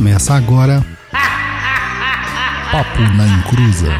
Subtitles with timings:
[0.00, 0.82] Começa agora.
[2.72, 3.92] Papo na Encruza.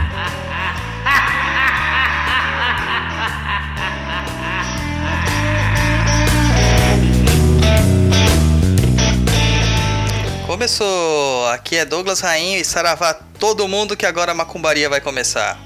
[10.46, 11.46] Começou!
[11.48, 15.60] Aqui é Douglas Rainho e Saravá todo mundo que agora a macumbaria vai começar.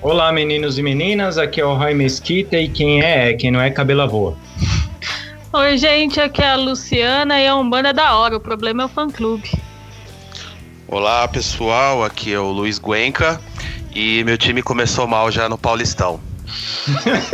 [0.00, 3.60] Olá, meninos e meninas, aqui é o Roy Mesquita e quem é, é quem não
[3.60, 4.38] é cabelo voa.
[5.56, 8.86] Oi, gente, aqui é a Luciana e a Umbanda é da hora, o problema é
[8.86, 9.52] o fã-clube.
[10.88, 13.40] Olá, pessoal, aqui é o Luiz Guenca
[13.94, 16.18] e meu time começou mal já no Paulistão.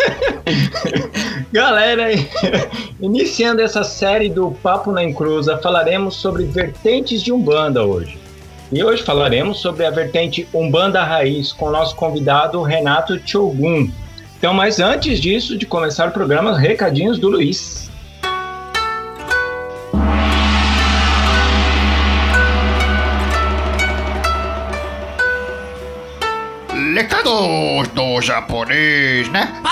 [1.51, 2.11] Galera,
[3.01, 8.19] iniciando essa série do Papo na Encruza, falaremos sobre vertentes de Umbanda hoje.
[8.71, 13.91] E hoje falaremos sobre a vertente Umbanda Raiz com o nosso convidado Renato Chogun.
[14.37, 17.90] Então, mas antes disso, de começar o programa, recadinhos do Luiz.
[27.31, 29.63] Recados do japonês, né?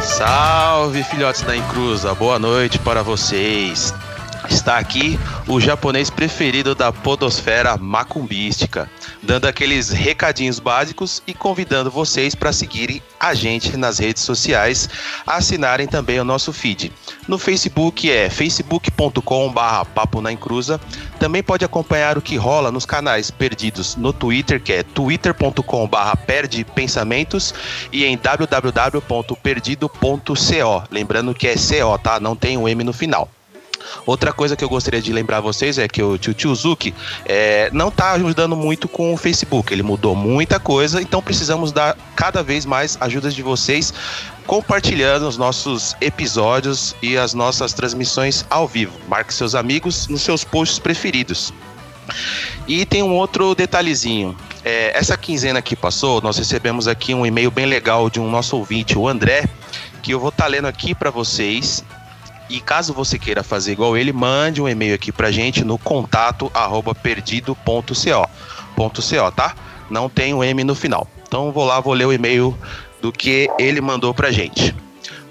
[0.00, 3.94] Salve, filhotes da Encruza, boa noite para vocês.
[4.52, 8.86] Está aqui o japonês preferido da podosfera macumbística,
[9.22, 14.90] dando aqueles recadinhos básicos e convidando vocês para seguirem a gente nas redes sociais,
[15.26, 16.92] assinarem também o nosso feed.
[17.26, 20.78] No Facebook é facebook.com/barra papo na encruza.
[21.18, 26.62] Também pode acompanhar o que rola nos canais perdidos no Twitter, que é twitter.com/barra perde
[26.62, 27.54] pensamentos
[27.90, 30.84] e em www.perdido.co.
[30.90, 32.20] Lembrando que é CO, tá?
[32.20, 33.30] Não tem um M no final.
[34.06, 36.94] Outra coisa que eu gostaria de lembrar vocês é que o tio Tiozuki
[37.24, 39.72] é, não está ajudando muito com o Facebook.
[39.72, 43.92] Ele mudou muita coisa, então precisamos dar cada vez mais ajudas de vocês
[44.46, 48.92] compartilhando os nossos episódios e as nossas transmissões ao vivo.
[49.08, 51.52] Marque seus amigos nos seus posts preferidos.
[52.66, 54.36] E tem um outro detalhezinho.
[54.64, 58.56] É, essa quinzena que passou, nós recebemos aqui um e-mail bem legal de um nosso
[58.56, 59.48] ouvinte, o André,
[60.02, 61.84] que eu vou estar tá lendo aqui para vocês
[62.52, 66.50] e caso você queira fazer igual ele, mande um e-mail aqui pra gente no contato
[66.52, 66.94] arroba.
[66.94, 69.54] .co, tá?
[69.90, 71.08] Não tem o um M no final.
[71.26, 72.56] Então vou lá, vou ler o e-mail
[73.00, 74.74] do que ele mandou pra gente.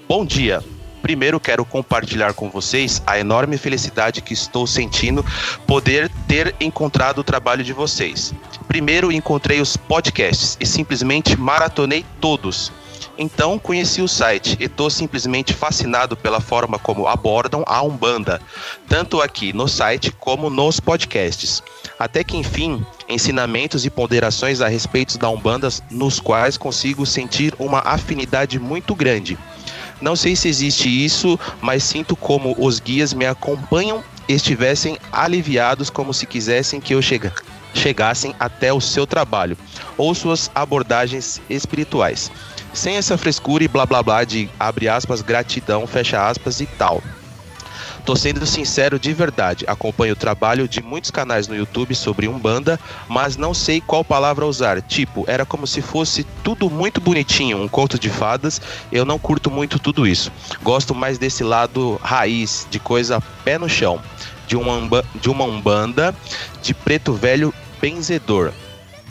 [0.08, 0.62] Bom dia.
[1.00, 5.24] Primeiro quero compartilhar com vocês a enorme felicidade que estou sentindo
[5.66, 8.34] poder ter encontrado o trabalho de vocês.
[8.66, 12.72] Primeiro encontrei os podcasts e simplesmente maratonei todos
[13.18, 18.40] então conheci o site e estou simplesmente fascinado pela forma como abordam a Umbanda,
[18.88, 21.62] tanto aqui no site como nos podcasts.
[21.98, 27.80] Até que enfim, ensinamentos e ponderações a respeito da Umbanda nos quais consigo sentir uma
[27.80, 29.38] afinidade muito grande.
[30.00, 36.14] Não sei se existe isso, mas sinto como os guias me acompanham estivessem aliviados como
[36.14, 37.42] se quisessem que eu chegasse
[37.74, 39.56] chegassem até o seu trabalho
[39.96, 42.30] ou suas abordagens espirituais
[42.72, 47.02] sem essa frescura e blá blá blá de abre aspas, gratidão, fecha aspas e tal.
[48.04, 52.78] Tô sendo sincero de verdade, acompanho o trabalho de muitos canais no YouTube sobre Umbanda,
[53.08, 54.82] mas não sei qual palavra usar.
[54.82, 58.60] Tipo, era como se fosse tudo muito bonitinho, um conto de fadas.
[58.90, 60.32] Eu não curto muito tudo isso.
[60.64, 64.00] Gosto mais desse lado raiz, de coisa pé no chão,
[64.48, 66.12] de uma, de uma Umbanda
[66.60, 68.52] de preto velho benzedor.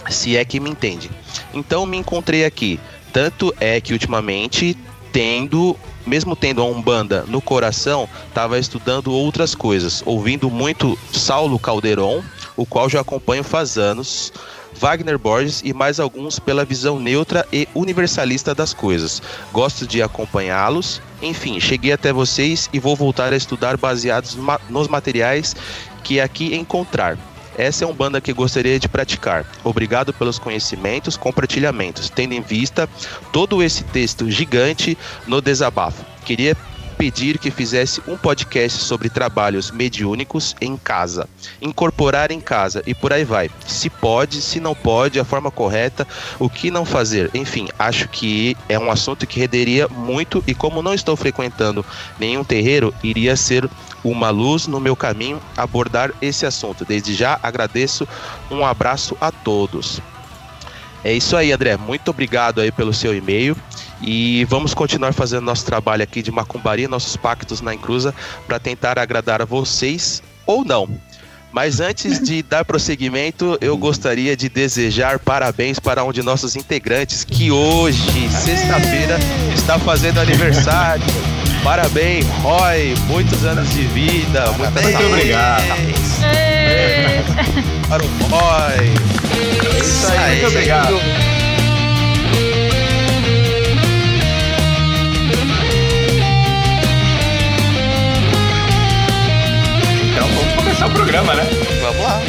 [0.10, 1.10] Se é que me entende.
[1.54, 2.78] Então me encontrei aqui,
[3.12, 4.78] tanto é que ultimamente,
[5.12, 12.24] tendo, mesmo tendo a Umbanda no coração, estava estudando outras coisas, ouvindo muito Saulo Calderon,
[12.56, 14.32] o qual já acompanho faz anos,
[14.74, 19.22] Wagner Borges e mais alguns pela visão neutra e universalista das coisas.
[19.52, 21.02] Gosto de acompanhá-los.
[21.22, 24.38] Enfim, cheguei até vocês e vou voltar a estudar baseados
[24.70, 25.56] nos materiais
[26.04, 27.18] que aqui encontrar.
[27.62, 29.46] Essa é uma banda que gostaria de praticar.
[29.64, 32.90] Obrigado pelos conhecimentos, compartilhamentos, tendo em vista
[33.32, 34.98] todo esse texto gigante
[35.28, 36.04] no desabafo.
[36.26, 36.58] Queria
[37.02, 41.28] pedir que fizesse um podcast sobre trabalhos mediúnicos em casa,
[41.60, 43.50] incorporar em casa e por aí vai.
[43.66, 46.08] Se pode, se não pode, a forma correta,
[46.38, 47.32] o que não fazer.
[47.34, 51.84] Enfim, acho que é um assunto que renderia muito e como não estou frequentando
[52.20, 53.68] nenhum terreiro, iria ser
[54.04, 56.86] uma luz no meu caminho abordar esse assunto.
[56.86, 58.08] Desde já agradeço,
[58.52, 60.00] um abraço a todos.
[61.04, 61.76] É isso aí, André.
[61.78, 63.58] Muito obrigado aí pelo seu e-mail.
[64.02, 68.14] E vamos continuar fazendo nosso trabalho aqui de macumbaria, nossos pactos na encruza,
[68.48, 70.90] para tentar agradar a vocês ou não.
[71.52, 77.24] Mas antes de dar prosseguimento, eu gostaria de desejar parabéns para um de nossos integrantes
[77.24, 79.20] que hoje, sexta-feira,
[79.54, 81.04] está fazendo aniversário.
[81.64, 84.82] Parabéns, Roy, muitos anos de vida, muita.
[84.82, 85.64] Muito obrigado.
[87.88, 88.90] Para o Roy.
[89.76, 90.42] É isso aí.
[90.42, 91.21] Muito obrigado.
[100.82, 101.44] Começar o programa, né?
[101.82, 102.22] Vamos lá.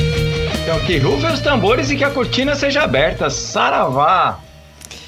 [0.63, 3.31] Então que rufem os tambores e que a cortina seja aberta.
[3.31, 4.39] Saravá!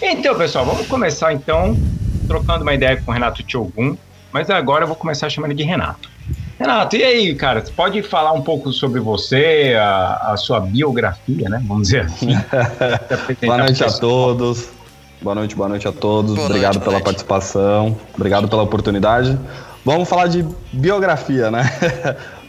[0.00, 1.76] Então, pessoal, vamos começar então
[2.26, 3.96] trocando uma ideia com o Renato Tiogun,
[4.32, 6.08] mas agora eu vou começar chamando ele de Renato.
[6.58, 7.60] Renato, e aí, cara?
[7.60, 11.62] Você pode falar um pouco sobre você, a, a sua biografia, né?
[11.66, 12.28] Vamos dizer assim.
[13.44, 14.68] Boa noite a todos.
[15.20, 16.34] Boa noite, boa noite a todos.
[16.34, 17.04] Boa Obrigado noite, pela noite.
[17.04, 17.96] participação.
[18.14, 19.38] Obrigado pela oportunidade.
[19.84, 21.70] Vamos falar de biografia, né?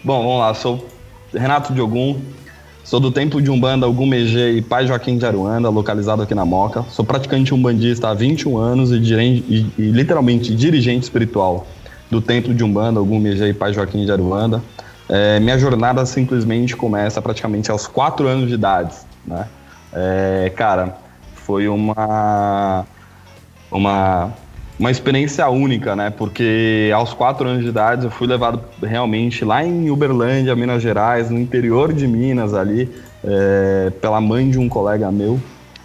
[0.06, 0.54] Bom, vamos lá.
[0.54, 0.88] Sou
[1.34, 2.22] Renato Diogum.
[2.84, 6.84] Sou do Templo de Umbanda Ogumegê e Pai Joaquim de Aruanda, localizado aqui na Moca.
[6.90, 11.66] Sou praticante umbandista há 21 anos e, e- e literalmente dirigente espiritual
[12.12, 14.62] do Templo de Umbanda Ogumegê e Pai Joaquim de Aruanda.
[15.10, 18.94] É, minha jornada simplesmente começa praticamente aos 4 anos de idade,
[19.26, 19.48] né?
[19.92, 20.98] É, cara,
[21.34, 22.86] foi uma
[23.72, 24.32] uma
[24.78, 26.10] uma experiência única, né?
[26.10, 31.30] Porque aos quatro anos de idade eu fui levado realmente lá em Uberlândia, Minas Gerais,
[31.30, 32.90] no interior de Minas ali,
[33.24, 35.40] é, pela mãe de um colega meu,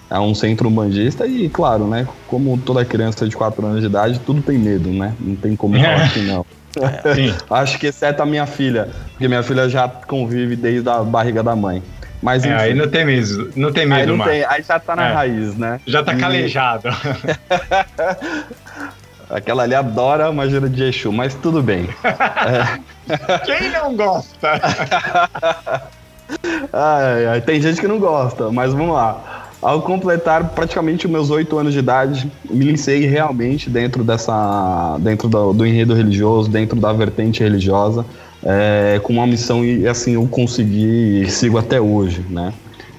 [0.08, 2.06] a um centro umbandista e, claro, né?
[2.26, 5.14] Como toda criança de quatro anos de idade, tudo tem medo, né?
[5.20, 6.44] Não tem como falar que não.
[7.14, 7.34] Sim.
[7.48, 11.54] Acho que exceto a minha filha, porque minha filha já convive desde a barriga da
[11.54, 11.82] mãe.
[12.22, 14.31] Mas É, aí não tem medo, não tem aí, medo não mais.
[14.31, 15.12] tem, aí já tá na É.
[15.14, 15.81] raiz, né?
[15.87, 16.88] Já tá E- calejado.
[19.31, 21.88] Aquela ali adora magia de Exu, mas tudo bem.
[23.46, 24.61] Quem não gosta?
[26.72, 29.49] Ai, ai, tem gente que não gosta, mas vamos lá.
[29.61, 35.28] Ao completar praticamente os meus oito anos de idade, me iniciei realmente dentro dessa, dentro
[35.28, 38.06] do, do enredo religioso, dentro da vertente religiosa,
[38.44, 42.52] é, com uma missão e assim eu consegui e sigo até hoje, né?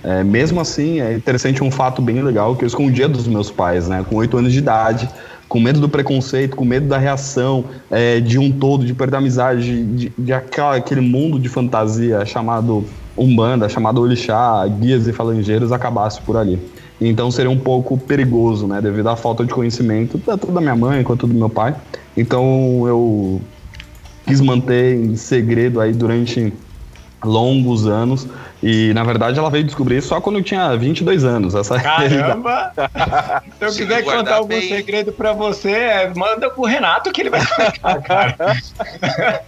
[0.04, 3.88] É, mesmo assim, é interessante um fato bem legal que eu escondia dos meus pais,
[3.88, 4.04] né?
[4.08, 5.08] Com oito anos de idade,
[5.48, 9.20] com medo do preconceito, com medo da reação é, de um todo, de perder a
[9.20, 12.86] amizade, de, de aquela, aquele mundo de fantasia chamado
[13.18, 16.60] Umbanda, chamado Orixá, guias e falangeiros, acabasse por ali.
[17.00, 18.82] Então seria um pouco perigoso, né?
[18.82, 21.76] Devido à falta de conhecimento, tanto da minha mãe quanto do meu pai.
[22.16, 23.42] Então eu
[24.32, 26.54] quis manter em segredo aí durante
[27.24, 28.28] longos anos.
[28.64, 31.56] E na verdade ela veio descobrir só quando eu tinha 22 anos.
[31.56, 31.80] Essa é.
[31.80, 32.72] Caramba!
[33.58, 34.68] Se eu Se quiser contar algum bem.
[34.68, 39.42] segredo pra você, é, manda pro Renato que ele vai contar, cara.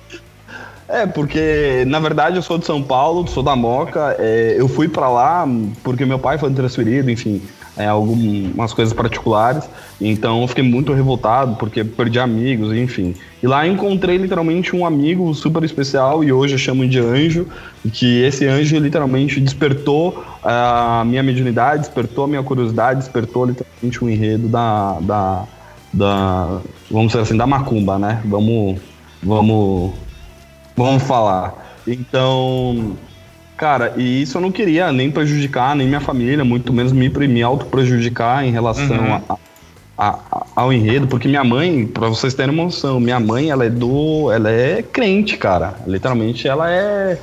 [0.89, 4.15] É, porque na verdade eu sou de São Paulo, sou da Moca.
[4.19, 5.47] é, eu fui pra lá
[5.83, 7.41] porque meu pai foi transferido, enfim,
[7.77, 9.69] é, algumas coisas particulares.
[9.99, 13.15] Então eu fiquei muito revoltado porque perdi amigos, enfim.
[13.41, 17.47] E lá encontrei literalmente um amigo super especial e hoje eu chamo de anjo.
[17.91, 24.09] Que esse anjo literalmente despertou a minha mediunidade, despertou a minha curiosidade, despertou literalmente o
[24.09, 25.43] enredo da, da,
[25.93, 28.21] da vamos dizer assim, da macumba, né?
[28.25, 28.79] Vamos,
[29.21, 29.93] vamos
[30.75, 31.81] Vamos falar.
[31.85, 32.97] Então,
[33.63, 37.42] cara, e isso eu não queria nem prejudicar nem minha família, muito menos me, me
[37.42, 39.13] auto-prejudicar em relação Uhum.
[39.13, 39.21] a-
[39.98, 43.63] a- a- ao enredo, porque minha mãe, pra vocês terem uma noção, minha mãe, ela
[43.65, 44.29] é do.
[44.34, 45.75] Ela é crente, cara.
[45.88, 47.17] Literalmente, ela é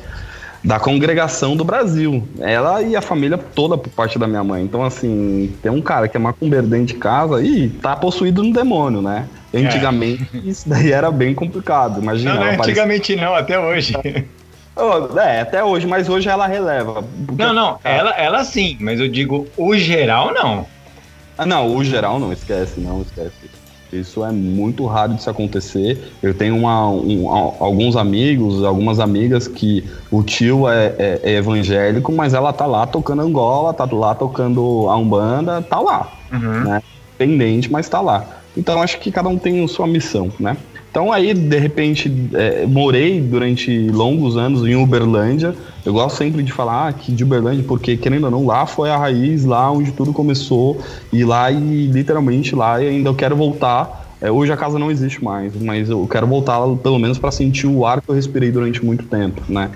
[0.65, 2.27] da congregação do Brasil.
[2.39, 4.63] Ela e a família toda por parte da minha mãe.
[4.65, 8.51] Então, assim, tem um cara que é macumbeiro dentro de casa e tá possuído no
[8.53, 9.27] demônio, né?
[9.55, 12.01] Antigamente, isso daí era bem complicado.
[12.01, 13.93] Imagina, Não, não, aparecia- antigamente não, até hoje.
[14.81, 17.05] Oh, É, até hoje, mas hoje ela releva.
[17.37, 20.67] Não, não, ela, ela sim, mas eu digo o geral não.
[21.37, 23.33] Ah, não, o geral não esquece, não esquece.
[23.93, 26.13] Isso é muito raro de se acontecer.
[26.23, 32.13] Eu tenho uma- um- alguns amigos, algumas amigas que o tio é, é- é evangélico,
[32.13, 36.13] mas ela tá lá tocando Angola, tá lá tocando a Umbanda, tá lá.
[36.33, 36.81] Uhum.
[37.19, 38.25] Pendente, mas tá lá.
[38.57, 40.57] Então acho que cada um tem sua missão, né?
[40.91, 45.55] Então aí, de repente, é, morei durante longos anos em Uberlândia.
[45.87, 48.97] Eu gosto sempre de falar que de Uberlândia, porque querendo ou não, lá foi a
[48.97, 50.81] raiz, lá onde tudo começou.
[51.13, 54.17] E lá, e literalmente lá, e ainda eu quero voltar.
[54.21, 57.67] É, hoje a casa não existe mais, mas eu quero voltar pelo menos para sentir
[57.67, 59.71] o ar que eu respirei durante muito tempo, né?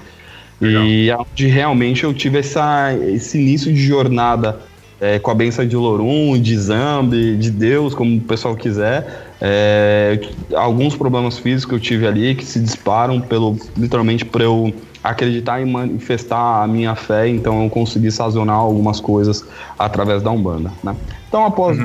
[0.61, 4.61] E é onde realmente eu tive essa, esse início de jornada
[5.01, 9.34] é, com a benção de Lorum, de Zambi, de Deus, como o pessoal quiser.
[9.47, 10.19] É,
[10.55, 14.73] alguns problemas físicos que eu tive ali que se disparam pelo literalmente para eu
[15.03, 19.45] acreditar e manifestar a minha fé, então eu consegui sazionar algumas coisas
[19.79, 20.97] através da Umbanda, né?
[21.29, 21.77] Então, após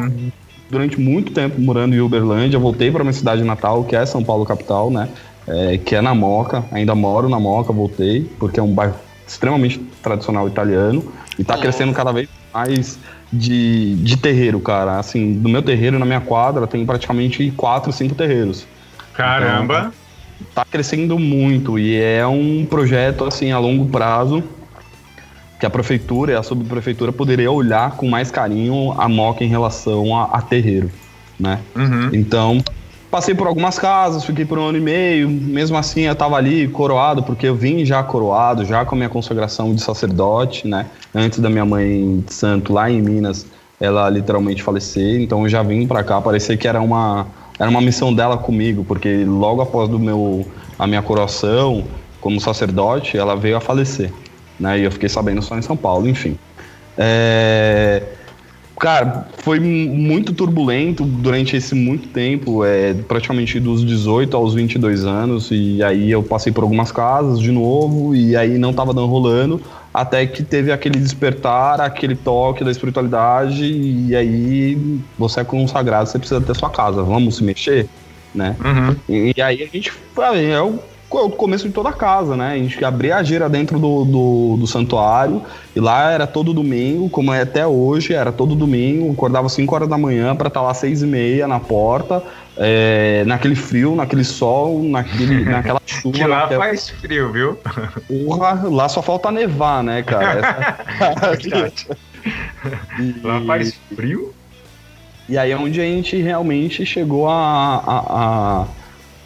[0.70, 4.46] durante muito tempo morando em Uberlândia, voltei para minha cidade natal, que é São Paulo
[4.46, 5.10] capital, né?
[5.46, 8.96] É, que é na Moca, ainda moro na Moca, voltei, porque é um bairro
[9.28, 11.04] extremamente tradicional italiano
[11.38, 11.60] e tá Oh.
[11.60, 12.98] crescendo cada vez mais
[13.32, 15.00] de, de terreiro, cara.
[15.00, 18.66] Assim, no meu terreiro, na minha quadra, tem praticamente quatro, cinco terreiros
[19.14, 19.94] Caramba.
[20.56, 24.44] tá crescendo muito e é um projeto assim a longo prazo
[25.60, 30.16] que a prefeitura e a subprefeitura poderia olhar com mais carinho a Moca em relação
[30.16, 30.90] a, a terreiro,
[31.38, 31.60] né?
[31.76, 32.10] Uhum.
[32.14, 32.64] Então,
[33.10, 36.68] passei por algumas casas, fiquei por um ano e meio, mesmo assim eu tava ali
[36.68, 40.86] coroado, porque eu vim já coroado, já com a minha consagração de sacerdote, né?
[41.14, 43.46] Antes da minha mãe de santo lá em Minas,
[43.80, 47.26] ela literalmente falecer, então eu já vim pra cá, parecia que era uma
[47.58, 50.48] era uma missão dela comigo, porque logo após do meu
[50.78, 51.84] a minha coroação
[52.22, 54.14] como sacerdote, ela veio a falecer,
[54.60, 54.80] né?
[54.80, 56.38] E eu fiquei sabendo só em São Paulo, enfim.
[56.98, 58.04] É...
[58.80, 65.06] Cara, foi mu- muito turbulento durante esse muito tempo, é, praticamente dos 18 aos 22
[65.06, 69.08] anos, e aí eu passei por algumas casas de novo, e aí não tava dando
[69.08, 69.62] rolando,
[69.94, 74.78] até que teve aquele despertar, aquele toque da espiritualidade, e aí
[75.18, 77.86] você é consagrado, você precisa ter sua casa, vamos se mexer,
[78.34, 78.56] né?
[78.64, 78.96] Uhum.
[79.10, 80.62] E, e aí a gente é
[81.10, 82.54] o, é o começo de toda a casa, né?
[82.54, 85.42] A gente abria a gira dentro do, do, do santuário
[85.76, 89.90] e lá era todo domingo, como é até hoje, era todo domingo, acordava 5 horas
[89.90, 92.24] da manhã para estar lá 6 e meia na porta,
[92.58, 96.18] é, naquele frio, naquele sol, naquele, naquela chuva.
[96.18, 97.58] Que lá naquela faz frio, viu?
[98.08, 100.40] porra, lá só falta nevar, né, cara?
[101.00, 101.98] Essa-
[103.24, 104.34] Lá E- faz frio.
[105.28, 107.34] E aí é onde a gente realmente chegou a,
[107.86, 108.00] a,
[108.64, 108.66] a,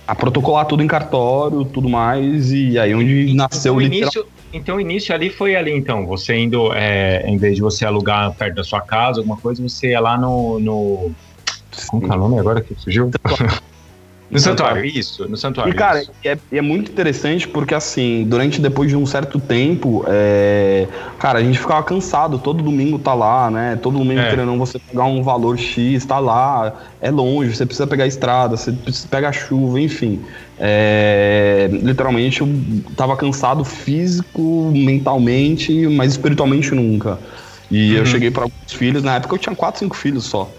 [0.08, 4.76] a protocolar tudo em cartório, tudo mais, e aí onde nasceu Então, o início, então
[4.76, 6.06] o início ali foi ali, então.
[6.06, 9.92] Você indo, é, em vez de você alugar perto da sua casa, alguma coisa, você
[9.92, 10.60] ia lá no.
[10.60, 11.12] no...
[11.88, 13.10] Como que é o nome agora que fugiu?
[14.34, 15.72] No santuário, isso, no santuário.
[15.74, 20.88] E, cara, é, é muito interessante porque, assim, durante, depois de um certo tempo, é,
[21.20, 23.76] cara, a gente ficava cansado, todo domingo tá lá, né?
[23.76, 24.30] Todo domingo, É.
[24.30, 28.58] querendo você pegar um valor X, tá lá, é longe, você precisa pegar a estrada,
[28.58, 30.22] você precisa pegar chuva, enfim.
[30.58, 32.48] É, literalmente, eu
[32.96, 37.20] tava cansado físico, mentalmente, mas espiritualmente nunca.
[37.70, 38.06] E eu Uhum.
[38.06, 40.54] cheguei para alguns filhos, na época eu tinha quatro, cinco filhos só.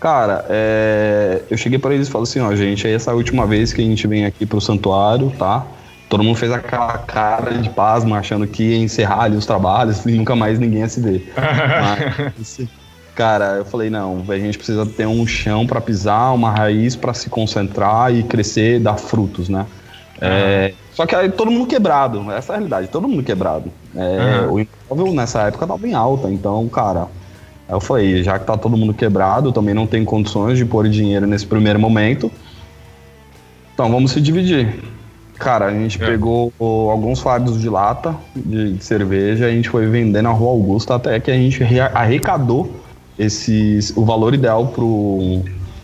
[0.00, 3.46] Cara, é, eu cheguei para eles e falei assim, ó, gente, essa é a última
[3.46, 5.66] vez que a gente vem aqui pro santuário, tá?
[6.08, 10.12] Todo mundo fez aquela cara de pasmo, achando que ia encerrar ali os trabalhos e
[10.12, 11.30] nunca mais ninguém ia se ver.
[11.36, 12.58] Mas,
[13.14, 17.12] cara, eu falei, não, a gente precisa ter um chão para pisar, uma raiz para
[17.12, 19.66] se concentrar e crescer, dar frutos, né?
[20.20, 23.72] É, só que aí todo mundo quebrado, essa é a realidade, todo mundo quebrado.
[23.94, 24.52] É, Uhum.
[24.52, 27.08] O imóvel nessa época tava em alta, então, cara,
[27.70, 30.88] Aí eu falei, já que tá todo mundo quebrado, também não tenho condições de pôr
[30.88, 32.28] dinheiro nesse primeiro momento.
[33.72, 34.82] Então vamos se dividir.
[35.38, 36.04] Cara, a gente É.
[36.04, 40.96] pegou alguns fardos de lata de, de cerveja, a gente foi vender na Rua Augusta
[40.96, 41.62] até que a gente
[41.94, 42.74] arrecadou
[43.16, 45.40] esses, o valor ideal pro,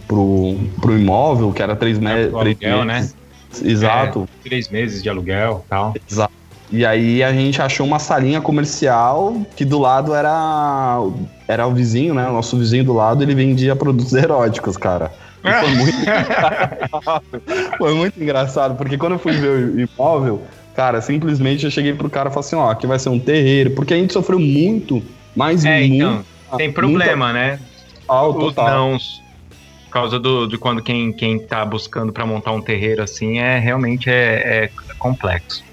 [0.09, 3.15] pro, pro imóvel, que era três, me É, três aluguel, meses.
[3.63, 4.29] Exato.
[4.43, 5.95] Três meses de aluguel e tal.
[6.11, 6.33] Exato.
[6.71, 10.99] E aí a gente achou uma salinha comercial que do lado era
[11.47, 12.29] era o vizinho, né?
[12.29, 15.13] O nosso vizinho do lado, ele vendia produtos eróticos, cara.
[15.45, 17.25] E foi muito engraçado.
[17.79, 20.43] Foi muito engraçado, porque quando eu fui ver o imóvel,
[20.75, 23.71] cara, simplesmente eu cheguei pro cara e falei assim, ó, aqui vai ser um terreiro,
[23.71, 25.01] porque a gente sofreu muito,
[25.37, 25.95] mas É, muito.
[25.95, 26.25] então,
[26.57, 27.61] tem problema, né?
[28.09, 28.71] Os total.
[28.71, 29.25] nãos.
[29.85, 33.59] Por causa do, de quando quem, quem tá buscando pra montar um terreiro assim, é
[33.59, 35.65] realmente é, é complexo.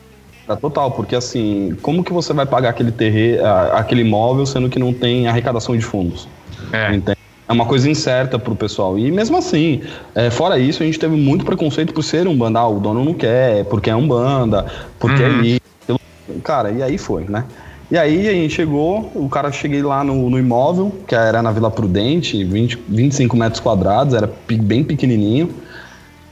[0.47, 4.77] É total, porque assim, como que você vai pagar aquele terreiro, aquele imóvel, sendo que
[4.77, 6.27] não tem arrecadação de fundos?
[6.71, 6.93] É.
[6.93, 7.17] Entende?
[7.47, 8.97] É uma coisa incerta pro pessoal.
[8.97, 9.81] E mesmo assim,
[10.15, 12.59] é, fora isso, a gente teve muito preconceito por ser um banda.
[12.59, 14.65] Ah, o dono não quer, porque é um banda,
[14.99, 15.41] porque Uhum.
[15.41, 15.61] é isso.
[16.41, 17.43] Cara, e aí foi, né?
[17.91, 21.51] E aí a gente chegou, o cara cheguei lá no, no imóvel, que era na
[21.51, 25.49] Vila Prudente, 20, 25 metros quadrados, era bem pequenininho.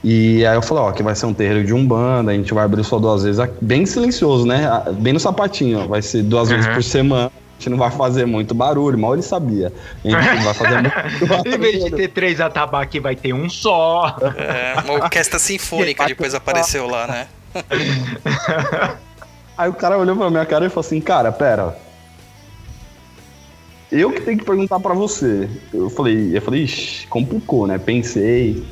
[0.04, 2.66] E aí eu falei, ó, aqui vai ser um terreiro de umbanda, a gente vai
[2.66, 4.66] abrir só duas vezes, aqui- bem silencioso, né?
[4.68, 6.74] Ah, Bem no sapatinho, ó, vai ser duas vezes Uhum.
[6.74, 7.26] por semana.
[7.28, 9.72] A gente não vai fazer muito barulho, mal ele sabia.
[10.04, 10.96] A gente não vai fazer muito
[11.30, 11.54] barulho.
[11.56, 14.18] Em vez de ter três atabaques, vai ter um só.
[14.36, 17.28] É, uma orquestra sinfônica depois apareceu lá, né?
[19.56, 21.78] Aí o cara olhou pra minha cara e falou assim, cara, pera.
[23.92, 25.48] Eu que tenho que perguntar pra você.
[25.72, 27.78] Eu falei, eu falei, ixi, complicou, né?
[27.78, 28.64] Pensei.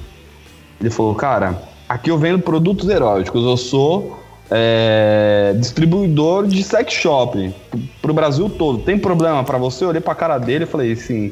[0.79, 4.19] Ele falou, cara, aqui eu vendo produtos eróticos, eu sou
[4.51, 7.53] é, distribuidor de sex shop
[8.01, 8.79] pro- Brasil todo.
[8.79, 9.83] Tem problema pra você?
[9.83, 11.31] Eu olhei pra cara dele e falei assim: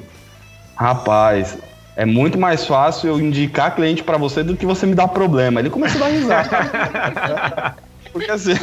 [0.75, 1.57] rapaz,
[1.95, 5.59] é muito mais fácil eu indicar cliente pra você do que você me dar problema.
[5.59, 7.75] Ele começou a dar risada.
[8.13, 8.53] Porque assim.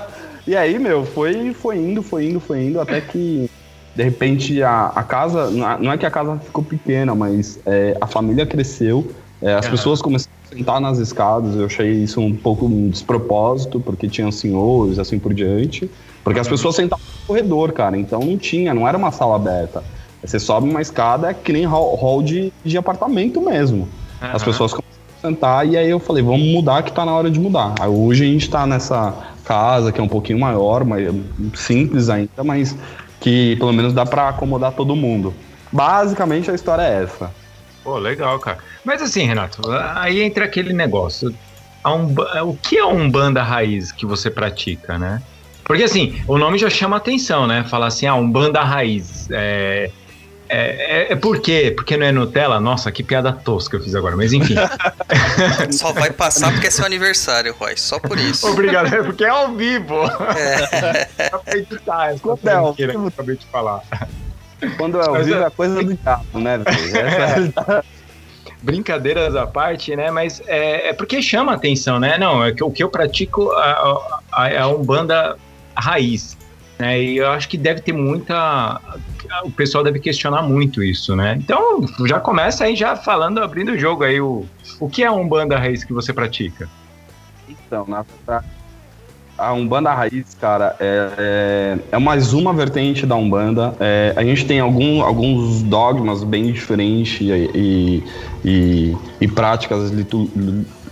[0.46, 3.48] e aí, meu, foi, foi indo, foi indo, foi indo, até que.
[3.94, 8.06] De repente a, a casa, não é que a casa ficou pequena, mas é, a
[8.06, 9.06] família cresceu,
[9.42, 13.80] é, as pessoas começaram a sentar nas escadas, eu achei isso um pouco um despropósito,
[13.80, 15.90] porque tinham senhores, assim por diante.
[16.22, 19.82] Porque as pessoas sentavam no corredor, cara, então não tinha, não era uma sala aberta.
[20.24, 23.88] Você sobe uma escada, é que nem hall, hall de, de apartamento mesmo.
[24.20, 24.44] As Aham.
[24.44, 27.40] pessoas começaram a sentar e aí eu falei, vamos mudar que tá na hora de
[27.40, 27.74] mudar.
[27.80, 29.12] Aí hoje a gente tá nessa
[29.44, 31.12] casa que é um pouquinho maior, mas
[31.54, 32.76] simples ainda, mas
[33.18, 35.34] que pelo menos dá pra acomodar todo mundo.
[35.72, 37.41] Basicamente a história é essa.
[37.82, 38.58] Pô, legal, cara.
[38.84, 39.60] Mas assim, Renato,
[39.94, 41.34] aí entra aquele negócio.
[41.82, 45.20] A umba- O que é um banda raiz que você pratica, né?
[45.64, 47.64] Porque assim, o nome já chama atenção, né?
[47.64, 49.28] Falar assim, ah, um banda raiz.
[49.30, 49.90] É,
[50.48, 51.72] é, é, é por quê?
[51.74, 52.60] Porque não é Nutella?
[52.60, 54.54] Nossa, que piada tosca eu fiz agora, mas enfim.
[55.72, 57.76] Só vai passar porque é seu aniversário, Roy.
[57.76, 58.46] Só por isso.
[58.48, 60.04] Obrigado, é porque é ao vivo.
[60.36, 61.04] É.
[61.30, 63.82] Pra editar essa é tranqueira que eu acabei de falar.
[64.76, 66.96] Quando é ao vivo é- é coisa do diabo, né, velho?
[66.96, 67.82] Essa é-
[68.62, 70.10] brincadeiras à parte, né?
[70.10, 72.16] Mas é, é porque chama atenção, né?
[72.18, 73.50] Não, é que o que eu pratico
[74.36, 75.36] é a Umbanda
[75.76, 76.36] raiz,
[76.78, 77.00] né?
[77.02, 78.80] E eu acho que deve ter muita.
[79.44, 81.36] O pessoal deve questionar muito isso, né?
[81.42, 84.20] Então, já começa aí já falando, abrindo o jogo aí.
[84.20, 84.46] O,
[84.78, 86.68] o que é a Umbanda raiz que você pratica?
[87.48, 88.46] Então, na verdade,
[89.42, 93.74] a Umbanda Raiz, cara, é, é, é mais uma vertente da Umbanda.
[93.80, 98.02] É, a gente tem algum, alguns dogmas bem diferentes e,
[98.44, 100.30] e, e- práticas litu-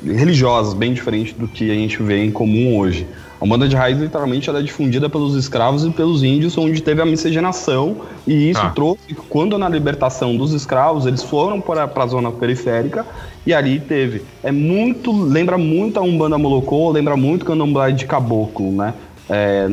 [0.05, 3.07] religiosas bem diferentes do que a gente vê em comum hoje.
[3.41, 7.01] A Umbanda de Raiz, literalmente, ela é difundida pelos escravos e pelos índios, onde teve
[7.01, 8.69] a miscigenação, e isso Ah.
[8.71, 13.07] trouxe, quando na libertação dos escravos, eles foram para a zona periférica,
[13.47, 14.23] e ali teve.
[14.43, 15.11] É muito.
[15.11, 18.93] Lembra muito a Umbanda Molocô, lembra muito Candomblé de Caboclo, né?
[19.31, 19.71] É,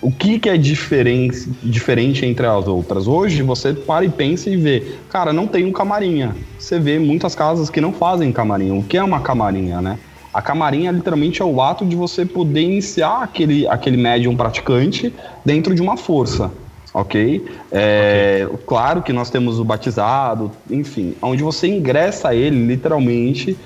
[0.00, 3.06] o que, que é diferente, diferente entre as outras?
[3.06, 6.34] Hoje você para e pensa e vê, cara, não tem um camarinha.
[6.58, 8.74] Você vê muitas casas que não fazem camarinha.
[8.74, 9.98] O que é uma camarinha, né?
[10.34, 15.72] A camarinha literalmente é o ato de você poder iniciar aquele, aquele médium praticante dentro
[15.76, 16.50] de uma força,
[16.92, 17.46] ok?
[17.70, 23.56] É, Claro que nós temos o batizado, enfim, onde você ingressa ele literalmente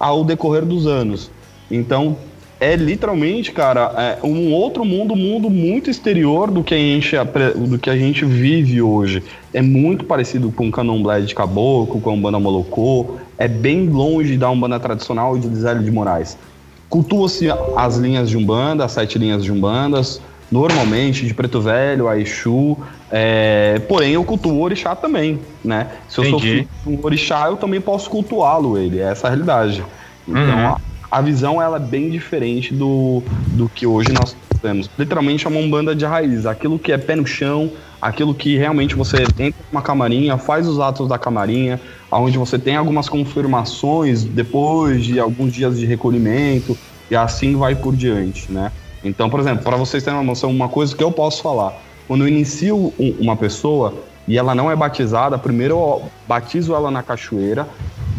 [0.00, 1.30] ao decorrer dos anos.
[1.70, 2.16] Então,
[2.64, 7.16] é literalmente, cara, é um outro mundo, um mundo muito exterior do que a gente,
[7.16, 9.22] apre- do que a gente vive hoje.
[9.52, 14.36] É muito parecido com o candomblé de caboclo, com a Umbanda Molocô, é bem longe
[14.38, 16.38] da Umbanda tradicional de Lisélio de Moraes.
[16.88, 22.18] Cultua-se as linhas de Umbanda, as sete linhas de Umbandas, normalmente de Preto Velho, a
[22.18, 22.78] Exu,
[23.10, 25.88] é, porém eu cultuo o Orixá também, né?
[26.08, 26.50] Se eu sou Entendi.
[26.50, 29.84] filho de um Orixá, eu também posso cultuá-lo, ele, é essa a realidade.
[30.26, 30.74] Então, Uhum.
[31.14, 33.22] A, visão ela é bem diferente do,
[33.52, 34.90] do que hoje nós temos.
[34.98, 37.70] Literalmente é uma umbanda de raiz, aquilo que é pé no chão,
[38.02, 42.74] aquilo que realmente você entra numa camarinha, faz os atos da camarinha, onde você tem
[42.74, 46.76] algumas confirmações depois de alguns dias de recolhimento
[47.08, 48.72] e assim vai por diante, né?
[49.04, 51.74] Então, por exemplo, para vocês terem uma noção, uma coisa que eu posso falar,
[52.08, 53.94] quando eu inicio um- uma pessoa
[54.26, 57.68] e ela não é batizada, primeiro eu batizo ela na cachoeira,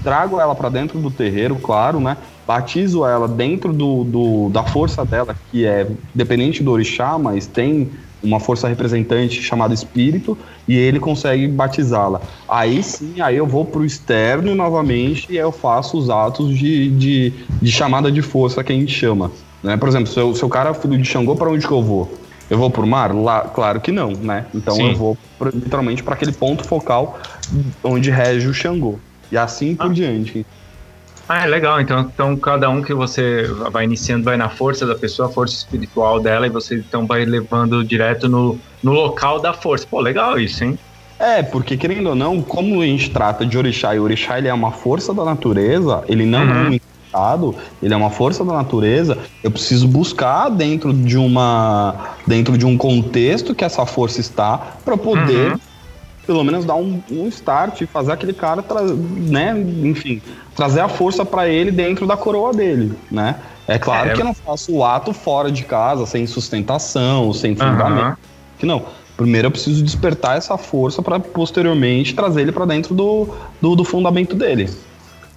[0.03, 2.15] trago ela para dentro do terreiro, claro, né?
[2.47, 7.91] Batizo ela dentro do, do- da força dela, que é dependente do orixá, mas tem
[8.21, 12.21] uma força representante chamada espírito, e ele consegue batizá-la.
[12.47, 17.47] Aí sim, aí eu vou pro externo novamente e eu faço os atos de, de,
[17.61, 19.31] de chamada de força que a gente chama.
[19.63, 19.77] Né?
[19.77, 21.83] Por exemplo, se, eu, se o cara é filho de Xangô, para onde que eu
[21.83, 22.21] vou?
[22.49, 23.13] Eu vou pro mar?
[23.15, 24.47] Lá, claro que não, né?
[24.53, 24.89] Então Sim.
[24.91, 27.17] eu vou pro- literalmente para aquele ponto focal
[27.83, 29.01] onde rege o Xangô.
[29.31, 30.45] E assim por diante.
[31.27, 31.81] Ah, é legal.
[31.81, 35.55] Então, então, cada um que você vai iniciando vai na força da pessoa, a força
[35.55, 39.87] espiritual dela, e você então vai levando direto no, no local da força.
[39.89, 40.77] Pô, legal isso, hein?
[41.19, 44.47] É, porque querendo ou não, como a gente trata de orixá, e o orixá ele
[44.49, 46.65] é uma força da natureza, ele não Uhum.
[46.67, 52.15] é um estado, ele é uma força da natureza, eu preciso buscar dentro de uma
[52.27, 55.59] dentro de um contexto que essa força está para poder Uhum.
[56.25, 60.21] Pelo menos dar um, um start e fazer aquele cara, tra- né, enfim,
[60.55, 63.35] trazer a força para ele dentro da coroa dele, né?
[63.67, 64.13] É claro É.
[64.13, 67.99] que eu não faço o ato fora de casa, sem sustentação, sem fundamento.
[68.01, 68.17] Aham.
[68.59, 68.85] Que não.
[69.17, 73.27] Primeiro eu preciso despertar essa força para posteriormente trazer ele para dentro do,
[73.61, 74.69] do, do fundamento dele.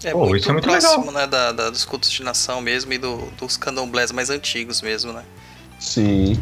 [0.05, 2.92] É Pô, muito, isso é muito próximo, né, da, da- dos cultos de nação mesmo
[2.92, 5.22] e do- dos candomblés mais antigos mesmo, né?
[5.79, 6.38] Sim.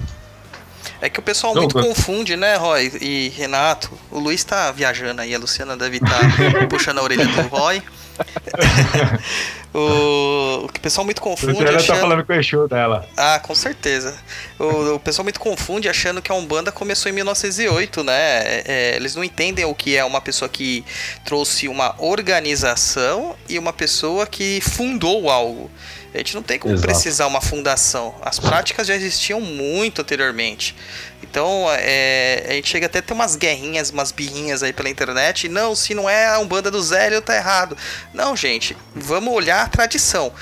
[1.01, 3.91] É que o pessoal Não, muito mas- confunde, né, Roy e Renato?
[4.11, 6.21] O Luiz tá viajando aí, a Luciana deve estar
[6.69, 7.83] puxando a orelha do Roy.
[9.75, 12.01] o, o pessoal muito confunde Luciana tá achando...
[12.01, 13.07] falando com o Exu dela.
[13.17, 14.17] Ah, com certeza.
[14.59, 18.13] O, o pessoal muito confunde achando que a Umbanda começou em 1908, né?
[18.15, 20.85] É, é, eles não entendem o que é uma pessoa que
[21.25, 25.71] trouxe uma organização e uma pessoa que fundou algo.
[26.15, 26.87] A gente não tem como Exato.
[26.87, 28.15] precisar uma fundação.
[28.23, 30.75] As práticas já existiam muito anteriormente.
[31.23, 35.49] Então, é, a gente chega até a ter umas guerrinhas, umas birrinhas aí pela internet.
[35.49, 37.77] Não, se não é a Umbanda do Zélio, tá errado.
[38.15, 40.33] Não, gente, vamos olhar a tradição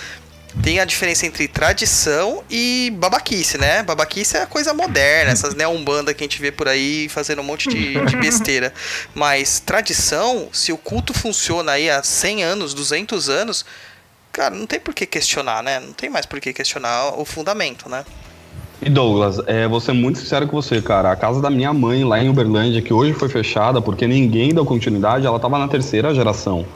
[0.63, 3.83] tem a diferença entre tradição e babaquice, né?
[3.83, 7.45] Babaquice é a coisa moderna, essas neo-umbanda que a gente vê por aí fazendo um
[7.45, 8.73] monte de, de besteira.
[9.15, 13.65] Mas tradição, se o culto funciona aí há 100 anos, 200 anos,
[14.35, 15.81] cara, não tem por que questionar, né?
[15.81, 18.05] Não tem mais por que questionar o fundamento, né?
[18.83, 21.11] E Douglas, é, vou ser muito sincero com você, cara.
[21.13, 24.65] A casa da minha mãe lá em Uberlândia, que hoje foi fechada porque ninguém deu
[24.65, 26.67] continuidade, ela tava na terceira geração.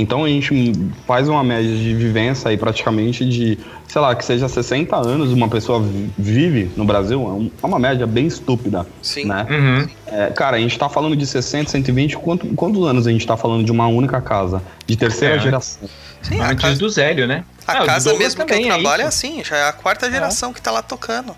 [0.00, 0.72] Então a gente
[1.06, 3.58] faz uma média de vivência aí praticamente de,
[3.88, 7.78] sei lá, que seja 60 anos uma pessoa vi- vive no Brasil, é é uma
[7.78, 9.24] média bem estúpida, Sim.
[9.24, 9.46] né?
[9.50, 9.88] Uhum.
[10.06, 13.36] É, cara, a gente tá falando de 60, 120, quanto, quantos anos a gente tá
[13.36, 14.62] falando de uma única casa?
[14.86, 15.38] De terceira É.
[15.40, 15.88] geração.
[16.22, 17.44] Sim, a Antes casa, do Zélio, né?
[17.66, 19.26] a Ah, casa mesmo que eu é trabalho é isso.
[19.26, 21.34] assim, já é a quarta geração que tá lá tocando.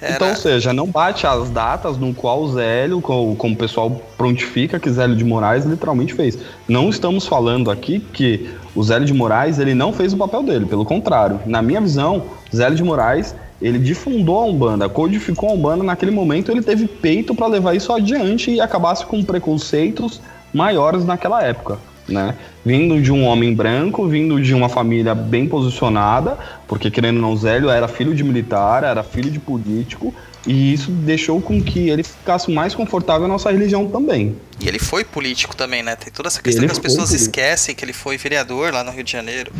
[0.00, 3.56] Era- Então, ou seja, não bate as datas no qual o Zélio, co- como o
[3.56, 6.38] pessoal prontifica que Zélio de Moraes literalmente fez.
[6.68, 10.66] Não estamos falando aqui que o Zélio de Moraes ele não fez o papel dele,
[10.66, 11.40] pelo contrário.
[11.46, 16.50] Na minha visão, Zélio de Moraes ele difundou a Umbanda, codificou a Umbanda naquele momento,
[16.52, 20.20] ele teve peito para levar isso adiante e acabasse com preconceitos
[20.54, 21.78] maiores naquela época.
[22.08, 22.34] Né?
[22.64, 27.36] Vindo de um homem branco, vindo de uma família bem posicionada, porque querendo ou não,
[27.36, 30.14] Zélio era filho de militar, era filho de político,
[30.46, 34.36] e isso deixou com que ele ficasse mais confortável na nossa religião também.
[34.60, 35.94] E ele foi político também, né?
[35.94, 37.30] Tem toda essa questão Ele que as pessoas político.
[37.30, 39.52] esquecem que ele foi vereador lá no Rio de Janeiro.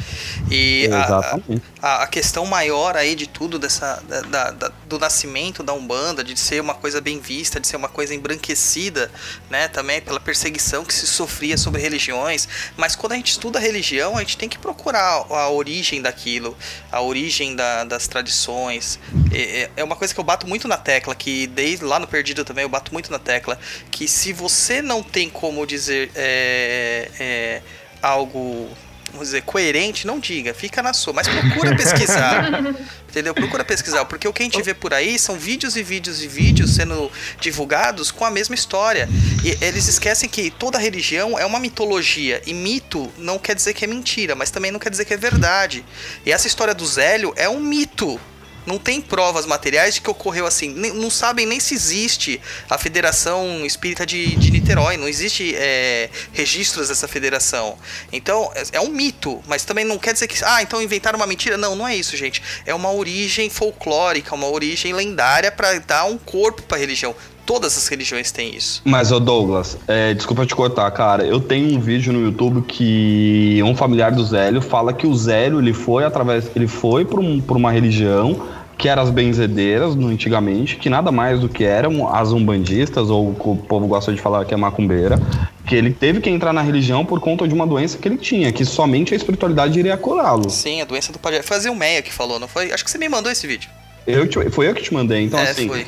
[0.50, 1.38] E a,
[1.80, 6.24] a, a questão maior aí de tudo dessa da- da- da- do nascimento da Umbanda,
[6.24, 9.11] de ser uma coisa bem vista, de ser uma coisa embranquecida,
[9.50, 9.68] né?
[9.68, 12.48] Também pela perseguição que se sofria sobre religiões.
[12.76, 16.56] Mas quando a gente estuda a religião, a gente tem que procurar a origem daquilo,
[16.90, 18.98] a origem da- das tradições.
[19.32, 22.06] É, é- é uma coisa que eu bato muito na tecla, que desde lá no
[22.06, 23.58] Perdido também eu bato muito na tecla,
[23.90, 27.62] que se você não tem como dizer é, é,
[28.03, 28.68] algo,
[29.12, 32.48] vamos dizer, coerente, não diga, fica na sua, mas procura pesquisar.
[33.09, 33.35] Entendeu?
[33.35, 36.29] Procura pesquisar, porque o que a gente vê por aí são vídeos e vídeos e
[36.29, 39.09] vídeos sendo divulgados com a mesma história.
[39.44, 42.42] E eles esquecem que toda religião é uma mitologia.
[42.46, 45.16] E mito não quer dizer que é mentira, mas também não quer dizer que é
[45.16, 45.85] verdade.
[46.24, 48.20] E essa história do Zélio é um mito.
[48.68, 50.68] Não tem provas materiais de que ocorreu assim.
[50.74, 54.98] Nem- não sabem nem se existe a Federação Espírita de, de Niterói.
[54.98, 57.76] Não existe é, registros dessa federação.
[58.12, 59.40] Então, é, é um mito.
[59.48, 60.37] Mas também não quer dizer que.
[60.44, 61.57] Ah, então inventaram uma mentira.
[61.57, 62.42] Não, não é isso, gente.
[62.66, 67.14] É uma origem folclórica, uma origem lendária para dar um corpo para a religião.
[67.46, 68.83] Todas as religiões têm isso.
[68.85, 71.24] Mas, ô Douglas, é, desculpa te cortar, cara.
[71.24, 75.59] Eu tenho um vídeo no YouTube que um familiar do Zélio fala que o Zélio
[75.59, 76.50] ele foi através.
[76.54, 78.46] Ele foi para um, uma religião
[78.78, 83.30] que eram as benzedeiras no- antigamente, que nada mais do que eram as umbandistas, ou
[83.30, 85.18] o povo gosta de falar que é macumbeira,
[85.66, 88.52] que ele teve que entrar na religião por conta de uma doença que ele tinha,
[88.52, 90.48] que somente a espiritualidade iria curá-lo.
[90.48, 91.42] Sim, a doença do Pajé.
[91.42, 92.72] Foi a Zilmeia que falou, não foi?
[92.72, 93.68] Acho que você me mandou esse vídeo.
[94.06, 95.66] Eu te- foi eu que te mandei, então é, assim.
[95.68, 95.84] foi.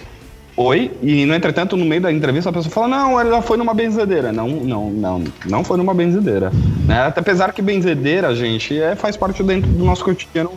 [0.57, 3.72] Foi, e no entretanto, no meio da entrevista, a pessoa fala: Não, ela foi numa
[3.72, 4.31] benzedeira.
[4.31, 6.50] Não, não, não, não foi numa benzedeira.
[6.87, 7.00] Né?
[7.00, 10.53] Até apesar que benzedeira, gente, é, faz parte dentro do nosso cotidiano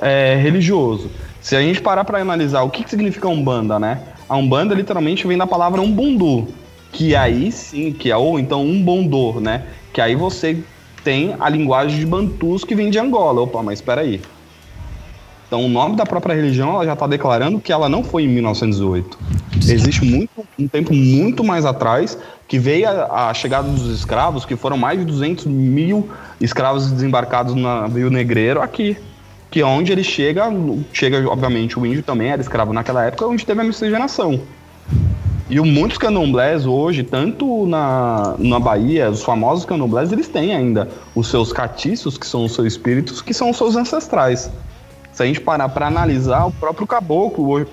[0.00, 1.10] é, religioso.
[1.40, 4.00] Se a gente parar para analisar o que, que significa Umbanda, né?
[4.28, 6.48] A Umbanda literalmente vem da palavra umbundu,
[6.92, 9.64] que aí sim, que é ou então umbondô, né?
[9.92, 10.62] Que aí você
[11.02, 13.40] tem a linguagem de bantus que vem de Angola.
[13.40, 14.20] Opa, mas espera aí.
[15.46, 18.28] Então, o nome da própria religião ela já está declarando que ela não foi em
[18.28, 19.18] 1908.
[19.66, 24.56] Existe muito, um tempo muito mais atrás que veio a, a chegada dos escravos, que
[24.56, 28.98] foram mais de 200 mil escravos desembarcados no navio negreiro aqui.
[29.50, 30.44] Que é onde ele chega,
[30.92, 34.40] chega, obviamente, o índio também era escravo naquela época, onde teve a miscigenação.
[35.50, 41.28] E muitos candomblés hoje, tanto na, na Bahia, os famosos candomblés, eles têm ainda os
[41.28, 44.50] seus catiços, que são os seus espíritos, que são os seus ancestrais.
[45.10, 47.66] Se a gente parar para analisar, o próprio caboclo, hoje,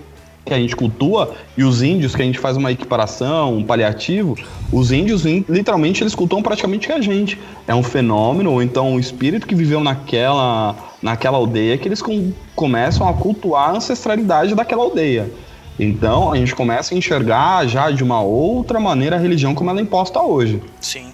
[0.45, 4.37] que a gente cultua e os índios que a gente faz uma equiparação, um paliativo,
[4.71, 7.39] os índios literalmente eles cultuam praticamente que a gente.
[7.67, 12.33] É um fenômeno ou então um espírito que viveu naquela naquela aldeia que eles com-
[12.55, 15.31] começam a cultuar a ancestralidade daquela aldeia.
[15.79, 19.79] Então a gente começa a enxergar já de uma outra maneira a religião como ela
[19.79, 21.13] é imposta hoje, Sim,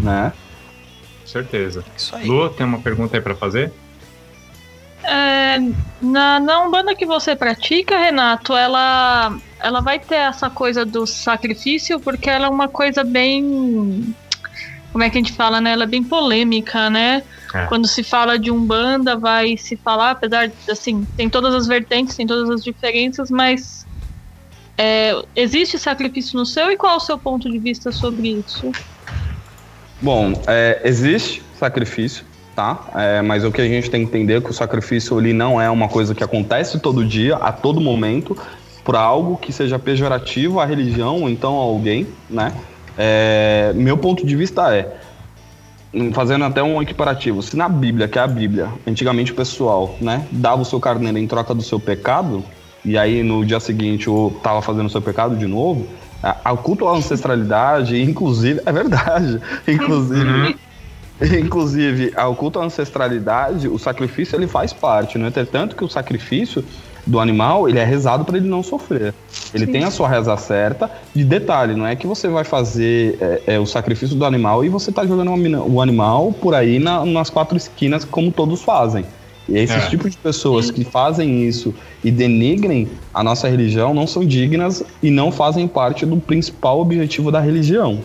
[0.00, 0.32] né?
[1.24, 1.84] Certeza.
[1.96, 2.26] isso aí.
[2.26, 3.72] Lu, tem uma pergunta aí pra fazer?
[5.04, 5.56] É,
[6.02, 12.00] na, na Umbanda que você pratica, Renato, ela, ela vai ter essa coisa do sacrifício,
[12.00, 14.12] porque ela é uma coisa bem.
[14.92, 15.72] Como é que a gente fala, né?
[15.72, 17.22] Ela é bem polêmica, né?
[17.54, 17.66] É.
[17.66, 22.16] Quando se fala de Umbanda, vai se falar, apesar de, assim, tem todas as vertentes,
[22.16, 23.86] tem todas as diferenças, mas.
[24.78, 28.74] é, existe sacrifício no seu e qual é o seu ponto de vista sobre isso?
[30.00, 32.24] Bom, é, existe sacrifício,
[32.56, 32.88] tá?
[32.94, 35.60] É, mas o que a gente tem que entender é que o sacrifício ele não
[35.60, 38.34] é uma coisa que acontece todo dia, a todo momento,
[38.82, 42.54] por algo que seja pejorativo à religião ou então a alguém, né?
[42.98, 44.96] É, meu ponto de vista é,
[46.12, 50.26] fazendo até um equiparativo, se na Bíblia, que é a Bíblia, antigamente o pessoal, né,
[50.30, 52.44] dava o seu carneiro em troca do seu pecado,
[52.84, 55.86] e aí no dia seguinte o tava fazendo o seu pecado de novo,
[56.22, 60.56] a, a culto à ancestralidade, inclusive, é verdade, inclusive,
[61.38, 66.64] inclusive, ao culto à ancestralidade, o sacrifício ele faz parte, no entretanto que o sacrifício
[67.10, 69.12] do animal, ele é rezado para ele não sofrer.
[69.52, 70.88] Ele tem a sua reza certa.
[71.14, 74.68] E detalhe, não é que você vai fazer é, é, o sacrifício do animal e
[74.68, 78.62] você tá jogando o amina- o animal por aí na- nas quatro esquinas, como todos
[78.62, 79.04] fazem.
[79.48, 79.88] E esses É.
[79.88, 85.10] tipos de pessoas que fazem isso e denigrem a nossa religião não são dignas e
[85.10, 87.98] não fazem parte do principal objetivo da religião,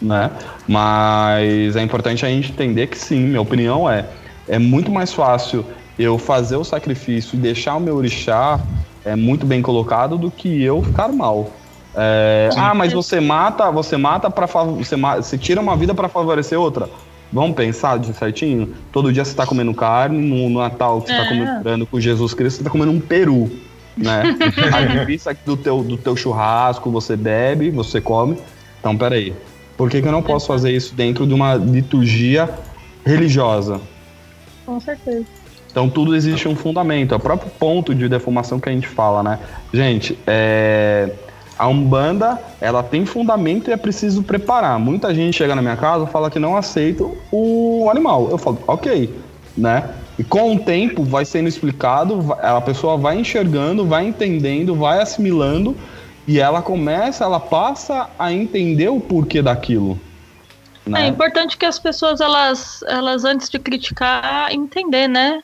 [0.00, 0.30] né?
[0.68, 4.06] Mas é importante a gente entender que sim, minha opinião é
[4.46, 5.64] é muito mais fácil
[5.98, 8.60] eu fazer o sacrifício e deixar o meu orixá
[9.04, 11.50] é muito bem colocado do que eu ficar mal.
[11.94, 16.58] É, ah, mas você mata, você mata para você, você tira uma vida para favorecer
[16.58, 16.88] outra.
[17.32, 18.74] Vamos pensar de certinho?
[18.92, 21.28] Todo dia você tá comendo carne, no Natal você tá É.
[21.28, 23.50] comemorando com Jesus Cristo, você tá comendo um peru,
[23.96, 24.22] né?
[25.26, 28.38] A aqui do teu, do teu churrasco, você bebe, você come.
[28.80, 29.34] Então, peraí.
[29.76, 32.48] Por que, que eu não posso fazer isso dentro de uma liturgia
[33.04, 33.80] religiosa?
[34.64, 35.26] Com certeza.
[35.74, 39.24] Então tudo existe um fundamento, é o próprio ponto de deformação que a gente fala,
[39.24, 39.40] né?
[39.72, 41.10] Gente, é,
[41.58, 44.78] a Umbanda, ela tem fundamento e é preciso preparar.
[44.78, 48.28] Muita gente chega na minha casa e fala que não aceita o animal.
[48.30, 49.12] Eu falo, ok,
[49.58, 49.90] né?
[50.16, 55.76] E com o tempo vai sendo explicado, a pessoa vai enxergando, vai entendendo, vai assimilando
[56.24, 59.98] e ela começa, ela passa a entender o porquê daquilo.
[60.86, 61.06] É Né?
[61.08, 65.42] importante que as pessoas, elas, elas antes de criticar, entender, né?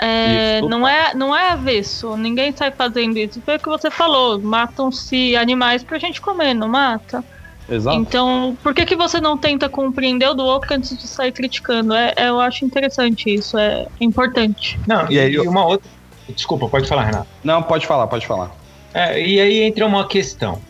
[0.00, 0.68] É, Isso.
[0.68, 3.40] não, é, não é avesso, ninguém sai fazendo isso.
[3.42, 7.24] Foi o que você falou, matam-se animais pra gente comer, não mata?
[7.68, 7.96] Exato.
[7.98, 11.92] Então, por que, que você não tenta compreender o do outro antes de sair criticando?
[11.94, 14.78] É, é, eu acho interessante isso, é importante.
[14.86, 15.90] Não, E aí eu- uma outra.
[16.28, 17.26] Desculpa, pode falar, Renato.
[17.42, 18.50] Não, pode falar, pode falar.
[18.94, 20.60] É, e aí entra uma questão.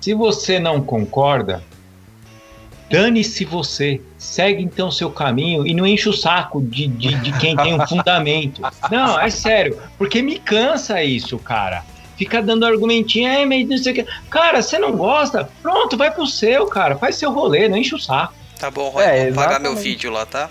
[0.00, 1.62] Se você não concorda,
[2.90, 4.00] dane-se você.
[4.18, 7.86] Segue então seu caminho e não enche o saco de, de, de quem tem um
[7.86, 8.60] fundamento.
[8.90, 9.78] Não, é sério.
[9.96, 11.84] Porque me cansa isso, cara.
[12.16, 14.06] Fica dando argumentinho, é, mas não sei o que.
[14.28, 15.48] Cara, você não gosta?
[15.62, 16.96] Pronto, vai pro seu, cara.
[16.96, 18.34] Faz seu rolê, não enche o saco.
[18.58, 20.50] Tá bom, Roy, É, vou pagar meu vídeo lá, tá?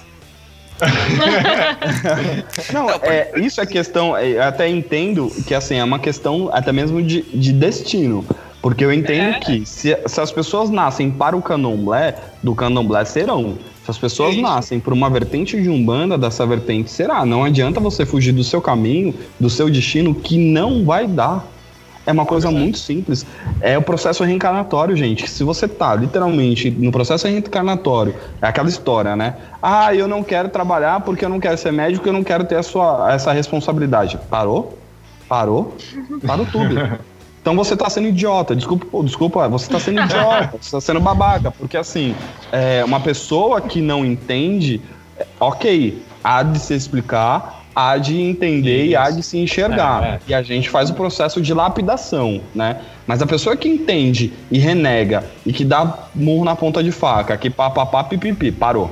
[2.73, 4.15] Não, Não, por- é, isso é questão.
[4.15, 8.26] é, Eu até entendo que assim, é uma questão até mesmo de, de destino.
[8.62, 9.39] Porque eu entendo É.
[9.39, 13.56] que se, se as pessoas nascem para o candomblé, do candomblé serão.
[13.86, 14.41] Se as pessoas Isso.
[14.41, 17.26] nascem por uma vertente de umbanda, dessa vertente será.
[17.26, 21.46] Não adianta você fugir do seu caminho, do seu destino, que não vai dar.
[22.06, 23.26] É uma coisa muito simples.
[23.60, 25.30] É o processo reencarnatório, gente.
[25.30, 29.36] Se você tá literalmente no processo reencarnatório, é aquela história, né?
[29.62, 32.56] Ah, eu não quero trabalhar porque eu não quero ser médico, eu não quero ter
[32.56, 34.17] a sua, essa responsabilidade.
[34.30, 34.78] Parou?
[35.28, 35.76] Parou?
[36.26, 36.76] Parou tudo.
[37.47, 41.49] Então você tá sendo idiota, desculpa, desculpa, você tá sendo idiota, você tá sendo babaca,
[41.49, 42.13] porque assim,
[42.51, 44.81] é, uma pessoa que não entende,
[45.17, 48.97] é, ok, há de se explicar, há de entender e Isso.
[48.99, 50.03] há de se enxergar.
[50.03, 50.19] É, é.
[50.27, 52.81] E a gente faz o processo de lapidação, né?
[53.07, 57.38] Mas a pessoa que entende e renega e que dá murro na ponta de faca,
[57.38, 58.91] que papapá, pipipi, parou.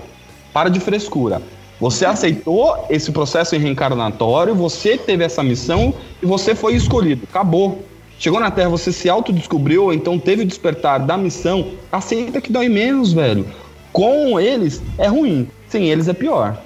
[0.53, 1.41] Para de frescura.
[1.77, 7.27] Você aceitou esse processo reencarnatório, você teve essa missão e você foi escolhido.
[7.29, 7.83] Acabou.
[8.17, 11.67] Chegou na Terra, você se autodescobriu, então teve o despertar da missão.
[11.91, 13.45] Aceita que dói menos, velho.
[13.91, 15.47] Com eles é ruim.
[15.69, 16.58] Sem eles é pior.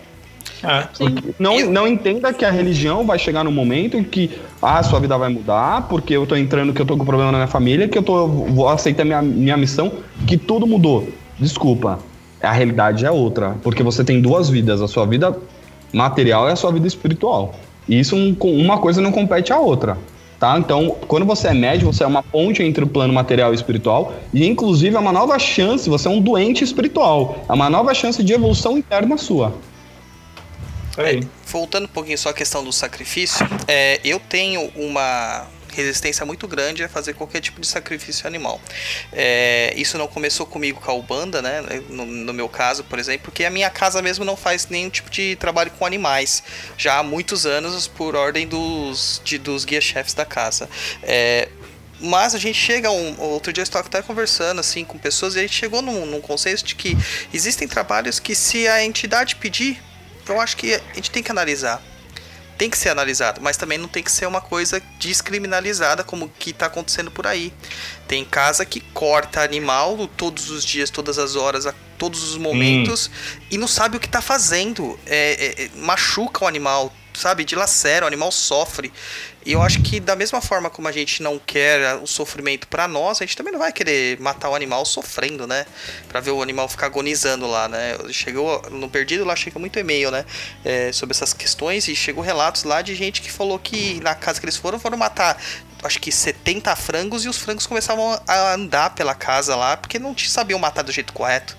[0.94, 1.16] Sim.
[1.40, 4.30] Não, não entenda que a religião vai chegar no momento em que
[4.62, 7.38] ah, sua vida vai mudar, porque eu tô entrando, que eu tô com problema na
[7.40, 9.92] minha família, que eu tô, vou aceitar minha, minha missão,
[10.28, 11.08] que tudo mudou.
[11.40, 12.00] Desculpa.
[12.42, 13.56] A realidade é outra.
[13.64, 15.36] Porque você tem duas vidas, a sua vida
[15.94, 17.56] material e a sua vida espiritual.
[17.88, 19.98] E isso, um- uma coisa não compete à outra.
[20.40, 20.58] Tá?
[20.58, 24.14] Então, quando você é médio, você é uma ponte entre o plano material e espiritual,
[24.34, 27.44] e inclusive é uma nova chance, você é um doente espiritual.
[27.50, 29.54] É uma nova chance de evolução interna sua.
[30.98, 31.22] Aí.
[31.46, 36.84] Voltando um pouquinho só à questão do sacrifício, é, eu tenho uma resistência muito grande
[36.84, 38.62] a fazer qualquer tipo de sacrifício animal.
[39.12, 41.62] É, isso não começou comigo com a Ubanda, né?
[41.90, 45.10] No, no meu caso, por exemplo, porque a minha casa mesmo não faz nenhum tipo
[45.10, 46.44] de trabalho com animais.
[46.78, 50.70] Já há muitos anos, por ordem dos, dos guia-chefes da casa.
[51.04, 51.50] É,
[52.00, 55.40] mas a gente chega um outro dia eu estava até conversando assim com pessoas e
[55.40, 56.98] a gente chegou num, num consenso de que
[57.34, 59.82] existem trabalhos que se a entidade pedir,
[60.28, 61.84] eu acho que a gente tem que analisar.
[62.60, 66.52] Tem que ser analisado, mas também não tem que ser uma coisa descriminalizada como que
[66.52, 67.54] está acontecendo por aí.
[68.06, 73.10] Tem casa que corta animal todos os dias, todas as horas, a todos os momentos
[73.50, 75.00] e não sabe o que está fazendo.
[75.06, 77.46] É, é, é, machuca o animal, sabe?
[77.46, 78.92] Dilacera, o animal sofre.
[79.46, 82.88] E eu acho que da mesma forma como a gente não quer o sofrimento para
[82.88, 85.66] nós, a gente também não vai querer matar o animal sofrendo, né?
[86.08, 87.98] Pra ver o animal ficar agonizando lá, né?
[88.12, 90.26] Chegou no Perdido lá chega muito e-mail, né?
[90.64, 94.40] É, sobre essas questões e chegou relatos lá de gente que falou que na casa
[94.40, 95.42] que eles foram foram matar
[95.82, 100.14] acho que 70 frangos e os frangos começavam a andar pela casa lá porque não
[100.18, 101.56] sabiam matar do jeito correto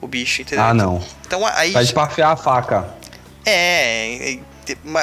[0.00, 0.64] o bicho, entendeu?
[0.64, 1.02] Ah, não.
[1.26, 2.94] Então aí Pede pra afiar a faca.
[3.46, 4.38] é,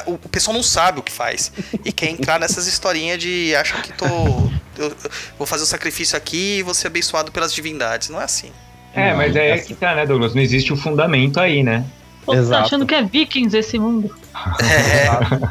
[0.06, 1.52] o o pessoal não sabe o que faz.
[1.86, 4.06] E quer entrar nessas historinhas de acha que tô.
[4.06, 4.96] Eu, eu
[5.38, 8.10] vou fazer o sacrifício aqui e vou ser abençoado pelas divindades.
[8.10, 8.52] Não é assim.
[8.94, 10.34] É, mas é aí que tá, né, Douglas?
[10.34, 11.86] Não existe o fundamento aí, né?
[12.26, 12.66] Pô, tá Exato.
[12.66, 14.14] achando que é vikings esse mundo.
[14.62, 15.50] É,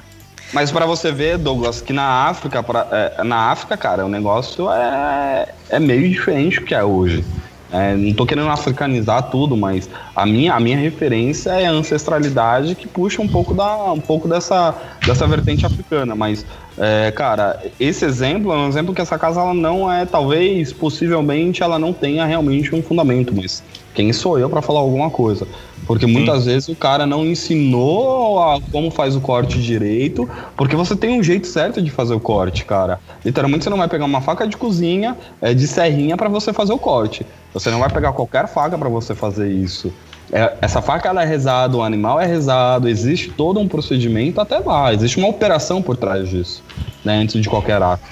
[0.53, 2.87] Mas pra você ver, Douglas, que na África, pra-
[3.19, 7.25] é, na África, cara, o negócio é, é meio diferente do que é hoje.
[7.71, 12.77] É, não tô querendo africanizar tudo, mas a minha, a minha referência é a ancestralidade
[12.77, 14.75] que puxa um pouco, da, um pouco dessa,
[15.05, 16.15] dessa vertente africana.
[16.15, 16.47] Mas,
[16.79, 21.63] é, cara, esse exemplo é um exemplo que essa casa ela não é, talvez, possivelmente,
[21.63, 23.63] ela não tenha realmente um fundamento, mas
[23.95, 25.47] quem sou eu pra falar alguma coisa?
[25.87, 30.95] Porque muitas vezes o cara não ensinou a como faz o corte direito, porque você
[30.95, 33.01] tem um jeito certo de fazer o corte, cara.
[33.25, 36.73] Literalmente você não vai pegar uma faca de cozinha, é, de serrinha pra você fazer
[36.73, 37.25] o corte.
[37.55, 39.93] Você não vai pegar qualquer faca pra você fazer isso.
[40.33, 44.59] É, essa faca ela é rezada, o animal é rezado, existe todo um procedimento até
[44.59, 46.65] lá, existe uma operação por trás disso,
[47.07, 48.03] né, antes de qualquer ato.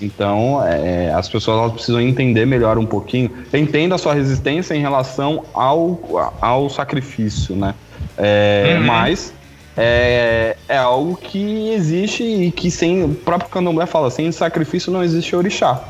[0.00, 3.30] Então, é, as pessoas elas precisam entender melhor um pouquinho.
[3.52, 7.74] Eu entendo a sua resistência em relação ao, ao sacrifício, né?
[8.18, 8.86] É, Uhum.
[8.86, 9.32] Mas
[9.76, 13.02] é, é algo que existe e que sem.
[13.02, 15.82] O próprio candomblé fala: sem sacrifício não existe orixá.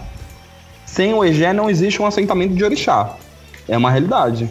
[0.87, 3.17] Sem o Egé não existe um assentamento de orixá.
[3.69, 4.49] É uma realidade.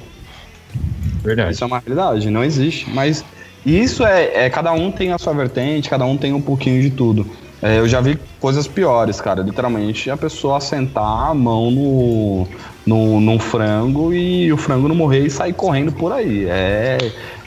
[1.24, 1.54] Verdade.
[1.54, 2.90] Isso é uma realidade, não existe.
[2.90, 3.24] Mas
[3.66, 6.90] isso é, é- Cada um tem a sua vertente, cada um tem um pouquinho de
[6.90, 7.26] tudo.
[7.64, 9.42] É, eu já vi coisas piores, cara.
[9.42, 12.48] Literalmente a pessoa assentar a mão no,
[12.86, 16.46] no, num frango e o frango não morrer e sair correndo por aí.
[16.50, 16.98] É,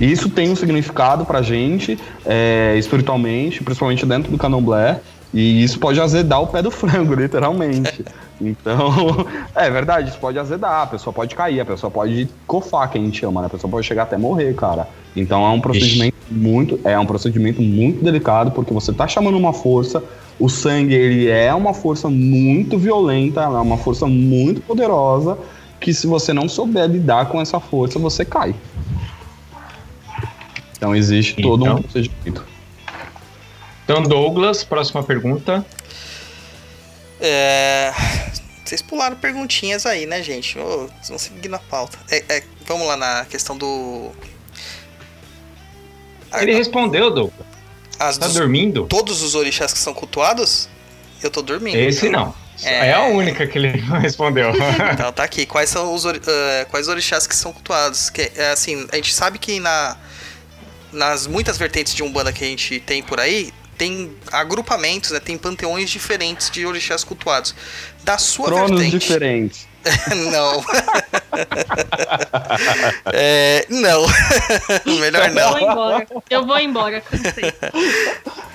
[0.00, 5.00] isso tem um significado pra gente, é, espiritualmente, principalmente dentro do candomblé.
[5.34, 8.02] E isso pode azedar o pé do frango, literalmente.
[8.40, 12.96] Então, é verdade, isso pode azedar, a pessoa pode cair, a pessoa pode cofar, que
[12.96, 13.48] a gente chama, né?
[13.48, 14.88] A pessoa pode chegar até morrer, cara.
[15.14, 19.52] Então é um procedimento muito, é um procedimento muito delicado, porque você tá chamando uma
[19.52, 20.02] força,
[20.38, 25.38] o sangue, ele é uma força muito violenta, é uma força muito poderosa,
[25.80, 28.54] que se você não souber lidar com essa força, você cai.
[30.76, 31.82] Então existe todo um Então?
[31.82, 32.44] procedimento.
[33.84, 35.64] Então, Douglas, próxima pergunta.
[37.20, 37.92] É,
[38.64, 40.58] Vocês pularam perguntinhas aí, né, gente?
[40.58, 41.96] Ô, vocês vão seguir na pauta.
[42.10, 44.10] É, é, vamos lá na questão do.
[46.30, 47.46] Ah, Ele respondeu, Douglas.
[47.98, 48.84] As Tá dos- dormindo?
[48.88, 50.68] Todos os orixás que são cultuados?
[51.22, 51.76] Eu tô dormindo.
[51.76, 52.26] Esse então.
[52.26, 52.46] não.
[52.62, 52.88] É.
[52.88, 54.50] É a única que ele não respondeu.
[54.92, 55.46] Então tá aqui.
[55.46, 58.10] Quais são os ori- eh, quais orixás que são cultuados?
[58.10, 59.96] Que, é, assim, a gente sabe que na,
[60.92, 65.20] nas muitas vertentes de Umbanda que a gente tem por aí, tem agrupamentos, né?
[65.20, 67.54] Tem panteões diferentes de orixás cultuados.
[68.04, 68.98] Da sua Tronos vertente.
[68.98, 69.68] diferentes.
[70.32, 70.64] não.
[73.12, 74.06] É, não.
[75.00, 75.50] Melhor Eu não.
[75.50, 76.06] vou embora.
[76.30, 77.52] Eu vou embora, cansei.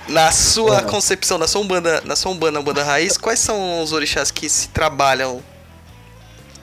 [0.08, 0.82] Na sua É.
[0.82, 4.70] concepção, na sua Umbanda, na sua Umbanda, Umbanda Raiz, quais são os orixás que se
[4.70, 5.42] trabalham?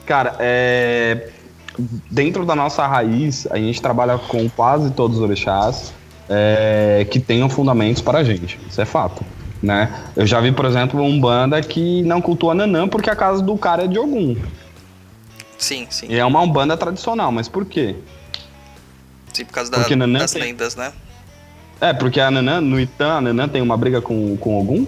[0.05, 1.29] Cara, é...
[2.11, 5.93] dentro da nossa raiz, a gente trabalha com quase todos os orixás.
[6.31, 8.59] é, que tenham fundamentos para a gente.
[8.69, 9.25] Isso é fato.
[9.63, 9.91] Né?
[10.15, 13.57] Eu já vi, por exemplo, um banda que não cultua Nanã porque a casa do
[13.57, 14.35] cara é de Ogum.
[15.59, 16.07] Sim, sim.
[16.09, 17.95] E é uma Umbanda tradicional, mas por quê?
[19.33, 20.91] Sim, por causa da- Porque Nanã das tem- lendas, né?
[21.81, 24.85] É, porque a Nanã, no Itã, a Nanã tem uma briga com, com Ogum?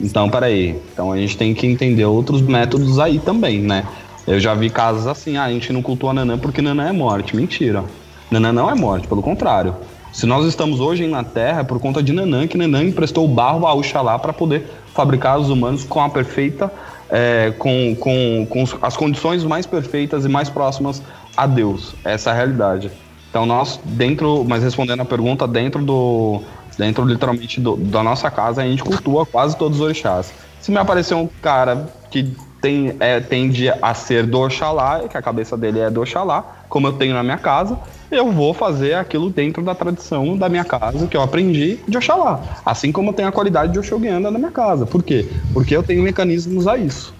[0.00, 0.80] Então, peraí.
[0.92, 3.84] Então a gente tem que entender outros métodos aí também, né?
[4.26, 7.34] Eu já vi casos assim, ah, a gente não cultua Nanã porque Nanã é morte.
[7.34, 7.84] Mentira.
[8.30, 9.74] Nanã não é morte, pelo contrário.
[10.12, 13.28] Se nós estamos hoje na Terra é por conta de Nanã, que Nanã emprestou o
[13.28, 16.72] barro a Oxalá para poder fabricar os humanos com a perfeita,
[17.10, 21.02] é, com, com, com as condições mais perfeitas e mais próximas
[21.36, 21.94] a Deus.
[22.04, 22.90] Essa é a realidade.
[23.30, 26.42] Então nós, dentro, mas respondendo a pergunta, dentro do,
[26.76, 30.32] dentro literalmente do- da nossa casa, a gente cultua quase todos os orixás.
[30.60, 35.22] Se me aparecer um cara que tem, é, tende a ser do Oxalá, que a
[35.22, 37.78] cabeça dele é do Oxalá, como eu tenho na minha casa,
[38.10, 42.40] eu vou fazer aquilo dentro da tradição da minha casa, que eu aprendi de Oxalá.
[42.64, 44.84] Assim como eu tenho a qualidade de Oxoguiana na minha casa.
[44.84, 45.26] Por quê?
[45.52, 47.14] Porque eu tenho mecanismos a isso.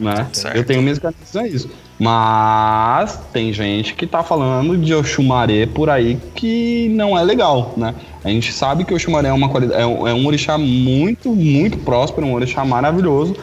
[0.00, 0.26] Né?
[0.32, 0.56] Certo.
[0.56, 1.70] Eu tenho mecanismos a isso.
[1.98, 7.94] Mas tem gente que tá falando de Oxumaré por aí que não é legal, né?
[8.24, 11.30] A gente sabe que o Oxumaré é, uma qualidade, é, um, é um orixá muito,
[11.30, 13.36] muito próspero, um orixá maravilhoso,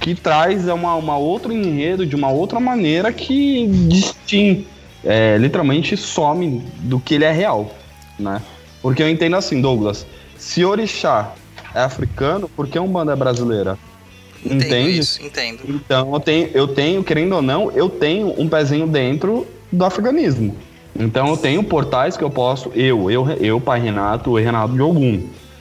[0.00, 4.66] que traz uma, uma outro enredo de uma outra maneira que distingue,
[5.04, 7.74] é, literalmente some do que ele é real,
[8.18, 8.42] né?
[8.80, 11.32] Porque eu entendo assim, Douglas, se orixá
[11.74, 13.78] é africano, por que Umbanda é brasileira?
[14.44, 14.98] Entendo Entende?
[14.98, 15.60] isso, entendo.
[15.68, 20.56] Então eu tenho, eu tenho, querendo ou não, eu tenho um pezinho dentro do afeganismo.
[20.98, 24.80] Então eu tenho portais que eu posso, eu, eu, eu, pai Renato, e Renato de
[24.80, 25.20] algum.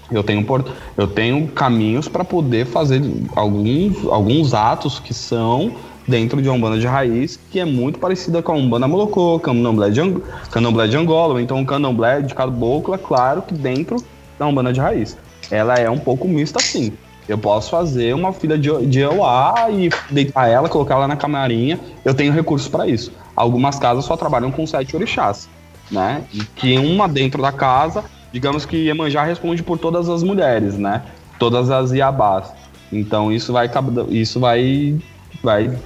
[0.10, 3.02] Eu tenho, port, eu tenho caminhos para poder fazer
[3.36, 5.74] alguns, alguns atos que são
[6.08, 9.90] dentro de uma Umbanda de raiz, que é muito parecida com a Umbanda Molocô, Candomblé
[9.90, 13.98] de, Ang- Candomblé de Angola, ou então Candomblé de Caboclo, é claro que dentro
[14.40, 15.18] da Umbanda de raiz.
[15.52, 16.94] Ela é um pouco mista sim.
[17.28, 21.78] Eu posso fazer uma filha de, de EUA e deitar ela, colocar ela na camarinha.
[22.06, 23.12] Eu tenho recursos para isso.
[23.36, 25.50] Algumas casas só trabalham com sete orixás,
[25.92, 26.24] né?
[26.34, 31.04] E que uma dentro da casa, digamos que Iemanjá responde por todas as mulheres, né?
[31.40, 32.52] Todas as Iabás.
[32.92, 33.70] Então isso vai
[34.10, 34.98] isso vai
[35.44, 35.78] vai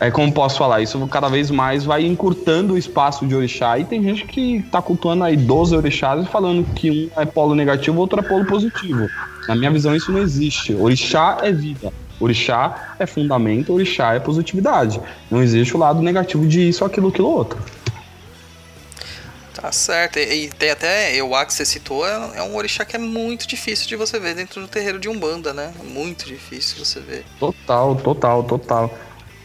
[0.00, 3.78] é como posso falar, isso cada vez mais vai encurtando o espaço de orixá.
[3.80, 7.52] E tem gente que tá cultuando aí 12 orixás e falando que um é polo
[7.52, 9.08] negativo, outro é polo positivo.
[9.48, 10.72] Na minha visão, isso não existe.
[10.72, 11.92] Orixá é vida.
[12.20, 15.00] Orixá é fundamento, orixá é positividade.
[15.28, 17.58] Não existe o lado negativo de isso, aquilo, aquilo, outro.
[19.60, 20.18] Tá certo.
[20.18, 23.46] E, e tem até, eu que você citou, é, é um orixá que é muito
[23.46, 25.74] difícil de você ver dentro do terreiro de Umbanda, né?
[25.82, 27.24] Muito difícil você ver.
[27.40, 28.98] Total, total, total.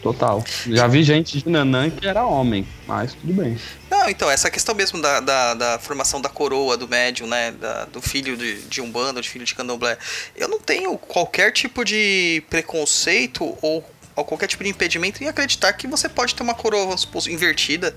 [0.04, 0.44] Total.
[0.66, 3.58] Já vi gente de Nanã que era homem, mas tudo bem.
[3.90, 7.52] Não, então, essa questão mesmo da, da, da formação da coroa, do médium, né?
[7.52, 9.96] da- do filho de, de Umbanda, do filho de Candomblé.
[10.36, 13.82] Eu não tenho qualquer tipo de preconceito ou,
[14.14, 17.26] ou qualquer tipo de impedimento em acreditar que você pode ter uma coroa, vamos supor,
[17.26, 17.96] invertida.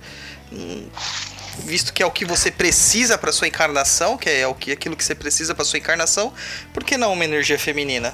[1.65, 4.95] Visto que é o que você precisa para sua encarnação, que é o que, aquilo
[4.95, 6.33] que você precisa para sua encarnação,
[6.73, 8.13] por que não uma energia feminina?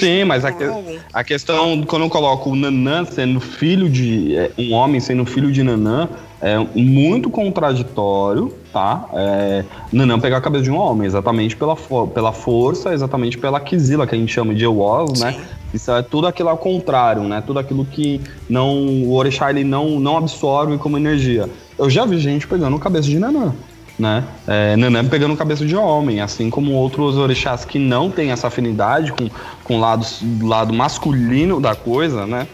[0.00, 0.64] Sim, mas a, que-
[1.12, 4.36] a questão, quando eu coloco o Nanã sendo filho de.
[4.36, 6.08] é, um homem sendo filho de Nanã,
[6.40, 9.08] é muito contraditório, tá?
[9.12, 11.76] É, Nanã pegar a cabeça de um homem, exatamente pela,
[12.14, 15.36] pela força, exatamente pela quisila, que a gente chama de Ewas, né?
[15.74, 17.42] Isso é tudo aquilo ao contrário, né?
[17.46, 21.48] Tudo aquilo que não, o Orixá ele não, não absorve como energia.
[21.78, 23.52] Eu já vi gente pegando cabeça de Nanã,
[23.98, 24.24] né?
[24.46, 29.12] É, Nanã pegando cabeça de homem, assim como outros orixás que não têm essa afinidade
[29.12, 29.28] com,
[29.64, 30.06] com o lado,
[30.42, 32.46] lado masculino da coisa, né?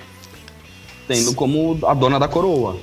[1.06, 2.78] Tendo como a dona da coroa.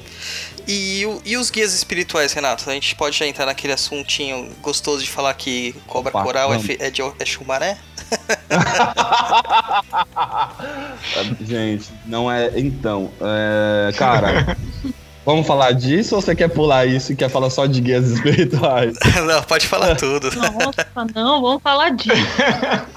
[0.68, 2.70] E, e os guias espirituais, Renato?
[2.70, 6.58] A gente pode já entrar naquele assuntinho gostoso de falar que cobra Opa, coral é,
[6.58, 6.68] vamos.
[6.68, 7.78] fe- é de é chumaré?
[11.42, 12.52] Gente, não é.
[12.60, 14.56] Então, é, cara,
[15.26, 18.98] vamos falar disso ou você quer pular isso e quer falar só de guias espirituais?
[19.28, 20.30] não, pode falar tudo.
[20.36, 22.12] Nossa, não, vamos falar disso.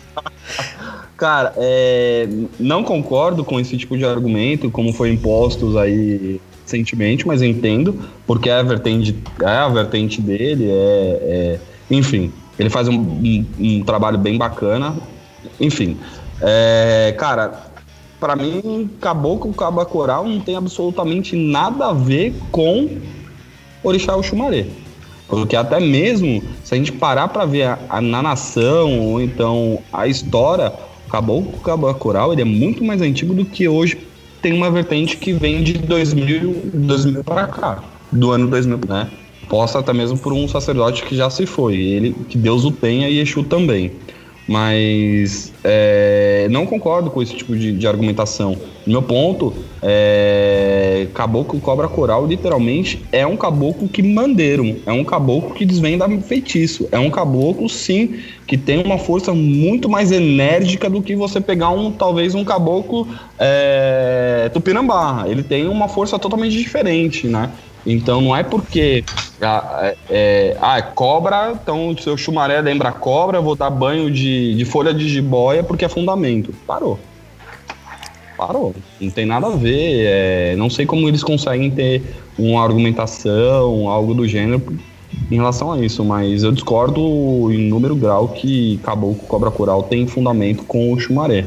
[1.17, 7.41] Cara, é, não concordo com esse tipo de argumento, como foi impostos aí recentemente, mas
[7.43, 11.59] entendo, porque é a vertente, é a vertente dele, é, é-
[11.91, 14.97] enfim, ele faz um, um- um trabalho bem bacana,
[15.61, 15.97] enfim.
[16.41, 17.67] É, cara,
[18.25, 22.89] pra mim, Caboclo Caba Coral não tem absolutamente nada a ver com
[23.83, 24.65] Orixá Oxumaré.
[25.29, 29.79] Porque até mesmo, se a gente parar pra ver a, a- na nação, ou então
[29.93, 30.73] a história,
[31.07, 33.99] o Caboclo Caba Coral, ele é muito mais antigo do que hoje
[34.41, 39.11] tem uma vertente que vem de 2000, 2000 para cá, do ano 2000, né?
[39.51, 43.11] possa até mesmo por um sacerdote que já se foi, ele que Deus o tenha
[43.11, 43.93] e Exu também.
[44.47, 48.57] Mas é, não concordo com esse tipo de, de argumentação.
[48.87, 55.55] Meu ponto é caboclo cobra coral literalmente é um caboclo que manderam, é um caboclo
[55.55, 58.17] que desvenda feitiço, é um caboclo sim
[58.47, 63.09] que tem uma força muito mais enérgica do que você pegar um talvez um caboclo
[63.39, 65.25] é, tupinambá.
[65.27, 67.51] Ele tem uma força totalmente diferente, né?
[67.87, 69.05] Então não é porque
[69.43, 74.55] ah, é, ah, é cobra, então o seu chumaré lembra cobra, vou dar banho de,
[74.55, 76.55] de folha de jiboia porque é fundamento.
[76.67, 76.99] Parou.
[78.37, 78.75] Parou.
[79.01, 80.07] Não tem nada a ver.
[80.07, 82.03] É, não sei como eles conseguem ter
[82.39, 84.63] uma argumentação, algo do gênero
[85.31, 87.01] em relação a isso, mas eu discordo
[87.53, 91.45] em número grau que Caboclo Cobra Coral tem fundamento com o chumaré.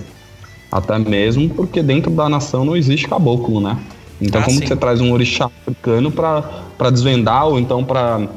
[0.72, 3.78] Até mesmo porque dentro da nação não existe caboclo, né?
[4.22, 8.28] Então, Ah, como você traz um orixá africano para desvendar ou então para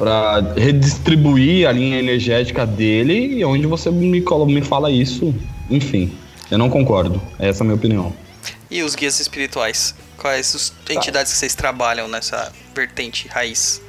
[0.00, 5.34] para redistribuir a linha energética dele e onde você me, me fala isso,
[5.68, 6.10] enfim,
[6.50, 7.20] eu não concordo.
[7.38, 8.12] Essa é a minha opinião.
[8.70, 9.94] E os guias espirituais?
[10.16, 13.82] Quais as entidades que vocês trabalham nessa vertente raiz?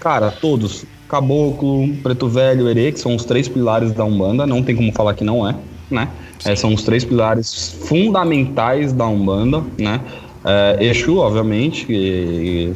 [0.00, 0.84] Cara, todos.
[1.08, 5.14] Caboclo, Preto Velho, Herê, que são os três pilares da Umbanda, não tem como falar
[5.14, 5.54] que não é,
[5.94, 6.08] né?
[6.44, 10.00] É, são os três pilares fundamentais da Umbanda, né?
[10.44, 12.74] É, Exu, obviamente, e,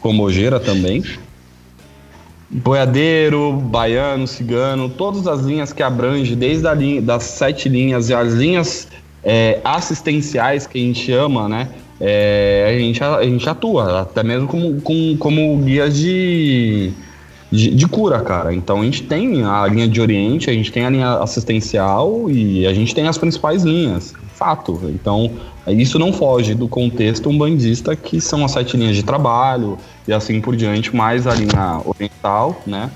[0.00, 1.02] Comogeira também.
[2.50, 8.14] Boiadeiro, baiano, cigano, todas as linhas que abrange, desde a linha, das sete linhas e
[8.14, 8.88] as linhas
[9.22, 11.68] é, assistenciais que a gente chama, né?
[12.00, 16.92] É, a, gente, a gente atua, até mesmo como, como, como guia de,
[17.50, 18.54] de, de cura, cara.
[18.54, 22.66] Então a gente tem a linha de Oriente, a gente tem a linha assistencial e
[22.66, 24.14] a gente tem as principais linhas.
[24.34, 24.80] Fato.
[24.84, 25.30] Então
[25.66, 29.76] isso não foge do contexto umbandista, que são as sete linhas de trabalho
[30.06, 32.90] e assim por diante, mais a linha oriental, né?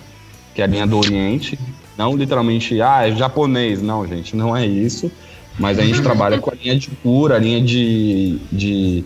[0.54, 1.58] Que é a linha do Oriente.
[1.96, 3.82] Não literalmente, ah, é japonês.
[3.82, 5.10] Não, gente, não é isso.
[5.58, 9.04] Mas a gente trabalha com a linha de cura, a linha de, de,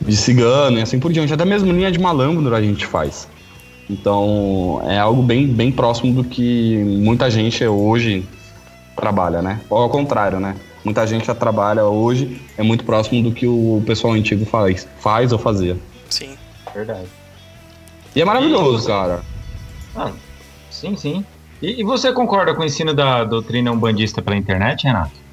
[0.00, 1.32] de cigano e assim por diante.
[1.32, 3.28] Até mesmo linha de malandro a gente faz.
[3.88, 8.26] Então é algo bem, bem próximo do que muita gente hoje
[8.96, 9.60] trabalha, né?
[9.68, 10.56] Ou ao contrário, né?
[10.84, 15.32] Muita gente já trabalha hoje, é muito próximo do que o pessoal antigo faz, faz
[15.32, 15.76] ou fazia.
[16.10, 16.36] Sim.
[16.74, 17.06] Verdade.
[18.14, 19.22] E é maravilhoso, E cara.
[19.96, 20.12] Ah,
[20.70, 21.24] sim, sim.
[21.62, 25.24] E, e você concorda com o ensino da doutrina umbandista pela internet, Renato?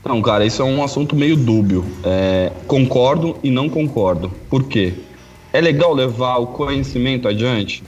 [0.00, 1.84] Então, cara, isso é um assunto meio dúbio.
[2.02, 4.30] É, concordo e não concordo.
[4.50, 4.94] Por quê?
[5.54, 7.84] É legal levar o conhecimento adiante?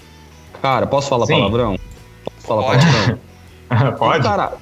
[0.62, 1.32] Cara, posso falar Sim.
[1.32, 1.76] palavrão?
[2.24, 2.86] Posso falar Pode.
[2.86, 3.18] palavrão?
[3.98, 4.22] Pode?
[4.22, 4.52] Cara,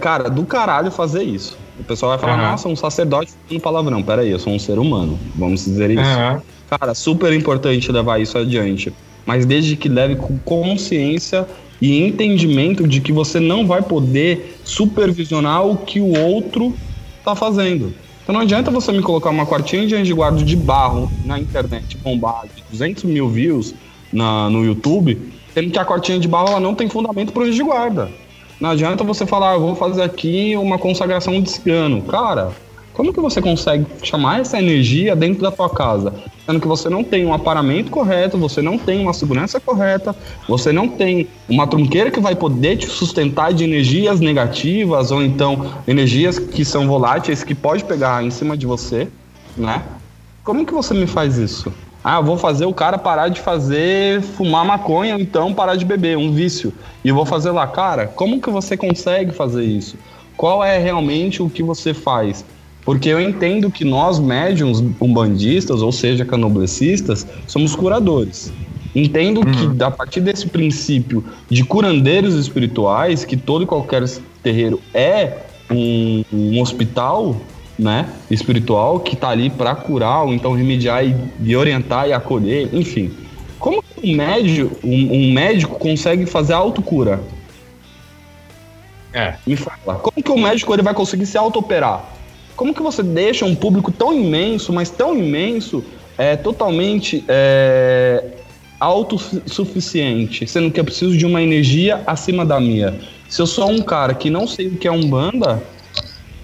[0.00, 1.56] cara, do caralho fazer isso.
[1.78, 2.50] O pessoal vai falar, Aham.
[2.50, 4.02] nossa, um sacerdote falando palavrão.
[4.02, 5.16] Pera aí, eu sou um ser humano.
[5.36, 6.00] Vamos dizer isso.
[6.00, 6.42] Aham.
[6.68, 8.92] Cara, super importante levar isso adiante.
[9.24, 11.46] Mas desde que leve com consciência
[11.80, 16.74] e entendimento de que você não vai poder supervisionar o que o outro
[17.24, 17.94] tá fazendo.
[18.28, 22.42] Então não adianta você me colocar uma quartinha de anjo de barro na internet bombar
[22.54, 23.74] de 200 mil views
[24.12, 27.54] na, no YouTube, sendo que a quartinha de barro ela não tem fundamento para anjo
[27.54, 28.10] de guarda.
[28.60, 32.02] Não adianta você falar, eu vou fazer aqui uma consagração de cigano.
[32.02, 32.52] Cara,
[32.98, 36.12] como que você consegue chamar essa energia dentro da tua casa?
[36.44, 40.16] Sendo que você não tem um aparamento correto, você não tem uma segurança correta,
[40.48, 45.74] você não tem uma trunqueira que vai poder te sustentar de energias negativas ou então
[45.86, 49.06] energias que são voláteis que pode pegar em cima de você,
[49.56, 49.80] né?
[50.42, 51.72] Como que você me faz isso?
[52.02, 56.32] Ah, vou fazer o cara parar de fazer fumar maconha, então parar de beber, um
[56.32, 56.74] vício.
[57.04, 59.96] E vou fazer lá, cara, como que você consegue fazer isso?
[60.36, 62.44] Qual é realmente o que você faz?
[62.88, 68.50] Porque eu entendo que nós, médiums umbandistas, ou seja, canoblecistas, somos curadores.
[68.96, 74.04] Entendo que a partir desse princípio de curandeiros espirituais, que todo e qualquer
[74.42, 75.36] terreiro é
[75.70, 77.36] um, um hospital,
[77.78, 82.74] né, espiritual que tá ali para curar ou então remediar e, e orientar e acolher,
[82.74, 83.10] enfim.
[83.58, 87.20] Como que um médico, um, um médico consegue fazer autocura?
[89.12, 89.34] É.
[89.46, 89.98] Me fala.
[89.98, 92.16] Como que o médico ele vai conseguir se auto-operar?
[92.58, 95.84] Como que você deixa um público tão imenso, mas tão imenso,
[96.18, 98.32] é, totalmente é,
[98.80, 102.98] autossuficiente, sendo que eu preciso de uma energia acima da minha?
[103.28, 105.62] Se eu sou um cara que não sei o que é Umbanda,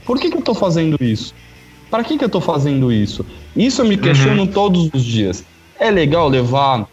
[0.04, 1.34] por que, que eu tô fazendo isso?
[1.90, 3.26] Para que, que eu tô fazendo isso?
[3.56, 5.44] Isso eu me questiono todos os dias.
[5.80, 6.86] É legal levar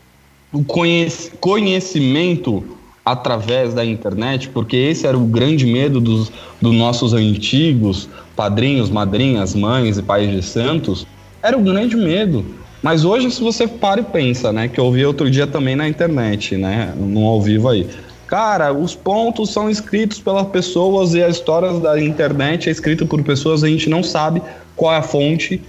[0.51, 6.31] o conhec- conhecimento através da internet, porque esse era o grande medo dos,
[6.61, 11.05] dos nossos antigos padrinhos, madrinhas, mães e pais de santos.
[11.43, 12.45] Era o grande medo.
[12.81, 14.67] Mas hoje, se você para e pensa, né?
[14.67, 16.93] Que eu ouvi outro dia também na internet, né?
[16.97, 17.87] No ao vivo aí.
[18.25, 23.21] Cara, os pontos são escritos pelas pessoas e as histórias da internet é escrita por
[23.23, 24.41] pessoas, a gente não sabe
[24.75, 25.61] qual é a fonte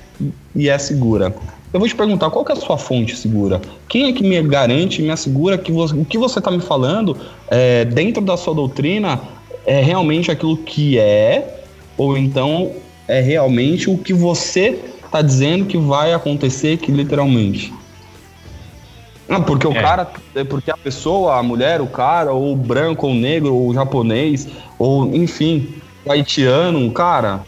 [0.55, 1.35] e é segura.
[1.73, 3.61] Eu vou te perguntar, qual que é a sua fonte segura?
[3.89, 7.17] Quem é que me garante, me assegura que você, o que você está me falando
[7.51, 9.19] é, dentro da sua doutrina
[9.65, 11.65] é realmente aquilo que é,
[11.97, 12.73] ou então
[13.09, 17.73] é realmente o que você está dizendo que vai acontecer que literalmente?
[19.29, 19.81] Ah, porque o É.
[19.81, 24.47] cara, é porque a pessoa, a mulher, o cara, ou branco, ou negro, ou japonês,
[24.79, 27.47] ou enfim, o haitiano, cara,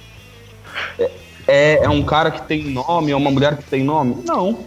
[0.99, 1.11] é,
[1.47, 4.17] é um cara que tem nome, é uma mulher que tem nome?
[4.25, 4.59] Não.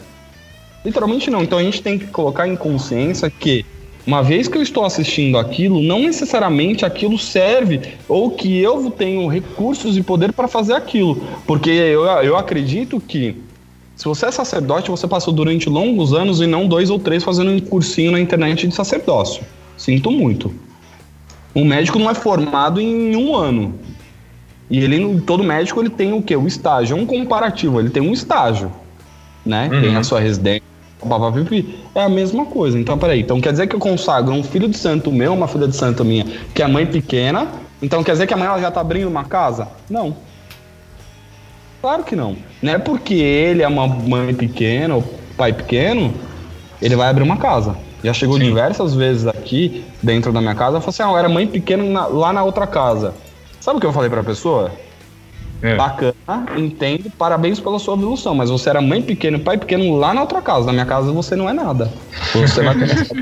[0.85, 1.41] Literalmente não.
[1.41, 3.65] Então a gente tem que colocar em consciência que,
[4.05, 9.27] uma vez que eu estou assistindo aquilo, não necessariamente aquilo serve ou que eu tenho
[9.27, 11.21] recursos e poder para fazer aquilo.
[11.45, 13.35] Porque eu, eu acredito que
[13.95, 17.49] se você é sacerdote, você passou durante longos anos e não dois ou três fazendo
[17.49, 19.43] um cursinho na internet de sacerdócio.
[19.75, 20.53] Sinto muito.
[21.55, 23.73] Um médico não é formado em um ano.
[24.69, 26.35] E ele, todo médico, ele tem o quê?
[26.35, 26.97] O estágio.
[26.97, 28.71] É um comparativo, ele tem um estágio.
[29.45, 29.69] Né?
[29.71, 29.81] Uhum.
[29.81, 30.63] Tem a sua residência.
[31.95, 32.77] É a mesma coisa.
[32.77, 33.21] Então, peraí.
[33.21, 36.03] Então quer dizer que eu consagro um filho de santo meu, uma filha de santo
[36.03, 37.47] minha, que é mãe pequena.
[37.81, 39.67] Então quer dizer que amanhã ela já tá abrindo uma casa?
[39.89, 40.15] Não.
[41.81, 42.35] Claro que não.
[42.61, 45.03] Não é porque ele é uma mãe pequena ou
[45.37, 46.13] pai pequeno,
[46.81, 47.77] ele vai abrir uma casa.
[48.03, 48.45] Já chegou Sim.
[48.45, 51.83] diversas vezes aqui, dentro da minha casa, e falou assim: ah, eu era mãe pequena
[51.83, 53.13] na- lá na outra casa.
[53.67, 54.71] Sabe o que eu falei pra pessoa?
[55.61, 55.75] É.
[55.75, 56.13] Bacana,
[56.55, 60.21] entendo, parabéns pela sua evolução, mas você era mãe pequena e pai pequeno lá na
[60.21, 60.67] outra casa.
[60.67, 61.91] Na minha casa você não é nada.
[62.33, 63.13] Você vai começar.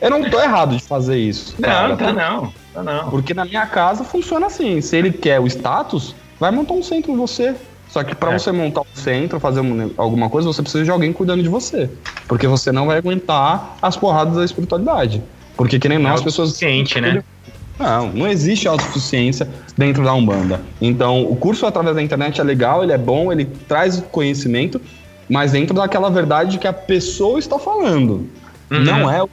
[0.00, 1.54] Eu não tô errado de fazer isso.
[1.62, 1.90] cara.
[1.90, 2.52] Não, tá não.
[2.74, 3.10] Tá não.
[3.10, 4.80] Porque na minha casa funciona assim.
[4.80, 7.54] Se ele quer o status, vai montar um centro em você.
[7.90, 8.38] Só que pra É.
[8.40, 11.88] você montar um centro, fazer um- alguma coisa, você precisa de alguém cuidando de você.
[12.26, 15.22] Porque você não vai aguentar as porradas da espiritualidade.
[15.56, 16.54] Porque que nem nós, as pessoas.
[16.54, 17.22] Ciente, né?
[17.82, 20.60] Não, não existe autossuficiência dentro da Umbanda.
[20.80, 24.80] Então, o curso através da internet é legal, ele é bom, ele traz conhecimento,
[25.28, 28.28] mas dentro daquela verdade que a pessoa está falando.
[28.70, 28.80] Uhum.
[28.84, 29.24] Não é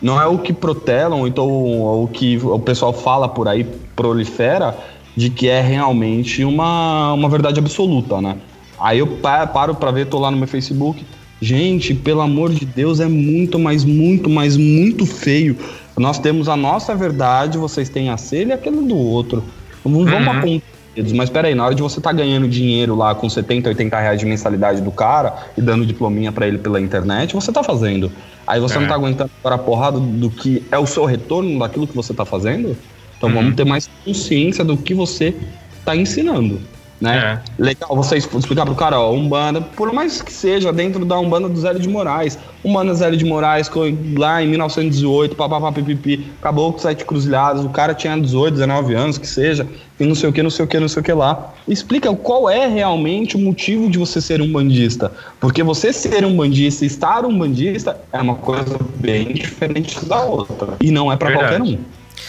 [0.00, 4.74] não é o que protelam, então o que o pessoal fala por aí, prolifera,
[5.14, 8.36] de que é realmente uma, uma verdade absoluta, né?
[8.80, 11.04] Aí eu pa- paro pra ver, tô lá no meu Facebook.
[11.38, 15.58] Gente, pelo amor de Deus, é muito, mas muito, mas muito feio.
[16.00, 19.44] Nós temos a nossa verdade, vocês têm a selha e aquele do outro.
[19.84, 20.38] Não vamos Uhum.
[20.38, 20.70] apontar
[21.14, 24.26] mas peraí, na hora de você tá ganhando dinheiro lá com 70, 80 reais de
[24.26, 28.10] mensalidade do cara e dando diplominha pra ele pela internet, você tá fazendo.
[28.46, 28.80] Aí você É.
[28.80, 32.12] não tá aguentando agora a porrada do que é o seu retorno daquilo que você
[32.12, 32.76] tá fazendo?
[33.16, 33.36] Então Uhum.
[33.36, 35.34] vamos ter mais consciência do que você
[35.84, 36.60] tá ensinando.
[37.00, 37.40] Né?
[37.58, 41.58] Legal você explicar pro cara, ó, Umbanda, por mais que seja dentro da Umbanda do
[41.58, 42.38] Zélio de Moraes.
[42.62, 43.70] Umbanda Zélio de Moraes,
[44.18, 49.16] lá em 1918, papapá, pipipi, acabou com sete cruzilhadas, o cara tinha 18, 19 anos,
[49.16, 49.66] que seja,
[49.98, 51.54] e não sei o que, não sei o que, não sei o que lá.
[51.66, 55.10] Explica qual é realmente o motivo de você ser um bandista.
[55.40, 60.20] Porque você ser um bandista e estar um bandista é uma coisa bem diferente da
[60.22, 60.74] outra.
[60.82, 61.38] E não é Verdade.
[61.38, 61.78] qualquer um.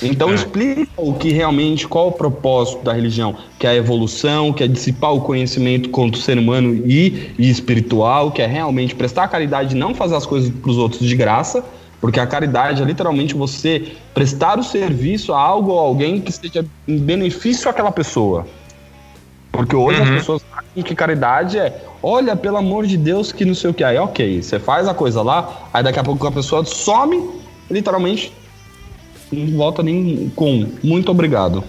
[0.04, 0.36] Então É.
[0.36, 4.68] explica o que realmente, qual o propósito da religião, que é a evolução, que é
[4.68, 9.76] dissipar o conhecimento contra o ser humano e, e espiritual, que é realmente prestar caridade
[9.76, 11.64] e não fazer as coisas para os outros de graça,
[12.00, 16.66] porque a caridade é literalmente você prestar o serviço a algo ou alguém que seja
[16.88, 18.48] em benefício àquela pessoa.
[19.52, 20.06] Porque hoje Uhum.
[20.06, 23.74] as pessoas acham que caridade é, olha, pelo amor de Deus, que não sei o
[23.74, 23.84] que.
[23.84, 27.22] Aí, ok, você faz a coisa lá, aí daqui a pouco a pessoa some,
[27.70, 28.34] literalmente,
[29.32, 31.64] não volta nem com muito obrigado.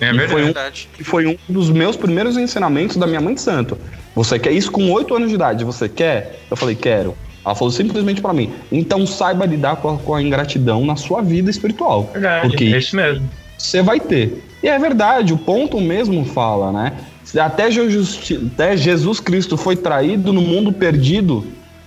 [0.00, 0.28] É E verdade.
[0.32, 0.96] foi um-.
[0.96, 3.78] Que foi um dos meus primeiros ensinamentos da minha mãe de santo.
[4.14, 5.64] Você quer isso com 8 anos de idade?
[5.64, 6.40] Você quer?
[6.50, 7.16] Eu falei, quero.
[7.44, 8.50] Ela falou simplesmente pra mim.
[8.72, 12.10] Então saiba lidar com a, com a ingratidão na sua vida espiritual.
[12.12, 13.28] Verdade, Porque é isso mesmo.
[13.58, 14.42] você vai ter.
[14.62, 16.92] E é verdade, o ponto mesmo fala, né?
[17.38, 18.20] Até Jesus,
[18.52, 21.44] até Jesus Cristo foi traído no mundo perdido,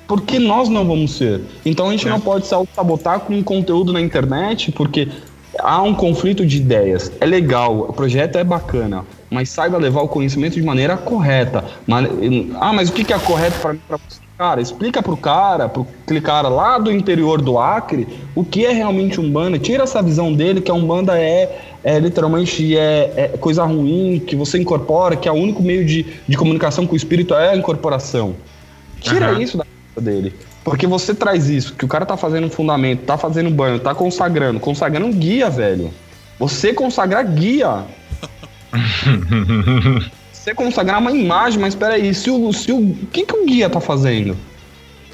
[0.07, 1.41] por que nós não vamos ser?
[1.65, 2.09] Então a gente É.
[2.09, 5.07] não pode se auto-sabotar com conteúdo na internet, porque
[5.59, 7.11] há um conflito de ideias.
[7.19, 11.65] É legal, o projeto é bacana, mas saiba levar o conhecimento de maneira correta.
[12.59, 14.21] Ah, mas o que é correto para mim pra você?
[14.37, 18.71] Cara, explica pro cara, pro aquele cara lá do interior do Acre, o que é
[18.71, 19.57] realmente Umbanda.
[19.57, 24.35] Tira essa visão dele que a Umbanda é, é literalmente é, é coisa ruim, que
[24.35, 27.55] você incorpora, que é o único meio de, de comunicação com o espírito é a
[27.57, 28.35] incorporação.
[29.01, 29.41] Tira Aham.
[29.41, 29.65] isso da
[30.01, 30.33] dele.
[30.63, 33.95] Porque você traz isso, que o cara tá fazendo um fundamento, tá fazendo banho, tá
[33.95, 34.59] consagrando.
[34.59, 35.93] Consagrando guia, velho.
[36.39, 37.85] Você consagrar guia.
[40.31, 43.69] você consagrar uma imagem, mas peraí, se o, se o, o que, que o guia
[43.69, 44.35] tá fazendo?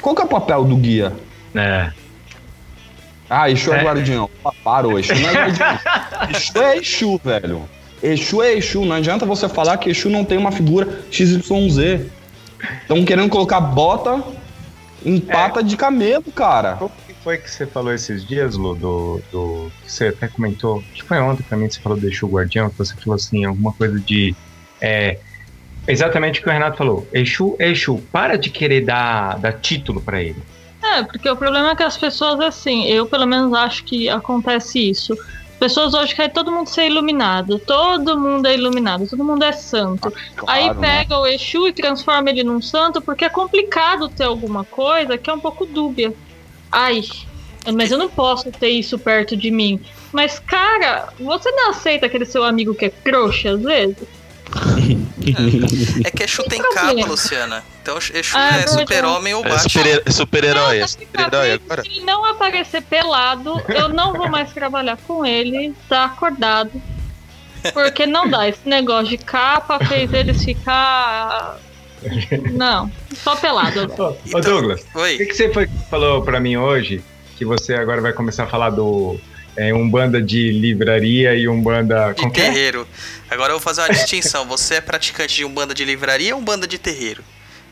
[0.01, 1.13] Qual que é o papel do guia?
[1.55, 1.91] É.
[3.29, 3.84] Ah, Exu é, É.
[3.84, 4.29] guardião.
[4.43, 5.79] Ah, Parou, Exu não é guardião.
[6.36, 7.61] Exu é Exu, velho.
[8.01, 8.86] Exu é Exu.
[8.86, 12.07] Não adianta você falar que Exu não tem uma figura XYZ.
[12.81, 14.23] Estão querendo colocar bota
[15.06, 16.76] em pata de camelo, cara.
[16.76, 20.84] Qual que foi que você falou esses dias, Lu, do, do que você até comentou,
[20.91, 23.16] acho que foi ontem pra mim que você falou do Exu Guardião, que você falou
[23.16, 24.36] assim, alguma coisa de
[24.82, 25.20] é,
[25.88, 30.01] exatamente o que o Renato falou, Exu é Exu, para de querer dar, dar título
[30.01, 30.41] pra ele.
[30.84, 34.89] É, porque o problema é que as pessoas, assim, eu pelo menos acho que acontece
[34.91, 35.16] isso.
[35.64, 39.53] As pessoas hoje querem todo mundo ser iluminado, todo mundo é iluminado, todo mundo é
[39.53, 40.11] santo.
[40.45, 40.97] Aí Claro, né?
[40.97, 45.30] pega o Exu e transforma ele num santo, porque é complicado ter alguma coisa que
[45.30, 46.14] é um pouco dúbia.
[46.70, 47.01] Ai,
[47.74, 49.80] mas eu não posso ter isso perto de mim.
[50.11, 54.05] Mas, cara, você não aceita aquele seu amigo que é trouxa às vezes?
[56.06, 56.93] É que Exu tem problema.
[56.95, 57.64] capa, Luciana.
[57.82, 59.70] Então Exu Ah, é é super-homem ou É Batman.
[59.70, 61.82] super- super-herói, é super-herói pra agora.
[61.84, 66.72] Se ele não aparecer pelado, eu não vou mais trabalhar com ele, tá acordado.
[67.74, 71.58] Porque não dá, esse negócio de capa fez eles ficar.
[72.51, 72.91] Não,
[73.24, 73.80] só pelado.
[73.82, 73.84] Ô,
[74.26, 77.01] Então- Douglas, o que, que você foi, falou pra mim hoje,
[77.38, 79.18] que você agora vai começar a falar do
[79.56, 82.14] é, Umbanda de livraria e Umbanda...
[82.14, 82.45] De como que é?
[82.45, 82.88] terreiro.
[83.30, 84.45] Agora eu vou fazer uma distinção.
[84.47, 87.24] Você é praticante de umbanda de livraria ou umbanda de terreiro?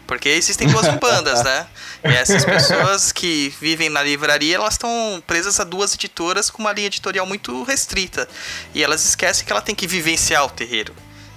[0.08, 1.68] Porque existem duas umbandas, né?
[2.04, 6.74] E essas pessoas que vivem na livraria, elas estão presas a duas editoras com uma
[6.74, 8.28] linha editorial muito restrita.
[8.74, 10.94] E elas esquecem que ela tem que vivenciar o terreiro.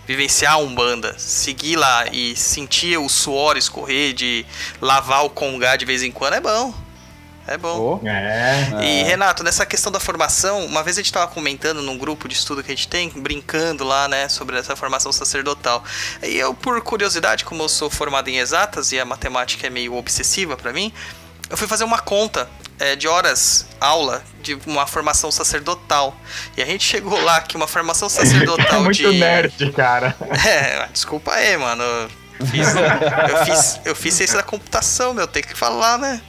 [0.06, 1.14] Vivenciar a umbanda.
[1.18, 4.44] Seguir lá e sentir o suor escorrer de
[4.80, 6.83] lavar o congá de vez em quando é bom.
[7.46, 8.00] É bom.
[8.02, 11.98] Ô, É, E, Renato, nessa questão da formação, uma vez a gente estava comentando num
[11.98, 15.84] grupo de estudo que a gente tem, brincando lá, né, sobre essa formação sacerdotal.
[16.22, 19.94] E eu, por curiosidade, como eu sou formado em exatas e a matemática é meio
[19.94, 20.92] obsessiva para mim,
[21.50, 26.16] eu fui fazer uma conta é, de horas aula de uma formação sacerdotal.
[26.56, 29.18] E a gente chegou lá que uma formação é sacerdotal muito de.
[29.18, 30.16] nerd, cara.
[30.46, 31.82] É, desculpa aí, mano.
[32.40, 36.20] Eu fiz, eu fiz, eu fiz ciência da computação, meu, tem que falar, né?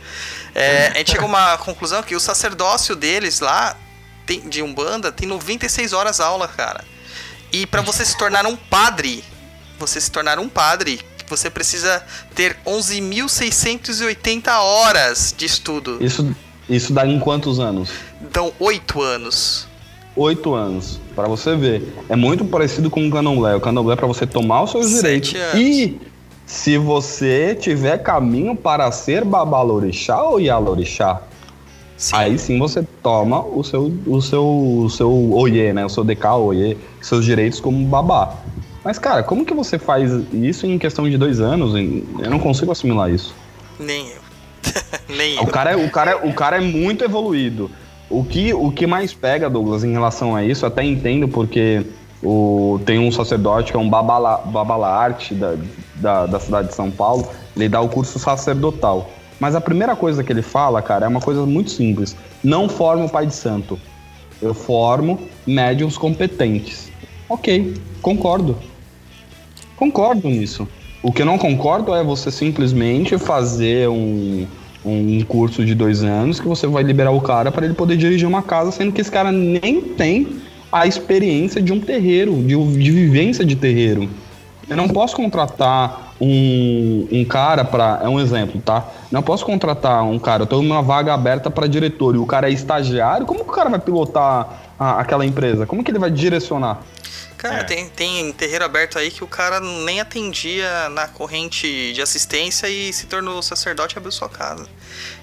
[0.55, 3.75] É, a gente chegou a uma conclusão que o sacerdócio deles lá,
[4.25, 6.83] tem, de Umbanda, tem 96 horas aula, cara.
[7.51, 9.23] E pra você se tornar um padre,
[9.77, 12.01] você se tornar um padre, você precisa
[12.33, 15.97] ter 11.680 horas de estudo.
[16.03, 16.35] Isso,
[16.69, 17.89] isso dá em quantos anos?
[18.21, 19.67] Então, 8 anos.
[20.17, 20.97] Oito anos.
[21.13, 21.93] Pra você ver.
[22.07, 23.53] É muito parecido com o candomblé.
[23.53, 25.35] O candomblé é pra você tomar os seus Sete direitos.
[25.35, 25.55] anos.
[25.59, 25.99] E
[26.45, 31.21] se você tiver caminho para ser babalorixá ou yalorixá,
[31.97, 32.15] Sim.
[32.15, 35.85] aí sim você toma o seu, o seu, o seu oiê, né?
[35.85, 38.35] O seu DK oiê, seus direitos como babá.
[38.83, 41.73] Mas, cara, como que você faz isso em questão de dois anos?
[41.73, 43.33] Eu não consigo assimilar isso.
[43.79, 44.21] Nem eu.
[45.15, 45.47] Nem O eu.
[45.47, 47.71] cara, é, o, cara, é- o cara é muito evoluído.
[48.09, 51.83] O que, o que mais pega, Douglas, em relação a isso, até entendo porque
[52.23, 55.55] o, tem um sacerdote que é um babala, babalarte da,
[55.95, 59.09] da, da cidade de São Paulo, ele dá o curso sacerdotal.
[59.39, 62.15] Mas a primeira coisa que ele fala, cara, é uma coisa muito simples.
[62.43, 63.79] Não formo pai de santo.
[64.41, 66.89] Eu formo médiums competentes.
[67.27, 68.57] Ok, concordo.
[69.75, 70.67] Concordo nisso.
[71.03, 74.47] O que eu não concordo é você simplesmente fazer um,
[74.85, 78.27] um curso de dois anos que você vai liberar o cara para ele poder dirigir
[78.27, 80.41] uma casa, sendo que esse cara nem tem
[80.75, 84.09] a experiência de um terreiro, de, de vivência de terreiro.
[84.69, 88.01] Eu não posso contratar um, um cara para.
[88.03, 88.85] É um exemplo, tá?
[89.11, 92.49] Não posso contratar um cara, eu tô numa vaga aberta para diretor e o cara
[92.49, 95.65] é estagiário, como que o cara vai pilotar a- aquela empresa?
[95.65, 96.81] Como que ele vai direcionar?
[97.37, 97.63] Cara, É.
[97.63, 102.91] tem, tem terreiro aberto aí que o cara nem atendia na corrente de assistência e
[102.91, 104.65] se tornou sacerdote e abriu sua casa.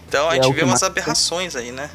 [0.09, 1.90] Então a É gente o vê umas aberrações aí, né?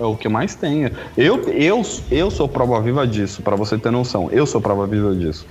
[0.00, 0.90] É o que mais tem.
[1.16, 4.30] Eu, eu, eu sou prova viva disso, pra você ter noção.
[4.30, 5.44] Eu sou prova viva disso.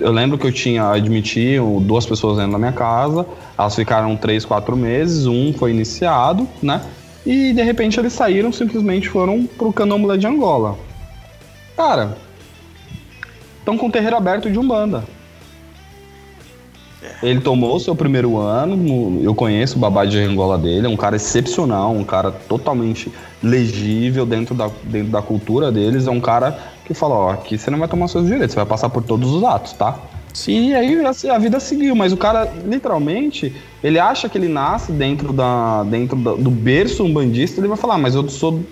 [0.00, 3.26] Eu lembro que eu tinha admitido duas pessoas dentro da minha casa,
[3.58, 6.80] elas ficaram três, quatro meses, um foi iniciado, né?
[7.26, 10.78] E de repente eles saíram, simplesmente foram pro candomblé de Angola.
[11.76, 12.16] Cara,
[13.58, 15.02] estão com o terreiro aberto de Umbanda.
[17.22, 20.90] Ele tomou o seu primeiro ano, no- eu conheço o babá de Angola dele, é
[20.90, 23.10] um cara excepcional, um cara totalmente
[23.42, 27.70] legível dentro da, dentro da cultura deles, é um cara que fala, ó, aqui você
[27.70, 29.98] não vai tomar seus direitos, você vai passar por todos os atos, tá?
[30.48, 34.90] E aí a, a vida seguiu, mas o cara, literalmente, ele acha que ele nasce
[34.92, 38.64] dentro, da, dentro da- do berço umbandista, ele vai falar, "Ah, mas eu sou,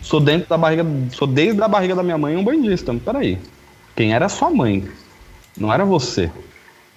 [0.00, 2.94] sou dentro da barriga, sou desde a barriga da minha mãe um bandista.
[3.04, 3.36] Peraí,
[3.96, 4.84] quem era sua mãe?
[5.58, 6.30] Não era você.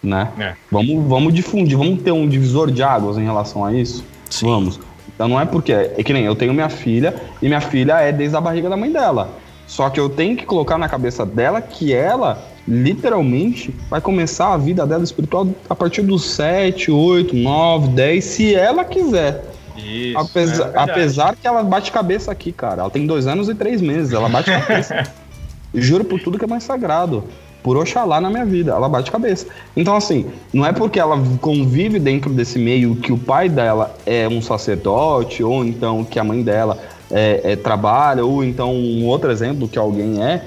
[0.04, 0.30] Né?
[0.40, 0.54] É.
[0.72, 4.04] Vamos, vamos difundir, vamos ter um divisor de águas em relação a isso?
[4.30, 4.48] Sim.
[4.48, 4.80] Vamos.
[5.14, 5.72] Então não é porque.
[5.72, 8.78] É que nem eu tenho minha filha, e minha filha é desde a barriga da
[8.78, 9.30] mãe dela.
[9.68, 14.58] Só que eu tenho que colocar na cabeça dela que ela, literalmente, vai começar a
[14.58, 19.46] vida dela espiritual a partir dos 7, 8, 9, 10, se ela quiser.
[19.78, 20.18] Isso.
[20.18, 22.82] Apesar, é apesar que ela bate cabeça aqui, cara.
[22.82, 24.12] Ela tem dois anos e três meses.
[24.12, 25.04] Ela bate cabeça.
[25.74, 27.24] Juro por tudo que é mais sagrado.
[27.64, 28.72] Por Oxalá na minha vida.
[28.72, 29.46] Ela bate cabeça.
[29.76, 34.28] Então, assim, não é porque ela convive dentro desse meio que o pai dela é
[34.28, 36.78] um sacerdote, ou então que a mãe dela
[37.12, 40.44] é, é, trabalha, ou então um outro exemplo que alguém é.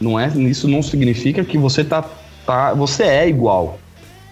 [0.00, 2.04] Não é isso não significa que você tá,
[2.46, 3.78] tá você é igual.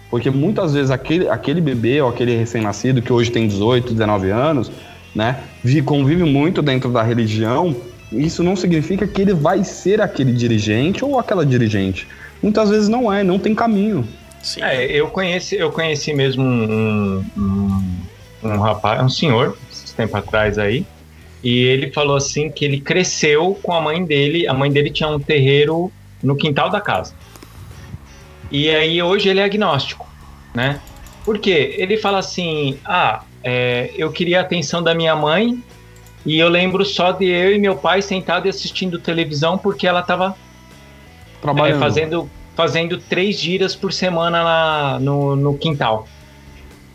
[0.09, 4.71] Porque muitas vezes aquele, aquele bebê ou aquele recém-nascido que hoje tem 18, 19 anos,
[5.15, 7.75] né, vi- convive muito dentro da religião,
[8.11, 12.07] isso não significa que ele vai ser aquele dirigente ou aquela dirigente.
[12.43, 14.05] Muitas vezes não é, não tem caminho.
[14.41, 14.61] Sim.
[14.61, 17.95] É, eu conheci, eu conheci mesmo um, um,
[18.43, 20.85] um rapaz, um senhor, esse tempo atrás aí,
[21.41, 25.07] e ele falou assim que ele cresceu com a mãe dele, a mãe dele tinha
[25.07, 25.89] um terreiro
[26.21, 27.15] no quintal da casa.
[28.51, 30.05] E aí hoje ele é agnóstico,
[30.53, 30.81] né?
[31.23, 31.75] Por quê?
[31.77, 35.63] Ele fala assim, ah, é, eu queria a atenção da minha mãe
[36.25, 40.01] e eu lembro só de eu e meu pai sentado e assistindo televisão porque ela
[40.01, 40.35] estava
[41.43, 41.77] Trabalhando.
[41.77, 46.07] é, fazendo, fazendo três giras por semana lá no, no quintal.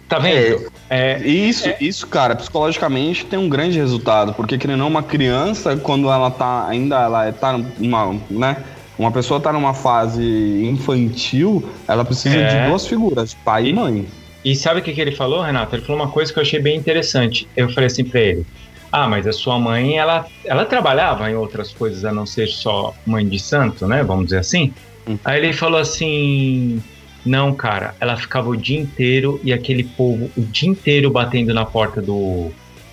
[0.09, 0.72] Tá vendo?
[0.88, 5.03] É, E Isso, isso, cara, psicologicamente tem um grande resultado, porque querendo ou não, uma
[5.03, 8.57] criança, quando ela tá ainda, ela tá numa, né,
[8.99, 10.24] uma pessoa tá numa fase
[10.64, 12.62] infantil, ela precisa É.
[12.62, 14.07] de duas figuras, pai e mãe.
[14.44, 15.76] E sabe o que, que ele falou, Renato?
[15.76, 17.46] Ele falou uma coisa que eu achei bem interessante.
[17.55, 18.46] Eu falei assim pra ele:
[18.91, 22.95] Ah, mas a sua mãe, ela, ela trabalhava em outras coisas a não ser só
[23.07, 24.03] mãe de santo, né?
[24.03, 24.72] Vamos dizer assim.
[25.07, 25.18] Hum.
[25.24, 26.82] Aí ele falou assim:
[27.24, 31.64] Não, cara, ela ficava o dia inteiro e aquele povo o dia inteiro batendo na
[31.64, 32.51] porta do,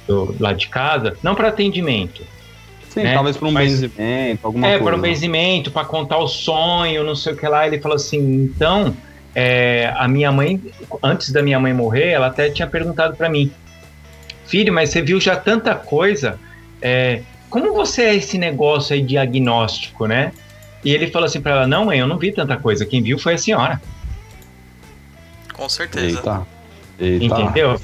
[0.07, 2.23] do lá de casa, não para atendimento.
[2.89, 3.13] Sim, né?
[3.13, 4.83] talvez para um Mas- benzimento, alguma é, coisa.
[4.85, 7.67] para um benzimento, para contar o sonho, não sei o que lá.
[7.67, 8.95] Ele falou assim: então,
[9.33, 10.61] é, a minha mãe,
[11.03, 13.51] antes da minha mãe morrer, ela até tinha perguntado para mim:
[14.45, 16.39] Filho, mas você viu já tanta coisa,
[16.81, 20.31] é, como você é esse negócio aí de agnóstico, né?
[20.83, 23.17] E ele falou assim para ela: Não, mãe, eu não vi tanta coisa, quem viu
[23.17, 23.81] foi a senhora.
[25.53, 26.17] Com certeza.
[26.17, 26.47] Eita.
[26.99, 27.25] Eita.
[27.25, 27.79] Entendeu?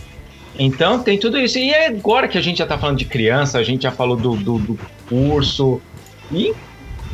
[0.59, 1.57] Então tem tudo isso.
[1.57, 4.15] E é agora que a gente já tá falando de criança, a gente já falou
[4.15, 5.81] do, do, do curso.
[6.31, 6.53] E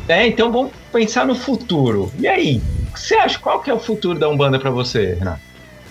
[0.08, 2.12] é, então vamos pensar no futuro.
[2.18, 2.60] E aí?
[2.88, 3.38] O que você acha?
[3.38, 5.47] Qual que é o futuro da Umbanda pra você, Renato?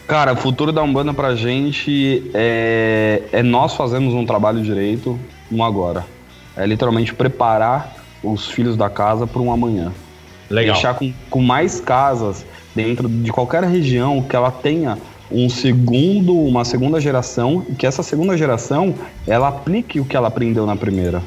[0.08, 5.20] Cara, o futuro da Umbanda pra gente é, é nós fazermos um trabalho direito
[5.52, 6.06] no agora.
[6.56, 9.92] É literalmente preparar os filhos da casa para um amanhã.
[10.50, 14.98] Deixar com, com mais casas dentro de qualquer região que ela tenha
[15.30, 18.96] um segundo, uma segunda geração e que essa segunda geração
[19.28, 21.22] ela aplique o que ela aprendeu na primeira.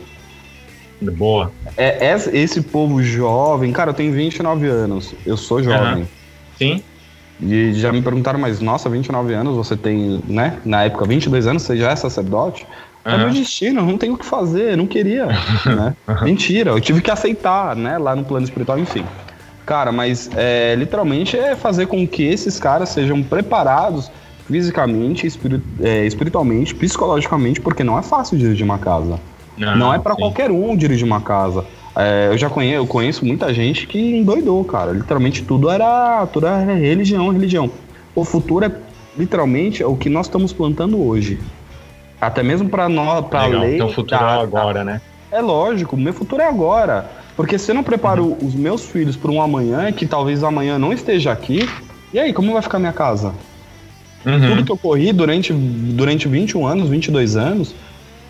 [1.02, 1.52] Boa.
[1.76, 6.08] É, é esse povo jovem, cara, eu tenho 29 anos, eu sou jovem.
[6.56, 6.82] Sim?
[7.42, 10.58] E já me perguntaram, mas nossa, 29 anos você tem, né?
[10.64, 12.66] Na época, 22 anos você já é sacerdote?
[13.04, 13.32] É meu Aham.
[13.34, 15.26] destino, não tenho o que fazer, não queria,
[15.64, 15.94] né?
[16.22, 17.96] Mentira, eu tive que aceitar, né?
[17.96, 19.04] Lá no plano espiritual, enfim.
[19.64, 24.10] Cara, mas é, literalmente é fazer com que esses caras sejam preparados
[24.46, 29.18] fisicamente, espiri- é, espiritualmente, psicologicamente, porque não é fácil dirigir uma casa.
[29.56, 30.20] Não, é pra Ah, sim.
[30.22, 31.64] qualquer um dirigir uma casa.
[31.96, 34.92] É, eu já conheço, eu conheço muita gente que endoidou, cara.
[34.92, 37.70] Literalmente tudo era, tudo era religião, religião.
[38.14, 38.72] O futuro é
[39.18, 41.38] literalmente o que nós estamos plantando hoje.
[42.20, 43.74] Até mesmo para nós, para lei.
[43.76, 45.00] Então o futuro da- é agora, né?
[45.32, 47.10] É lógico, meu futuro é agora.
[47.36, 50.92] Porque se eu não preparo os meus filhos para um amanhã, que talvez amanhã não
[50.92, 51.68] esteja aqui,
[52.12, 53.32] e aí, como vai ficar minha casa?
[54.26, 54.40] Uhum.
[54.48, 57.74] Tudo que eu corri durante, durante 21 anos, 22 anos,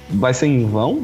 [0.08, 1.02] vai ser em vão?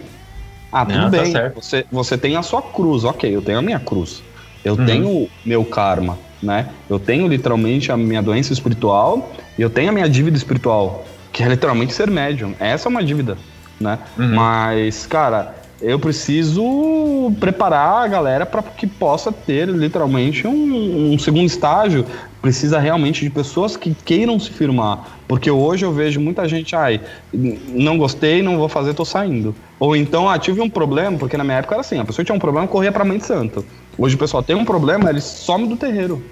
[0.72, 1.32] Ah, tudo Não, tá bem.
[1.32, 1.54] certo.
[1.54, 4.22] você, você tem a sua cruz, ok, eu tenho a minha cruz.
[4.64, 4.84] Eu Uhum.
[4.84, 6.70] tenho meu karma, né?
[6.88, 11.42] Eu tenho literalmente a minha doença espiritual e eu tenho a minha dívida espiritual, que
[11.42, 12.54] é literalmente ser médium.
[12.58, 13.38] Essa é uma dívida,
[13.80, 13.98] né?
[14.18, 14.34] Uhum.
[14.34, 21.44] Mas, cara, eu preciso preparar a galera para que possa ter literalmente um, um segundo
[21.44, 22.04] estágio.
[22.40, 25.18] Precisa realmente de pessoas que queiram se firmar.
[25.28, 27.00] Porque hoje eu vejo muita gente, ai,
[27.32, 29.54] não gostei, não vou fazer, tô saindo.
[29.78, 32.36] Ou então, ah, tive um problema, porque na minha época era assim, a pessoa tinha
[32.36, 33.64] um problema, corria pra mãe de santo.
[33.98, 36.22] Hoje o pessoal tem um problema, ele some do terreiro.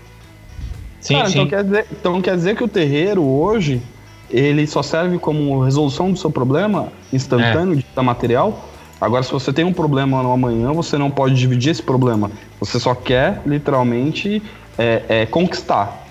[1.00, 1.32] Sim, Cara, sim.
[1.32, 3.82] Então, quer dizer, então quer dizer que o terreiro hoje,
[4.30, 8.70] ele só serve como resolução do seu problema instantâneo, de material.
[9.00, 12.30] Agora, se você tem um problema no amanhã, você não pode dividir esse problema.
[12.60, 14.42] Você só quer, literalmente,
[14.78, 16.06] é, é, conquistar.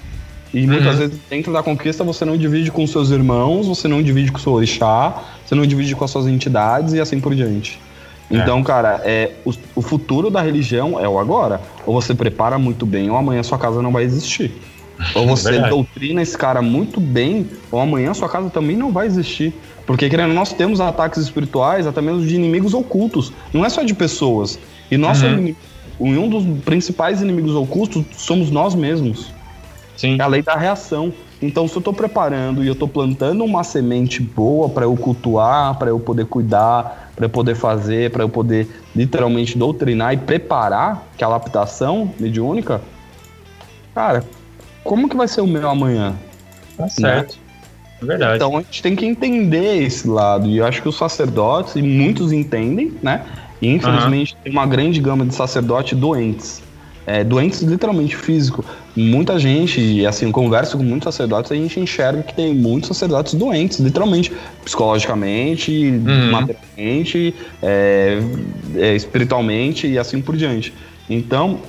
[0.53, 0.99] E muitas Uhum.
[0.99, 4.41] vezes dentro da conquista você não divide com seus irmãos, você não divide com o
[4.41, 7.79] seu orixá, você não divide com as suas entidades e assim por diante.
[8.29, 8.38] É.
[8.38, 11.59] Então, cara, é, o, o futuro da religião é o agora.
[11.86, 14.51] Ou você prepara muito bem, ou amanhã sua casa não vai existir.
[15.16, 15.70] Ou você Verdade.
[15.72, 19.54] doutrina esse cara muito bem, ou amanhã sua casa também não vai existir.
[19.86, 23.34] Porque, querendo, nós temos ataques espirituais, até mesmo de inimigos ocultos.
[23.52, 24.58] Não é só de pessoas.
[24.89, 25.34] E nosso Uhum.
[25.34, 25.58] inimigo,
[26.00, 29.32] um dos principais inimigos ocultos somos nós mesmos.
[29.98, 30.18] Sim.
[30.20, 31.14] É a lei da reação.
[31.41, 35.78] Então, se eu tô preparando e eu tô plantando uma semente boa para eu cultuar,
[35.78, 41.06] para eu poder cuidar, para eu poder fazer, para eu poder literalmente doutrinar e preparar
[41.14, 42.82] aquela adaptação mediúnica,
[43.94, 44.24] cara,
[44.84, 46.15] como que vai ser o meu amanhã?
[46.77, 47.38] Tá certo.
[48.01, 48.36] É verdade.
[48.36, 50.47] Então a gente tem que entender esse lado.
[50.47, 53.21] E eu acho que os sacerdotes, e muitos entendem, né?
[53.61, 56.61] E infelizmente tem uma grande gama de sacerdotes doentes.
[57.05, 58.63] É, doentes literalmente físico.
[58.95, 62.88] Muita gente, e assim, eu converso com muitos sacerdotes, a gente enxerga que tem muitos
[62.89, 64.31] sacerdotes doentes, literalmente,
[64.63, 66.31] psicologicamente, Uhum.
[66.31, 68.19] materialmente, é,
[68.75, 70.73] é, espiritualmente e assim por diante.
[71.09, 71.59] Então,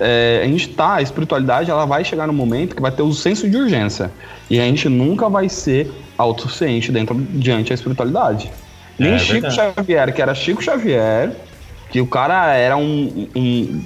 [0.00, 3.12] é, a gente tá, a espiritualidade ela vai chegar no momento que vai ter o
[3.12, 4.10] senso de urgência.
[4.50, 8.50] E a gente nunca vai ser autossuficiente dentro diante da espiritualidade.
[8.98, 9.54] Nem É Chico verdade.
[9.76, 11.32] Xavier, que era Chico Xavier,
[11.90, 13.84] que o cara era um, um-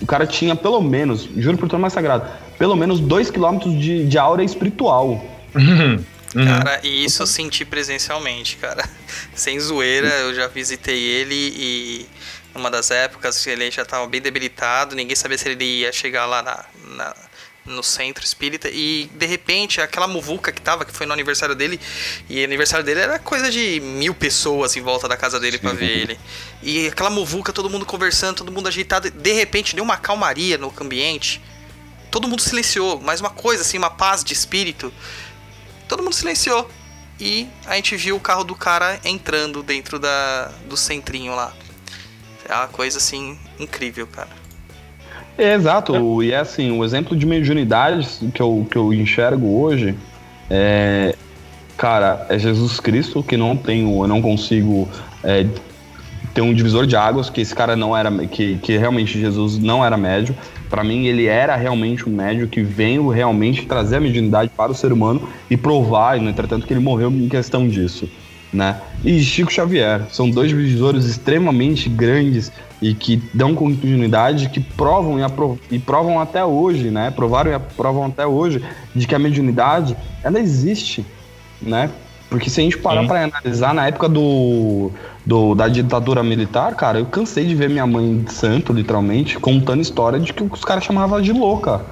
[0.00, 2.24] O cara tinha pelo menos, juro por tudo mais sagrado,
[2.56, 5.24] pelo menos 2 km de, de aura espiritual.
[5.54, 6.04] Uhum.
[6.36, 6.44] Uhum.
[6.44, 8.84] Cara, e isso eu senti presencialmente, cara.
[9.34, 12.06] Sem zoeira, eu já visitei ele e
[12.58, 16.42] numa das épocas ele já estava bem debilitado, ninguém sabia se ele ia chegar lá
[16.42, 16.64] na,
[16.96, 17.16] na-
[17.64, 21.78] no centro espírita e de repente aquela muvuca que tava, que foi no aniversário dele,
[22.28, 25.72] e o aniversário dele era coisa de mil pessoas em volta da casa dele pra
[25.74, 26.20] ver ele.
[26.62, 30.72] E aquela muvuca, todo mundo conversando, todo mundo agitado, de repente deu uma calmaria no
[30.80, 31.42] ambiente.
[32.10, 34.90] Todo mundo silenciou, mas uma coisa assim, uma paz de espírito
[35.86, 36.70] todo mundo silenciou.
[37.20, 41.52] E a gente viu o carro do cara entrando dentro da, do centrinho lá.
[42.48, 44.28] É uma coisa assim incrível, cara.
[45.36, 49.94] É, exato, e é assim, o exemplo de mediunidade que eu, que eu enxergo hoje
[50.50, 51.14] é,
[51.76, 54.88] cara, é Jesus Cristo que não tenho, eu não consigo
[55.22, 55.46] é,
[56.34, 59.84] ter um divisor de águas, que esse cara não era, que, que realmente Jesus não
[59.84, 60.34] era médio.
[60.70, 64.74] Pra mim, ele era realmente um médio que veio realmente trazer a mediunidade para o
[64.74, 68.08] ser humano e provar, no entretanto, que ele morreu em questão disso.
[68.52, 68.80] Né?
[69.04, 75.22] E Chico Xavier são dois divisores extremamente grandes e que dão continuidade, que provam e,
[75.22, 77.10] apro- e provam até hoje, né?
[77.10, 78.62] Provaram e aprovam até hoje
[78.94, 79.94] de que a mediunidade
[80.24, 81.04] ela existe,
[81.60, 81.90] né?
[82.30, 84.92] Porque se a gente parar para analisar na época do,
[85.26, 89.82] do- da ditadura militar, cara, eu cansei de ver minha mãe de santo, literalmente, contando
[89.82, 91.84] história de que os caras chamavam ela de louca,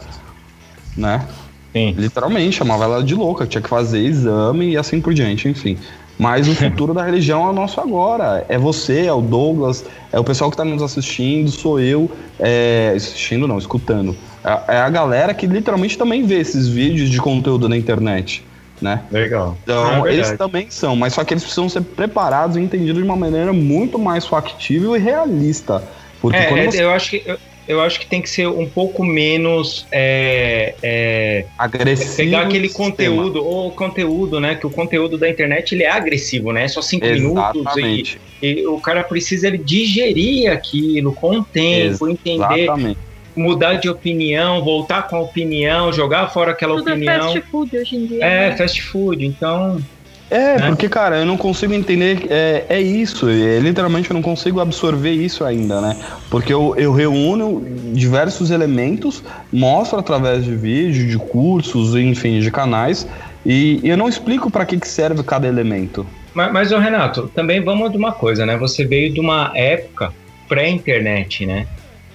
[0.96, 1.26] né?
[1.74, 1.94] Sim.
[1.98, 5.76] Literalmente, chamava ela de louca, tinha que fazer exame e assim por diante, enfim.
[6.18, 8.44] Mas o futuro da religião é o nosso agora.
[8.48, 12.92] É você, é o Douglas, é o pessoal que tá nos assistindo, sou eu, é,
[12.96, 14.16] assistindo não, escutando.
[14.44, 18.44] É, é a galera que literalmente também vê esses vídeos de conteúdo na internet,
[18.80, 19.02] né?
[19.10, 19.56] Legal.
[19.62, 20.14] Então, É verdade.
[20.14, 23.52] eles também são, mas só que eles precisam ser preparados e entendidos de uma maneira
[23.52, 25.82] muito mais factível e realista.
[26.20, 27.38] Porque É, quando é, você eu acho que eu,
[27.68, 33.44] eu acho que tem que ser um pouco menos é, é, agressivo pegar aquele conteúdo
[33.44, 34.54] ou conteúdo, né?
[34.54, 36.68] Que o conteúdo da internet ele é agressivo, né?
[36.68, 38.20] Só cinco minutos Exatamente.
[38.40, 42.98] e, e o cara precisa ele digerir aquilo com o tempo, entender, Exatamente.
[43.34, 47.32] mudar de opinião, voltar com a opinião, jogar fora aquela Tudo é opinião.
[47.32, 48.24] fast food hoje em dia.
[48.24, 48.56] É, né?
[48.56, 49.26] fast food.
[49.26, 49.82] Então,
[50.30, 50.66] É, né?
[50.68, 52.26] porque, cara, eu não consigo entender.
[52.28, 53.28] É, é isso.
[53.28, 55.96] É, literalmente eu não consigo absorver isso ainda, né?
[56.30, 59.22] Porque eu, eu reúno diversos elementos,
[59.52, 63.06] mostro através de vídeos, de cursos, enfim, de canais,
[63.44, 66.04] e, e eu não explico para que, que serve cada elemento.
[66.34, 68.56] Mas, mas ô Renato, também vamos de uma coisa, né?
[68.58, 70.12] Você veio de uma época
[70.48, 71.66] pré-internet, né?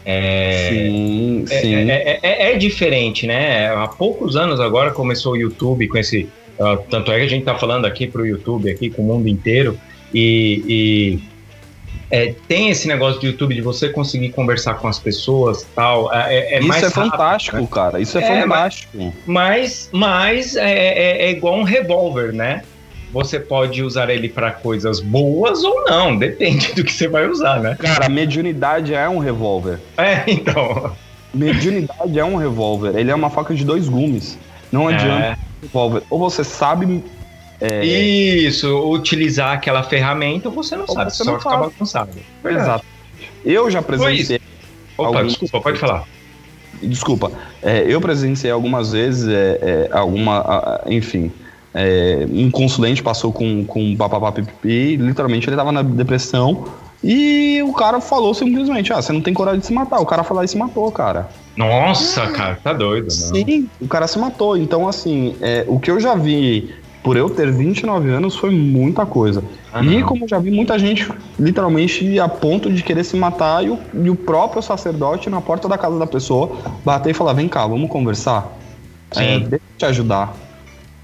[0.05, 1.75] É, sim, é, sim.
[1.75, 3.67] é- é- é diferente, né?
[3.67, 6.27] Há poucos anos agora começou o YouTube com esse.
[6.61, 9.27] Ah, tanto é que a gente tá falando aqui pro YouTube, aqui com o mundo
[9.27, 9.77] inteiro,
[10.13, 11.19] e.
[11.27, 11.31] e,
[12.13, 16.13] é, tem esse negócio do YouTube de você conseguir conversar com as pessoas tal.
[16.13, 17.67] É, é isso mais é rápido, fantástico, né?
[17.71, 17.99] cara.
[18.01, 19.13] Isso é, É, fantástico.
[19.25, 22.63] Mas, mas é, é- é igual um revólver, né?
[23.13, 27.61] Você pode usar ele para coisas boas ou não, depende do que você vai usar,
[27.61, 27.77] né?
[27.79, 29.79] Cara, a mediunidade é um revólver.
[29.97, 30.93] É, então.
[31.33, 32.93] Mediunidade é um revólver.
[32.97, 34.37] Ele é uma faca de dois gumes.
[34.69, 35.37] Não adianta
[36.09, 37.03] Ou você sabe.
[37.59, 42.11] é, Isso, utilizar aquela ferramenta, você não Ou sabe, você só não fica bagunçado.
[42.43, 42.65] Verdade.
[42.65, 42.85] Exato.
[43.45, 44.41] Eu já presenciei.
[44.97, 46.03] Opa, Alguns- desculpa, pode falar.
[46.81, 47.31] desculpa,
[47.61, 51.31] é, eu presenciei algumas vezes, é, é, alguma, enfim,
[51.73, 56.65] é, um consulente passou com, com papapá pipipi, literalmente ele tava na depressão
[57.03, 59.99] e o cara falou simplesmente, ah, você não tem coragem de se matar.
[59.99, 61.29] O cara falou e se matou, cara.
[61.55, 63.35] Nossa, cara, tá doido, não.
[63.35, 64.57] Sim, o cara se matou.
[64.57, 66.73] Então, assim, é, o que eu já vi
[67.03, 69.43] por eu ter 29 anos foi muita coisa.
[69.73, 70.07] Ah, e não.
[70.07, 73.79] como eu já vi muita gente, literalmente, a ponto de querer se matar, e o,
[73.93, 77.65] e o próprio sacerdote na porta da casa da pessoa bater e falar: vem cá,
[77.65, 78.47] vamos conversar.
[79.11, 79.23] Sim.
[79.23, 80.33] É, deixa eu te ajudar.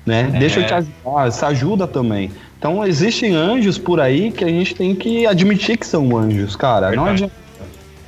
[0.05, 0.31] Né?
[0.33, 0.39] É.
[0.39, 2.31] Deixa eu te ajudar, se ajuda também.
[2.57, 6.91] Então existem anjos por aí que a gente tem que admitir que são anjos, cara.
[6.91, 7.23] Não Verdade.
[7.25, 7.46] adianta.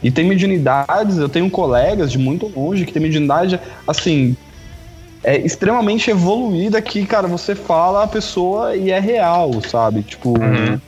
[0.01, 4.35] E tem mediunidades, eu tenho colegas de muito longe que tem mediunidade, assim,
[5.23, 10.03] é extremamente evoluída que, cara, você fala a pessoa e é real, sabe?
[10.03, 10.29] Tipo.
[10.29, 10.79] Uhum.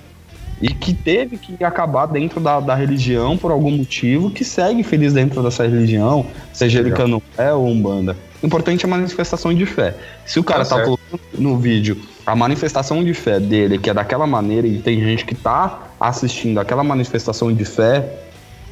[0.62, 5.12] E que teve que acabar dentro da, da religião por algum motivo, que segue feliz
[5.12, 8.16] dentro dessa religião, seja ele candomblé ou umbanda.
[8.43, 9.95] O importante é a manifestação de fé.
[10.24, 11.97] Se o cara Tá tá, colocando no vídeo
[12.28, 16.59] a manifestação de fé dele, que é daquela maneira, e tem gente que tá assistindo
[16.59, 18.05] aquela manifestação de fé,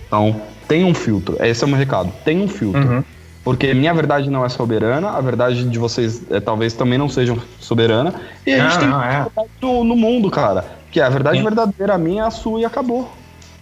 [0.09, 1.37] então tem um filtro.
[1.39, 2.11] Esse é o meu recado.
[2.25, 2.81] Tem um filtro.
[2.81, 3.03] Uhum.
[3.43, 7.41] Porque minha verdade não é soberana, a verdade de vocês é, talvez também não sejam
[7.59, 8.13] soberana.
[8.45, 9.27] E a gente Não, tem não, é.
[9.61, 10.65] no, no mundo, cara.
[10.91, 11.43] Que é a verdade Sim.
[11.43, 13.09] verdadeira, a minha, a sua e acabou.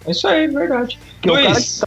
[0.06, 0.98] É isso aí, verdade.
[1.20, 1.82] Que é o cara Luiz.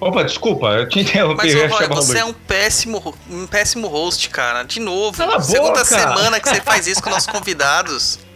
[0.00, 1.36] Opa, desculpa, eu te interrompi.
[1.36, 2.34] Mas, Roy, você é Luiz.
[2.34, 4.62] um péssimo, um péssimo host, cara.
[4.62, 5.16] De novo.
[5.16, 5.84] Cala segunda boca!
[5.84, 8.18] semana que você faz isso com nossos convidados.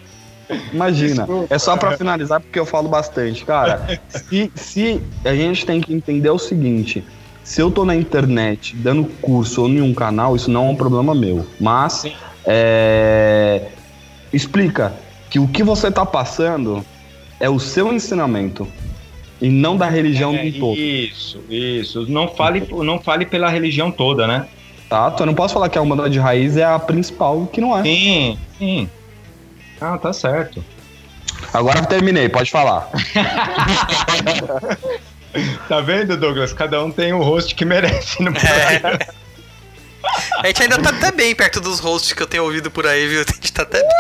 [0.72, 1.24] Imagina.
[1.24, 1.55] Desculpa.
[1.55, 3.45] É só pra finalizar, porque eu falo bastante.
[3.45, 7.05] Cara, se, se a gente tem que entender o seguinte:
[7.42, 10.76] se eu tô na internet dando curso ou em um canal, isso não é um
[10.76, 11.47] problema meu.
[11.61, 12.07] Mas
[12.47, 13.68] é,
[14.32, 14.95] explica
[15.30, 16.84] que o que você tá passando
[17.40, 18.66] é o seu ensinamento
[19.40, 20.78] e não da religião É, do todo.
[20.78, 22.07] Isso, isso.
[22.09, 24.47] Não fale, não fale pela religião toda, né?
[24.88, 25.14] Tá?
[25.18, 27.82] Eu não posso falar que a Umbanda de raiz é a principal, que não é.
[27.82, 28.88] Sim, sim.
[29.81, 30.64] Ah, tá certo.
[31.53, 32.89] Agora eu terminei, pode falar.
[35.68, 36.53] Tá vendo, Douglas?
[36.53, 38.79] Cada um tem o host que merece no É.
[38.79, 38.99] programa.
[40.39, 43.09] A gente ainda tá até bem perto dos hosts que eu tenho ouvido por aí,
[43.09, 43.20] viu?
[43.20, 43.91] A gente tá até bem.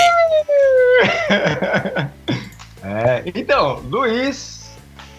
[2.86, 4.70] É, então, Luiz,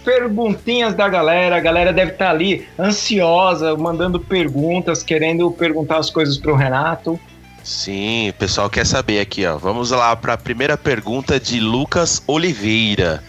[0.04, 1.56] perguntinhas da galera.
[1.58, 7.20] A galera deve estar ali ansiosa, mandando perguntas, querendo perguntar as coisas pro Renato.
[7.66, 9.58] Sim, o pessoal quer saber aqui, ó.
[9.58, 13.24] Vamos lá para a primeira pergunta de Lucas Oliveira.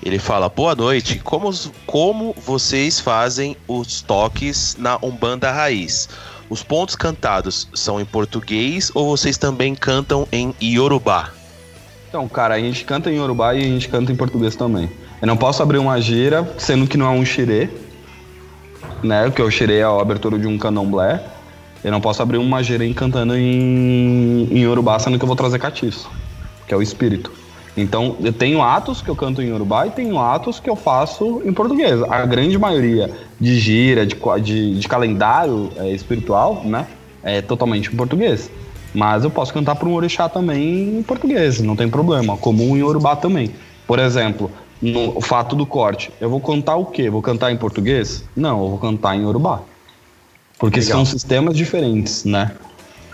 [0.00, 1.50] Ele fala: Boa noite, como,
[1.84, 6.08] como vocês fazem os toques na Umbanda Raiz?
[6.48, 11.30] Os pontos cantados são em português ou vocês também cantam em Yorubá?
[12.08, 14.88] Então, cara, a gente canta em Yorubá e a gente canta em português também.
[15.20, 17.68] Eu não posso abrir uma gira, sendo que não é um xirê,
[19.02, 19.24] né?
[19.24, 21.20] Porque o xirê é a abertura de um candomblé.
[21.84, 25.36] Eu não posso abrir uma gira em cantando em, em Yorubá, sendo que eu vou
[25.36, 26.10] trazer catiço,
[26.66, 27.32] que é o espírito.
[27.76, 31.42] Então, eu tenho atos que eu canto em Yorubá e tenho atos que eu faço
[31.44, 32.02] em português.
[32.02, 33.10] A grande maioria
[33.40, 36.86] de gira, de, de, de calendário é, espiritual, né?
[37.22, 38.50] É totalmente em português.
[38.94, 42.36] Mas eu posso cantar para um orixá também em português, não tem problema.
[42.36, 43.50] Comum em Yorubá também.
[43.86, 44.50] Por exemplo,
[44.82, 47.08] no fato do corte, eu vou cantar o quê?
[47.08, 48.24] Vou cantar em português?
[48.36, 49.62] Não, eu vou cantar em Yorubá.
[50.62, 50.98] Porque Legal.
[50.98, 52.52] são sistemas diferentes, né?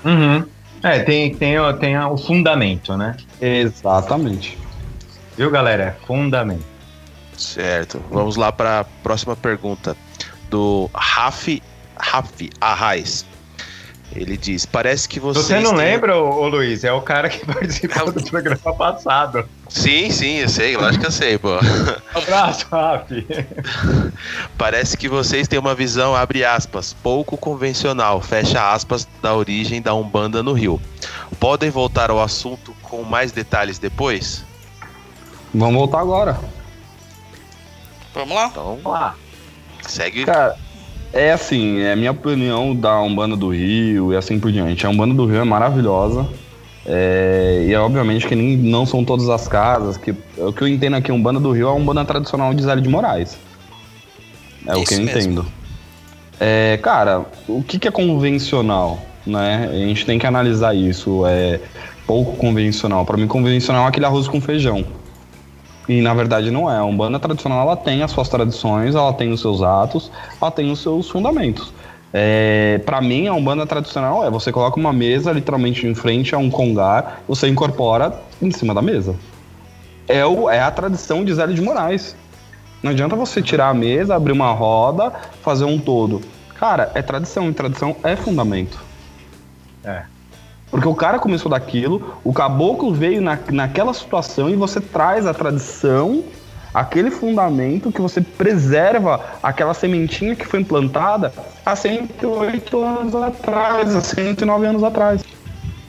[0.05, 0.45] Uhum.
[0.83, 3.17] É, tem, tem, o- tem o fundamento, né?
[3.41, 4.59] Exatamente.
[5.35, 5.97] Viu, galera?
[5.99, 6.63] É fundamento.
[7.39, 8.03] Certo.
[8.11, 9.97] Vamos lá para a próxima pergunta
[10.51, 11.63] do Rafi,
[11.99, 13.25] Rafi Arraes.
[14.15, 15.45] Ele diz: Parece que vocês.
[15.47, 16.83] Você não têm- lembra, ô, ô, Luiz?
[16.83, 19.49] É o cara que participou do programa passado.
[19.69, 21.51] Sim, sim, eu sei, lógico que eu sei, pô.
[21.57, 23.27] Um abraço, Rafi.
[24.57, 29.95] Parece que vocês têm uma visão, abre aspas, pouco convencional, fecha aspas, da origem da
[29.95, 30.81] Umbanda no Rio.
[31.39, 34.43] Podem voltar ao assunto com mais detalhes depois?
[35.55, 36.41] Vamos voltar agora.
[38.15, 38.47] Vamos lá.
[38.47, 39.15] Então, Vamos lá.
[39.83, 40.25] segue.
[40.25, 40.57] Cara,
[41.13, 44.87] é assim, é minha opinião da Umbanda do Rio e assim por diante.
[44.87, 46.27] A Umbanda do Rio é maravilhosa.
[46.87, 49.97] É, e é obviamente que nem, não são todas as casas.
[49.97, 52.77] Que, o que eu entendo aqui, Umbanda do Rio é a Umbanda tradicional de Zé
[52.77, 53.39] de Moraes.
[54.67, 55.21] É o que eu Isso mesmo.
[55.21, 55.47] entendo.
[56.41, 59.01] É, cara, o que, que é convencional?
[59.27, 59.69] Né?
[59.71, 61.27] A gente tem que analisar isso.
[61.27, 61.61] É
[62.07, 63.05] pouco convencional.
[63.05, 64.85] Para mim, convencional é aquele arroz com feijão.
[65.89, 66.77] E na verdade não é.
[66.77, 70.11] A Umbanda tradicional ela tem as suas tradições, ela tem os seus atos,
[70.41, 71.73] ela tem os seus fundamentos.
[72.13, 76.39] É, para mim, a Umbanda tradicional é você coloca uma mesa literalmente em frente a
[76.39, 79.15] um congar, você incorpora em cima da mesa.
[80.07, 82.17] É, o, é a tradição de Zélio de Moraes.
[82.83, 85.13] Não adianta você tirar a mesa, abrir uma roda,
[85.43, 86.21] fazer um todo.
[86.55, 88.79] Cara, é tradição, e tradição é fundamento.
[89.85, 90.05] É.
[90.71, 95.33] Porque o cara começou daquilo, o caboclo veio na, naquela situação e você traz a
[95.33, 96.23] tradição,
[96.75, 101.33] aquele fundamento que você preserva aquela sementinha que foi implantada
[101.65, 105.25] há 108 anos atrás, há 109 anos atrás.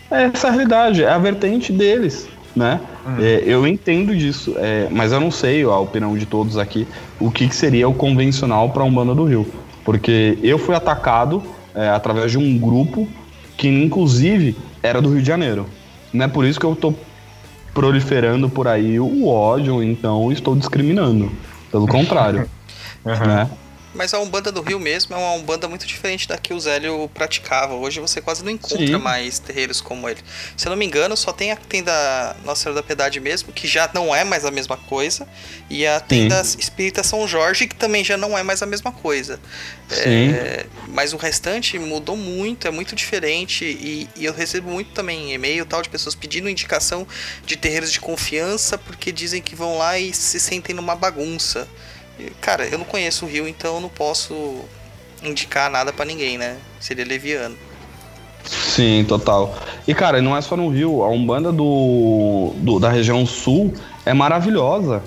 [0.10, 2.80] É essa a realidade, é a vertente deles, né?
[3.20, 6.88] É, eu entendo disso, é, mas eu não sei a opinião de todos aqui
[7.20, 9.48] o que, que seria o convencional para a Umbanda do Rio.
[9.84, 11.42] Porque eu fui atacado
[11.74, 13.08] é, através de um grupo
[13.60, 15.66] que, inclusive, era do Rio de Janeiro.
[16.14, 16.94] Não é por isso que eu tô
[17.74, 21.30] proliferando por aí o ódio, então estou discriminando.
[21.70, 22.50] Pelo contrário.
[23.04, 23.50] né?
[23.94, 27.10] Mas a Umbanda do Rio mesmo é uma Umbanda muito diferente da que o Zélio
[27.14, 27.74] praticava.
[27.74, 28.98] Hoje você quase não encontra Sim.
[28.98, 30.20] mais terreiros como ele.
[30.56, 33.68] Se eu não me engano, só tem a tenda Nossa Senhora da Piedade mesmo, que
[33.68, 35.28] já não é mais a mesma coisa.
[35.70, 39.40] E a tenda Espírita São Jorge, que também já não é mais a mesma coisa.
[39.90, 40.32] Sim.
[40.34, 43.66] É, mas o restante mudou muito, é muito diferente.
[43.66, 47.08] E, e eu recebo muito também e-mail tal de pessoas pedindo indicação
[47.46, 51.68] de terreiros de confiança porque dizem que vão lá e se sentem numa bagunça.
[52.42, 54.60] Cara, eu não conheço o Rio, então eu não posso
[55.24, 56.58] indicar nada pra ninguém, né?
[56.80, 57.56] Seria leviano.
[58.46, 59.56] Sim, total.
[59.88, 63.74] E cara, não é só no Rio, a Umbanda do, do- da região sul
[64.06, 65.04] é maravilhosa.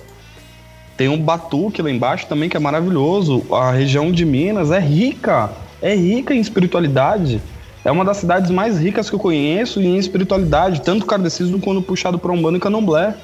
[0.96, 3.44] Tem um batuque lá embaixo também que é maravilhoso.
[3.52, 7.40] A região de Minas é rica, é rica em espiritualidade.
[7.84, 12.18] É uma das cidades mais ricas que eu conheço em espiritualidade, tanto kardecismo quanto puxado
[12.18, 13.14] para Umbanda e Candomblé.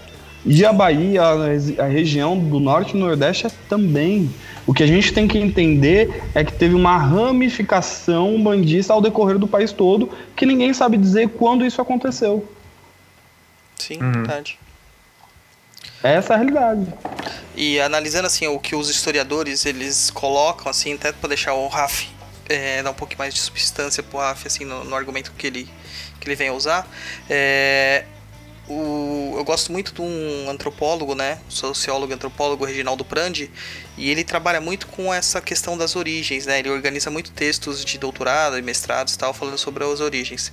[0.46, 4.30] E a Bahia, a, a região do norte e nordeste é também.
[4.66, 9.38] O que a gente tem que entender é que teve uma ramificação umbandista ao decorrer
[9.38, 12.46] do país todo, que ninguém sabe dizer quando isso aconteceu.
[13.76, 14.12] Sim, Uhum.
[14.12, 14.58] verdade.
[16.02, 16.86] Essa é a realidade.
[17.56, 22.06] E analisando assim o que os historiadores eles colocam assim, até para deixar o Raf
[22.48, 25.68] é, dar um pouco mais de substância pro Raf assim no, no argumento que ele
[26.20, 26.88] que ele vem a usar,
[27.30, 28.04] é,
[28.68, 33.50] o, eu gosto muito de um antropólogo, né, sociólogo antropólogo Reginaldo Prandi,
[33.98, 36.60] e ele trabalha muito com essa questão das origens, né?
[36.60, 40.52] Ele organiza muito textos de doutorado e mestrados tal falando sobre as origens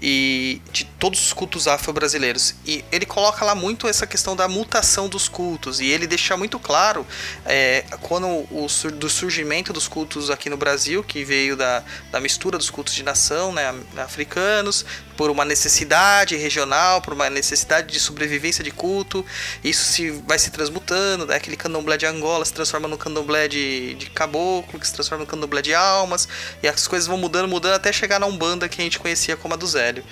[0.00, 2.54] e de todos os cultos afro-brasileiros.
[2.66, 5.80] E ele coloca lá muito essa questão da mutação dos cultos.
[5.80, 7.06] E ele deixa muito claro
[7.46, 12.58] é, quando o do surgimento dos cultos aqui no Brasil, que veio da, da mistura
[12.58, 14.84] dos cultos de nação, né, africanos,
[15.16, 19.24] por uma necessidade regional, por uma necessidade de sobrevivência de culto.
[19.62, 21.36] Isso se vai se transmutando, né?
[21.36, 25.30] aquele candomblé de Angola se transforma no candomblé de, de caboclo, que se transforma no
[25.30, 26.26] candomblé de almas,
[26.62, 29.52] e as coisas vão mudando, mudando até chegar na Umbanda que a gente conhecia como
[29.52, 30.02] a do Zélio.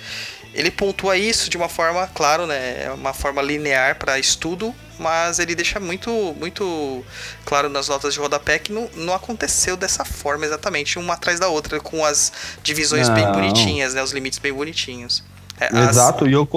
[0.53, 5.39] Ele pontua isso de uma forma, claro, né, é uma forma linear para estudo, mas
[5.39, 7.03] ele deixa muito, muito
[7.45, 11.47] claro nas notas de rodapé que não, não aconteceu dessa forma exatamente, uma atrás da
[11.47, 12.31] outra, com as
[12.61, 13.31] divisões bem Não.
[13.31, 15.23] bonitinhas, né, os limites bem bonitinhos.
[15.59, 16.47] É, as- Exato, e eu.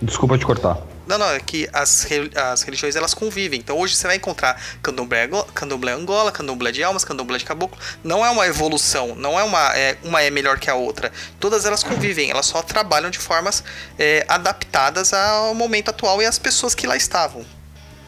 [0.00, 0.78] Desculpa te cortar.
[1.06, 3.60] Não, não, é que as, as religiões elas convivem.
[3.60, 7.78] Então hoje você vai encontrar candomblé, candomblé Angola, candomblé de almas, candomblé de caboclo.
[8.02, 11.12] Não é uma evolução, não é uma, é, uma é melhor que a outra.
[11.38, 13.62] Todas elas convivem, elas só trabalham de formas
[13.98, 17.44] é, adaptadas ao momento atual e às pessoas que lá estavam.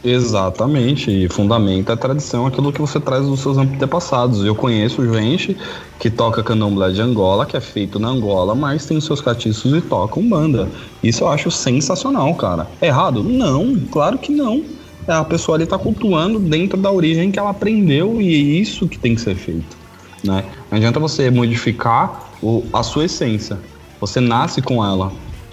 [0.04, 4.44] Exatamente, e fundamenta a tradição, aquilo que você traz dos seus antepassados.
[4.44, 5.56] Eu conheço gente
[5.98, 9.72] que toca candomblé de Angola, que é feito na Angola, mas tem os seus catiços
[9.74, 10.68] e toca banda.
[11.02, 12.68] Isso eu acho sensacional, cara.
[12.80, 13.22] Errado?
[13.24, 14.62] Não, claro que não.
[15.08, 18.88] É, A pessoa ali tá cultuando dentro da origem que ela aprendeu e é isso
[18.88, 19.76] que tem que ser feito.
[20.24, 20.44] Né?
[20.70, 23.58] Não adianta você modificar o- a sua essência.
[24.00, 25.12] Você nasce com ela.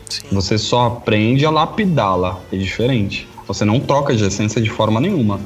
[0.10, 0.24] Sim.
[0.32, 2.40] Você só aprende a lapidá-la.
[2.52, 3.28] É diferente.
[3.48, 5.40] Você não troca de essência de forma nenhuma.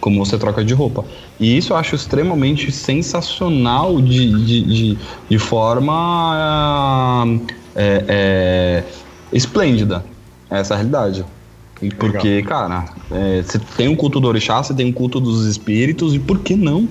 [0.00, 1.04] Como você troca de roupa.
[1.38, 4.98] E isso eu acho extremamente sensacional de, de, de,
[5.28, 7.26] de forma
[7.74, 8.84] é, é,
[9.32, 10.04] esplêndida.
[10.48, 11.24] Essa é realidade.
[11.82, 15.46] E Porque, cara, é, você tem o culto do orixá, você tem o culto dos
[15.46, 16.88] espíritos, e por que não?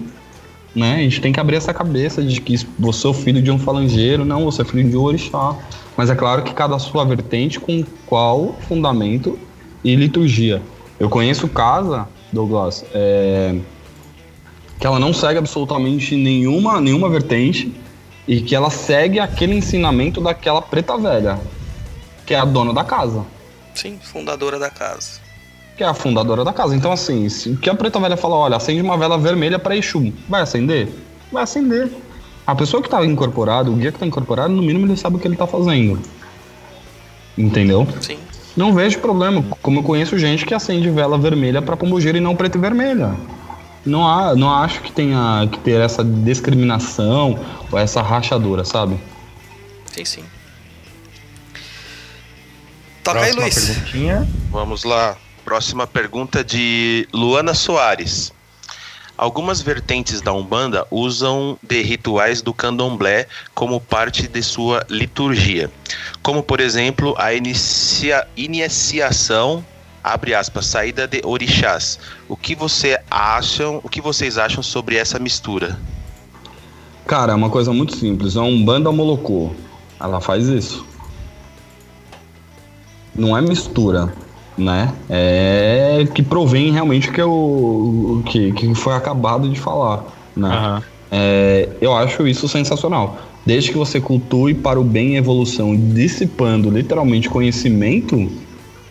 [0.75, 0.95] Né?
[0.95, 3.59] A gente tem que abrir essa cabeça de que você é o filho de um
[3.59, 5.55] falangeiro, não, você é filho de um orixá.
[5.97, 9.37] Mas é claro que cada sua vertente com qual fundamento
[9.83, 10.61] e liturgia.
[10.99, 13.55] Eu conheço casa, Douglas, é,
[14.79, 17.73] que ela não segue absolutamente nenhuma, nenhuma vertente
[18.27, 21.39] e que ela segue aquele ensinamento daquela preta velha,
[22.25, 23.25] que é a dona da casa
[23.73, 25.21] Sim, fundadora da casa.
[25.77, 26.75] que é a fundadora da casa.
[26.75, 29.75] Então, assim, se o que a preta velha fala, olha, acende uma vela vermelha para
[29.75, 30.89] Exu, vai acender?
[31.31, 31.89] Vai acender.
[32.45, 35.19] A pessoa que tá incorporada, o guia que tá incorporado, no mínimo ele sabe o
[35.19, 35.99] que ele tá fazendo.
[37.37, 37.87] Entendeu?
[38.01, 38.19] Sim.
[38.55, 39.43] Não vejo problema.
[39.61, 43.13] Como eu conheço gente que acende vela vermelha para pombogira e não preta e vermelha.
[43.85, 47.39] não, há, não acho que tenha que ter essa discriminação
[47.71, 48.99] ou essa rachadura, sabe?
[49.93, 50.23] Sim, sim.
[53.03, 53.69] Toca aí, Luiz.
[53.69, 54.27] perguntinha.
[54.51, 55.15] Vamos lá.
[55.43, 58.31] Próxima pergunta de Luana Soares.
[59.17, 65.69] Algumas vertentes da Umbanda usam de rituais do candomblé como parte de sua liturgia,
[66.29, 69.65] como por exemplo a inicia- iniciação,
[70.03, 71.99] abre aspas, saída de orixás.
[72.27, 75.79] O que você acham, o que vocês acham sobre essa mistura?
[77.07, 78.35] Cara, é uma coisa muito simples.
[78.35, 79.49] É um banda molocô.
[79.99, 80.85] Ela faz isso.
[83.15, 84.13] Não é mistura,
[84.55, 84.93] né?
[85.09, 90.03] É que provém realmente que eu que, que foi acabado de falar,
[90.35, 90.47] né?
[90.47, 90.83] Aham.
[91.11, 93.17] É, eu acho isso sensacional.
[93.49, 98.29] Desde que você cultue para o bem e evolução, dissipando literalmente conhecimento,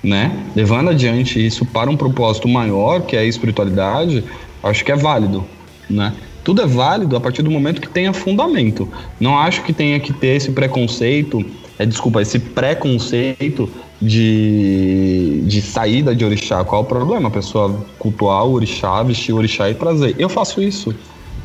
[0.03, 0.37] né?
[0.57, 4.25] Levando adiante isso para um propósito maior, que é a espiritualidade,
[4.61, 5.45] acho que é válido,
[5.89, 6.13] né?
[6.43, 8.89] Tudo é válido a partir do momento que tenha fundamento.
[9.21, 11.45] Não acho que tenha que ter esse preconceito,
[11.79, 13.71] é, desculpa, esse preconceito
[14.03, 16.65] de, de saída de orixá.
[16.65, 17.29] Qual o problema?
[17.29, 20.17] A pessoa cultuar o orixá, vestir o orixá e trazer.
[20.19, 20.93] Eu faço isso,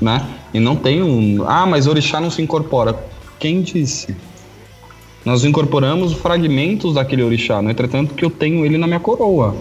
[0.01, 0.25] né?
[0.53, 1.45] E não tenho.
[1.47, 2.97] Ah, mas orixá não se incorpora.
[3.39, 4.15] Quem disse?
[5.25, 9.55] Nós incorporamos fragmentos daquele orixá, no entretanto que eu tenho ele na minha coroa.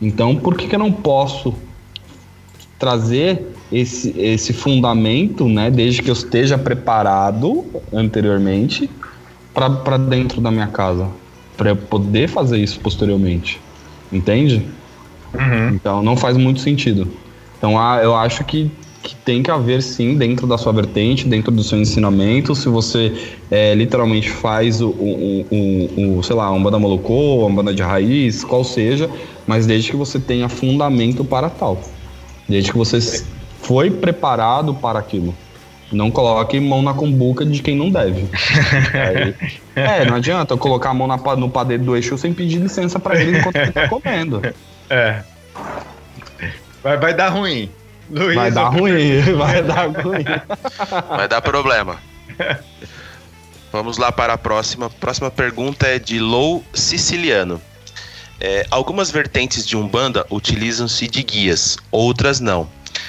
[0.00, 1.54] Então, por que, que eu não posso
[2.78, 8.90] trazer esse, esse fundamento, né, desde que eu esteja preparado anteriormente,
[9.52, 11.08] para dentro da minha casa,
[11.56, 13.58] para eu poder fazer isso posteriormente,
[14.12, 14.66] entende?
[15.32, 15.68] Uhum.
[15.74, 17.10] Então não faz muito sentido.
[17.56, 18.70] Então ah, eu acho que,
[19.06, 23.12] que tem que haver sim dentro da sua vertente, dentro do seu ensinamento, se você
[23.48, 27.82] é, literalmente faz o, o, o, o, sei lá, uma banda molocô, uma banda de
[27.82, 29.08] raiz, qual seja,
[29.46, 31.80] mas desde que você tenha fundamento para tal.
[32.48, 33.24] Desde que você
[33.62, 35.32] foi preparado para aquilo.
[35.92, 38.24] Não coloque mão na cumbuca de quem não deve.
[38.92, 39.34] Aí-
[39.76, 42.98] é, não adianta eu colocar a mão na, no padeiro do eixo sem pedir licença
[42.98, 44.42] para ele enquanto ele tá comendo.
[44.90, 45.20] É.
[46.82, 47.70] Vai, vai dar ruim.
[48.10, 50.24] Luiz, Vai dar ruim, vai dar ruim.
[51.08, 51.98] Vai dar problema.
[53.72, 54.88] Vamos lá para a próxima.
[54.88, 57.60] Próxima pergunta é de Lou Siciliano.
[58.40, 62.68] É, algumas vertentes de Umbanda utilizam-se de guias, outras não.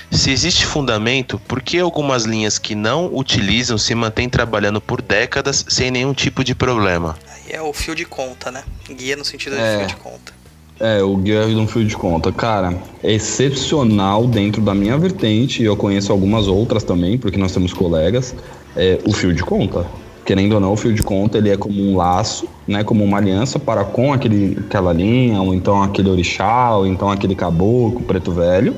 [0.09, 5.65] Se existe fundamento, por que algumas linhas que não utilizam se mantêm trabalhando por décadas
[5.67, 7.17] sem nenhum tipo de problema?
[7.33, 8.63] Aí é o fio de conta, né?
[8.89, 9.79] Guia no sentido de É.
[9.79, 10.33] fio de conta.
[10.79, 12.31] É, o guia de um fio de conta.
[12.31, 17.51] Cara, é excepcional dentro da minha vertente, e eu conheço algumas outras também, porque nós
[17.51, 18.35] temos colegas,
[18.75, 19.85] é o fio de conta.
[20.23, 23.17] Querendo ou não, o fio de conta ele é como um laço, né, como uma
[23.17, 28.31] aliança para com aquele, aquela linha, ou então aquele orixá, ou então aquele caboclo, preto
[28.31, 28.75] velho,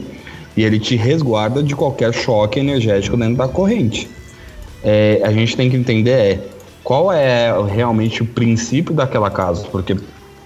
[0.56, 4.10] e ele te resguarda de qualquer choque energético dentro da corrente.
[4.84, 6.40] É, a gente tem que entender é
[6.84, 9.98] qual é realmente o princípio daquela casa, porque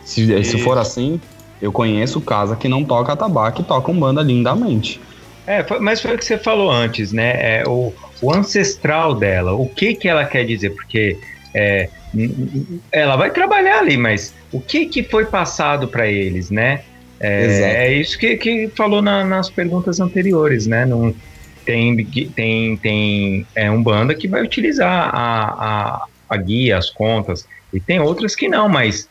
[0.03, 1.19] se, se for assim,
[1.63, 4.99] eu conheço casa que não toca tabaco e toca umbanda lindamente.
[5.47, 7.59] É, foi- mas foi o que você falou antes, né?
[7.59, 10.71] É, o, o ancestral dela, o que que ela quer dizer?
[10.71, 11.15] Porque
[11.55, 11.87] é,
[12.91, 16.81] ela vai trabalhar ali, mas o que que foi passado para eles, né?
[17.21, 20.85] É, é isso que, que falou na- nas perguntas anteriores, né?
[20.85, 21.13] Não,
[21.65, 21.95] tem
[22.35, 27.79] tem, tem é, um banda que vai utilizar a, a, a guia, as contas, e
[27.79, 29.07] tem outras que não, mas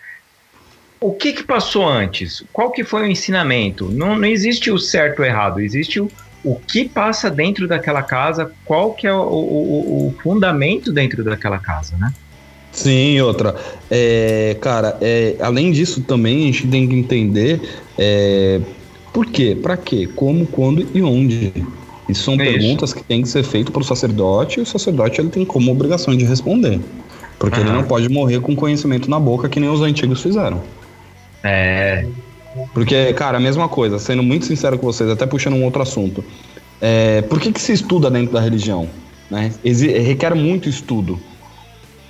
[1.03, 2.45] o que que passou antes?
[2.53, 3.91] Qual que foi o ensinamento?
[3.91, 6.11] Não, não existe o certo ou errado, existe o,
[6.45, 11.59] o que passa dentro daquela casa, qual que é o, o, o fundamento dentro daquela
[11.59, 12.13] casa, né?
[12.71, 13.55] Sim, outra.
[13.91, 17.61] É, cara, é, além disso também a gente tem que entender
[17.99, 18.61] é,
[19.13, 21.53] por quê, pra quê, como, quando e onde.
[22.09, 25.31] Isso são perguntas que têm que ser feitas para o sacerdote e o sacerdote ele
[25.31, 26.81] tem como obrigação de responder.
[27.39, 27.79] Porque ele Aham.
[27.79, 30.63] não pode morrer com conhecimento na boca que nem os antigos fizeram.
[31.45, 32.07] É,
[32.73, 36.25] Porque, cara, a mesma coisa, sendo muito sincero com vocês, até puxando um outro assunto.
[36.81, 38.89] É, por que, que se estuda dentro da religião?
[39.31, 39.53] Né?
[39.65, 41.19] Requer muito estudo.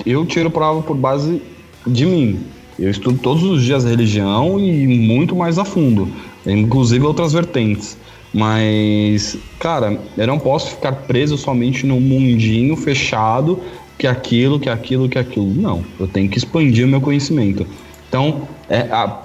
[0.05, 1.41] Eu tiro prova por base
[1.87, 2.41] de mim.
[2.79, 6.09] Eu estudo todos os dias religião e muito mais a fundo,
[6.47, 7.97] inclusive outras vertentes.
[8.33, 13.61] Mas, cara, eu não posso ficar preso somente num mundinho fechado
[13.99, 15.53] que aquilo, que aquilo, que aquilo.
[15.55, 17.67] Não, eu tenho que expandir o meu conhecimento.
[18.09, 19.23] Então, é, a-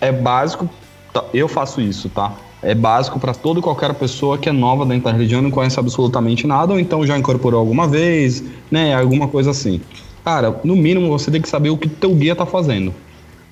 [0.00, 0.68] é básico,
[1.12, 2.36] tá, eu faço isso, tá?
[2.62, 5.78] É básico para toda e qualquer pessoa que é nova dentro da religião, não conhece
[5.80, 8.94] absolutamente nada, ou então já incorporou alguma vez, né?
[8.94, 9.80] Alguma coisa assim.
[10.24, 12.94] Cara, no mínimo você tem que saber o que teu guia tá fazendo.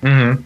[0.03, 0.37] uhum,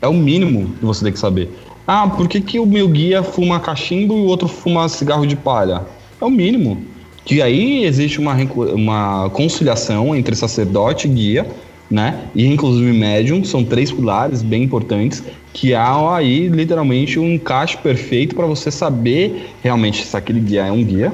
[0.00, 1.50] É o mínimo que você tem que saber.
[1.86, 5.36] Ah, por que, que o meu guia fuma cachimbo e o outro fuma cigarro de
[5.36, 5.86] palha?
[6.20, 6.84] É o mínimo.
[7.24, 8.34] Que aí existe uma,
[8.74, 11.46] uma conciliação entre sacerdote e guia,
[11.92, 12.26] né?
[12.34, 18.34] E inclusive médium, são três pilares bem importantes, que há aí literalmente um encaixe perfeito
[18.34, 21.12] para você saber realmente se aquele guia é um guia,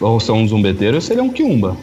[0.00, 1.76] ou se é um zumbeteiro, ou se ele é um quiumba,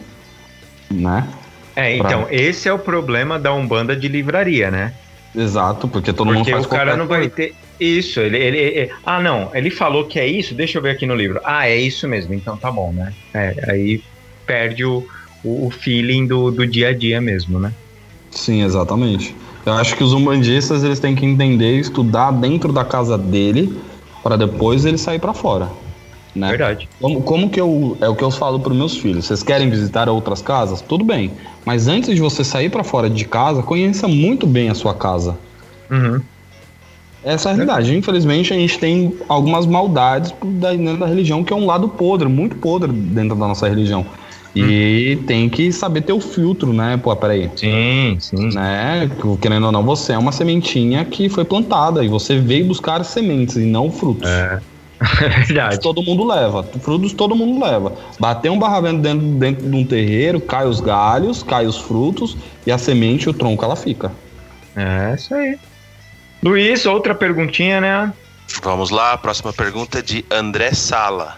[0.90, 1.28] né?
[1.76, 4.92] É, então, esse é o problema da Umbanda de livraria, né?
[5.34, 7.34] Exato, porque todo mundo Porque faz o cara não vai coisa.
[7.36, 7.54] ter.
[7.80, 11.06] Isso, ele, ele, ele- Ah, não, ele falou que é isso, deixa eu ver aqui
[11.06, 11.40] no livro.
[11.44, 13.12] Ah, é isso mesmo, então tá bom, né?
[13.34, 14.00] É, aí
[14.46, 15.06] perde o,
[15.42, 17.72] o, o feeling do, do dia a dia mesmo, né?
[18.32, 19.36] Sim, exatamente.
[19.64, 23.80] Eu acho que os umbandistas eles têm que entender e estudar dentro da casa dele
[24.22, 25.68] para depois ele sair para fora,
[26.34, 26.48] né?
[26.48, 26.88] Verdade.
[27.00, 29.26] Como, como que eu é o que eu falo para meus filhos?
[29.26, 30.80] Vocês querem visitar outras casas?
[30.80, 31.30] Tudo bem,
[31.64, 35.36] mas antes de você sair para fora de casa, conheça muito bem a sua casa.
[35.90, 36.20] Uhum.
[37.24, 37.96] Essa é a realidade.
[37.96, 42.28] Infelizmente, a gente tem algumas maldades da- dentro da religião, que é um lado podre,
[42.28, 44.04] muito podre dentro da nossa religião.
[44.54, 46.98] E tem que saber ter o filtro, né?
[47.02, 47.50] Pô, peraí.
[47.56, 48.54] Sim, sim.
[48.54, 49.10] Né?
[49.20, 53.02] que, Querendo ou não, você é uma sementinha que foi plantada e você veio buscar
[53.04, 54.28] sementes e não frutos.
[54.28, 54.60] É
[55.02, 55.80] Frutos verdade.
[55.80, 56.62] todo mundo leva.
[56.62, 57.92] Frutos todo mundo leva.
[58.18, 62.70] Bater um barravento dentro, dentro de um terreiro, cai os galhos, cai os frutos e
[62.70, 64.12] a semente, o tronco, ela fica.
[64.76, 65.58] É isso aí.
[66.42, 68.12] Luiz, outra perguntinha, né?
[68.62, 71.36] Vamos lá, a próxima pergunta é de André Sala.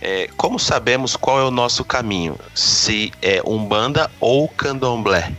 [0.00, 2.36] É, como sabemos qual é o nosso caminho?
[2.54, 5.32] Se é Umbanda ou Candomblé?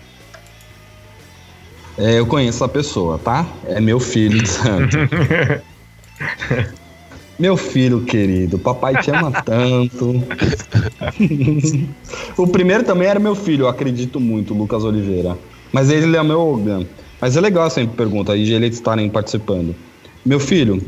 [1.98, 3.46] É, eu conheço a pessoa, tá?
[3.66, 4.98] É meu filho de santo.
[7.38, 10.24] meu filho querido, papai te ama tanto.
[12.38, 15.38] o primeiro também era meu filho, eu acredito muito, Lucas Oliveira.
[15.72, 16.86] Mas ele é meu Ogan.
[17.22, 19.76] Mas é legal sempre pergunta aí de eles estarem participando.
[20.26, 20.82] Meu filho,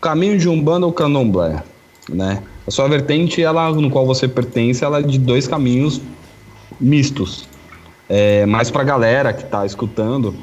[0.00, 1.62] caminho de Umbanda ou Candomblé,
[2.08, 2.42] né?
[2.66, 6.00] A sua vertente, ela no qual você pertence, ela é de dois caminhos
[6.80, 7.48] mistos.
[8.08, 10.34] É, mas pra galera que tá escutando,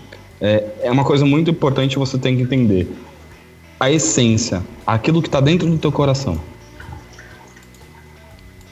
[0.42, 2.92] é, é uma coisa muito importante você tem que entender.
[3.80, 6.40] A essência, aquilo que tá dentro do teu coração.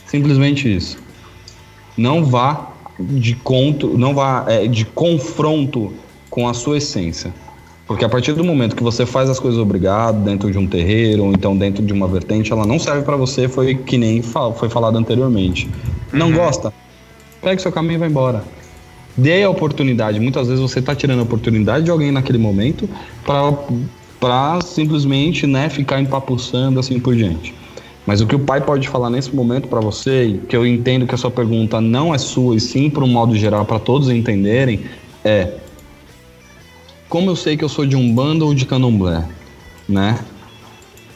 [0.06, 0.98] Simplesmente isso.
[1.98, 5.94] Não vá de conto, não vá é, de confronto
[6.30, 7.34] com a sua essência.
[7.88, 11.24] Porque a partir do momento que você faz as coisas obrigado dentro de um terreiro
[11.24, 14.68] ou então dentro de uma vertente, ela não serve pra você, foi que nem foi
[14.68, 15.70] falado anteriormente.
[16.12, 16.74] Não gosta?
[17.42, 18.44] Pegue seu caminho e vai embora.
[19.16, 20.20] Dê a oportunidade.
[20.20, 22.90] Muitas vezes você está tirando a oportunidade de alguém naquele momento
[24.20, 27.56] para simplesmente né, ficar empapuçando assim por diante.
[28.06, 31.16] Mas o que o pai pode falar nesse momento para você, que eu entendo que
[31.16, 34.82] a sua pergunta não é sua e sim para um modo geral para todos entenderem,
[35.24, 35.54] é
[37.10, 39.28] como eu sei que eu sou de umbanda ou de candomblé,
[39.88, 40.20] né?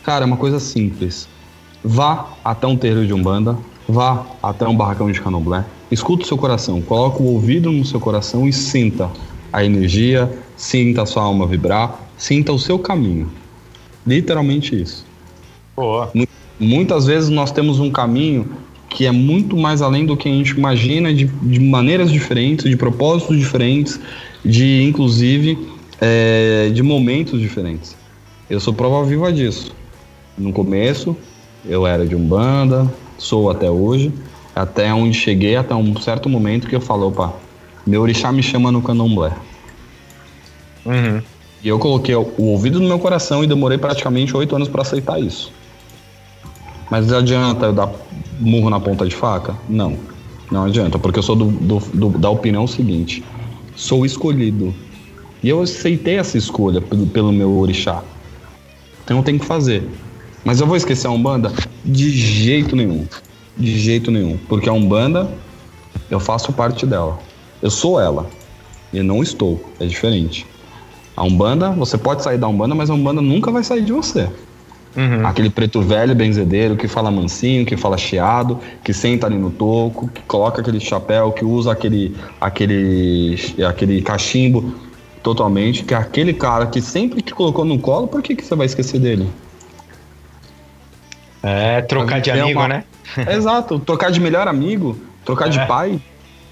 [0.03, 1.27] Cara, é uma coisa simples.
[1.83, 3.57] Vá até um terreiro de umbanda,
[3.87, 7.99] vá até um barracão de candomblé, escuta o seu coração, coloca o ouvido no seu
[7.99, 9.09] coração e sinta
[9.51, 13.29] a energia, sinta a sua alma vibrar, sinta o seu caminho.
[14.05, 15.05] Literalmente isso.
[15.75, 16.11] Boa.
[16.59, 18.49] Muitas vezes nós temos um caminho
[18.89, 22.75] que é muito mais além do que a gente imagina, de, de maneiras diferentes, de
[22.75, 23.99] propósitos diferentes,
[24.43, 25.57] de inclusive
[26.01, 27.95] é, de momentos diferentes.
[28.49, 29.71] Eu sou prova viva disso.
[30.37, 31.15] No começo,
[31.65, 34.11] eu era de Umbanda, sou até hoje,
[34.55, 37.33] até onde cheguei, até um certo momento que eu falo, opa,
[37.85, 39.31] meu orixá me chama no candomblé.
[40.85, 41.21] Uhum.
[41.63, 45.21] E eu coloquei o ouvido no meu coração e demorei praticamente oito anos para aceitar
[45.21, 45.53] isso.
[46.89, 47.89] Mas adianta eu dar
[48.39, 49.55] murro na ponta de faca?
[49.69, 49.95] Não.
[50.51, 53.23] Não adianta, porque eu sou do, do- do- da opinião seguinte:
[53.75, 54.73] sou escolhido.
[55.43, 58.03] E eu aceitei essa escolha pelo, pelo meu orixá.
[59.03, 59.83] Então eu tenho que fazer.
[60.43, 61.51] Mas eu vou esquecer a Umbanda?
[61.83, 63.07] De jeito nenhum.
[63.57, 64.37] De jeito nenhum.
[64.47, 65.29] Porque a Umbanda,
[66.09, 67.19] eu faço parte dela.
[67.61, 68.29] Eu sou ela.
[68.93, 69.63] E não estou.
[69.79, 70.45] É diferente.
[71.15, 74.29] A Umbanda, você pode sair da Umbanda, mas a Umbanda nunca vai sair de você.
[74.95, 75.25] Uhum.
[75.25, 80.09] Aquele preto velho, benzedeiro, que fala mansinho, que fala chiado, que senta ali no toco,
[80.09, 84.73] que coloca aquele chapéu, que usa aquele, aquele, aquele cachimbo
[85.23, 88.55] totalmente, que é aquele cara que sempre te colocou no colo, por que, que você
[88.55, 89.29] vai esquecer dele?
[91.43, 92.83] É, trocar de amigo, uma- né?
[93.29, 95.65] Exato, trocar de melhor amigo, trocar de É.
[95.65, 95.99] pai,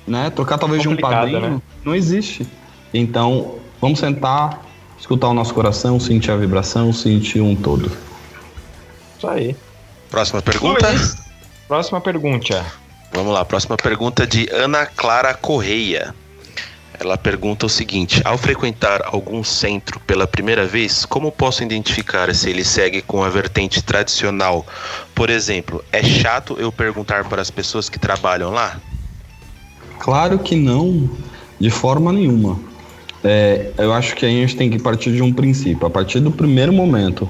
[0.08, 0.30] né?
[0.32, 1.62] Trocar talvez de um padrinho, né?
[1.84, 2.48] não existe.
[2.94, 4.66] Então, vamos sentar,
[5.00, 7.92] escutar o nosso coração, sentir a vibração, sentir um todo.
[9.18, 9.56] Isso aí.
[10.10, 10.88] Próxima pergunta.
[11.68, 12.66] Próxima pergunta.
[13.14, 16.16] Vamos lá, próxima pergunta de Ana Clara Correia.
[17.00, 22.50] Ela pergunta o seguinte: ao frequentar algum centro pela primeira vez, como posso identificar se
[22.50, 24.68] ele segue com a vertente tradicional?
[25.16, 28.80] Por exemplo, é chato eu perguntar para as pessoas que trabalham lá?
[30.00, 31.10] Claro que não,
[31.60, 32.60] de forma nenhuma.
[33.24, 35.86] É, eu acho que a gente tem que partir de um princípio.
[35.88, 37.30] A partir do primeiro momento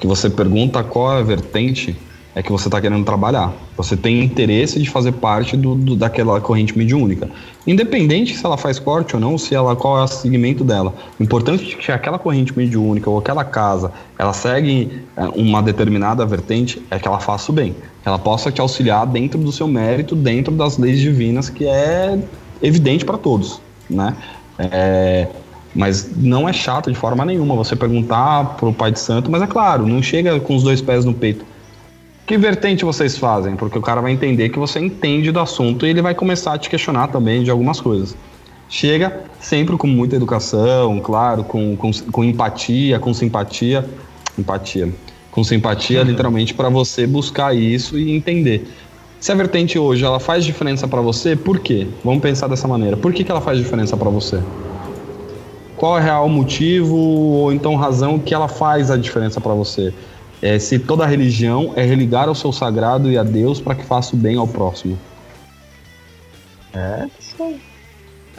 [0.00, 1.96] que você pergunta qual é a vertente,
[2.34, 3.52] é que você está querendo trabalhar.
[3.76, 7.28] Você tem interesse de fazer parte do, do, daquela corrente mediúnica.
[7.66, 10.94] Independente se ela faz corte ou não, se ela qual é o segmento dela.
[11.18, 16.24] O importante é que aquela corrente mediúnica ou aquela casa, ela segue é, uma determinada
[16.24, 17.74] vertente, é que ela faça o bem.
[18.04, 22.18] Ela possa te auxiliar dentro do seu mérito, dentro das leis divinas, que é
[22.62, 24.14] evidente para todos, né?
[24.58, 25.26] É,
[25.74, 29.46] mas não é chato de forma nenhuma você perguntar pro Pai de Santo, mas é
[29.46, 31.44] claro, não chega com os dois pés no peito.
[32.30, 33.56] Que vertente vocês fazem?
[33.56, 36.58] Porque o cara vai entender que você entende do assunto e ele vai começar a
[36.58, 38.16] te questionar também de algumas coisas.
[38.68, 43.84] Chega sempre com muita educação, claro, com, com, com empatia, com simpatia.
[44.38, 44.94] Empatia.
[45.32, 48.64] Com simpatia, literalmente, para você buscar isso e entender.
[49.18, 51.88] Se a vertente hoje ela faz diferença para você, por quê?
[52.04, 52.96] Vamos pensar dessa maneira.
[52.96, 54.40] Por que, que ela faz diferença para você?
[55.76, 59.92] Qual é o real motivo ou então razão que ela faz a diferença para você?
[60.42, 64.14] É, se toda religião é religar ao seu sagrado e a Deus para que faça
[64.14, 64.98] o bem ao próximo.
[66.72, 67.06] É,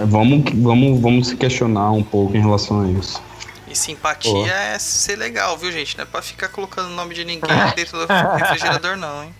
[0.05, 3.21] Vamos, vamos, vamos se questionar um pouco em relação a isso.
[3.67, 5.97] E simpatia é ser legal, viu, gente?
[5.97, 9.33] Não é pra ficar colocando o nome de ninguém dentro do refrigerador, não, hein?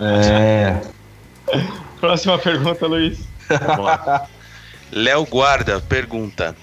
[0.00, 0.80] É.
[2.00, 3.20] Próxima pergunta, Luiz.
[4.92, 6.54] Léo Guarda pergunta: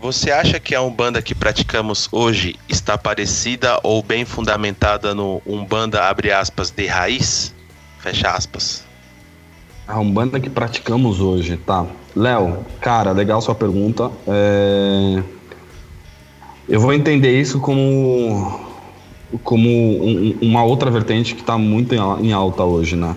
[0.00, 6.04] Você acha que a Umbanda que praticamos hoje está parecida ou bem fundamentada no Umbanda,
[6.04, 7.54] abre aspas, de raiz?
[7.98, 8.84] Fecha aspas.
[9.88, 11.86] A Umbanda que praticamos hoje, tá.
[12.14, 14.10] Léo, cara, legal sua pergunta.
[14.26, 15.22] É...
[16.68, 18.60] Eu vou entender isso como,
[19.42, 23.14] como um- uma outra vertente que está muito em al- em alta hoje, né?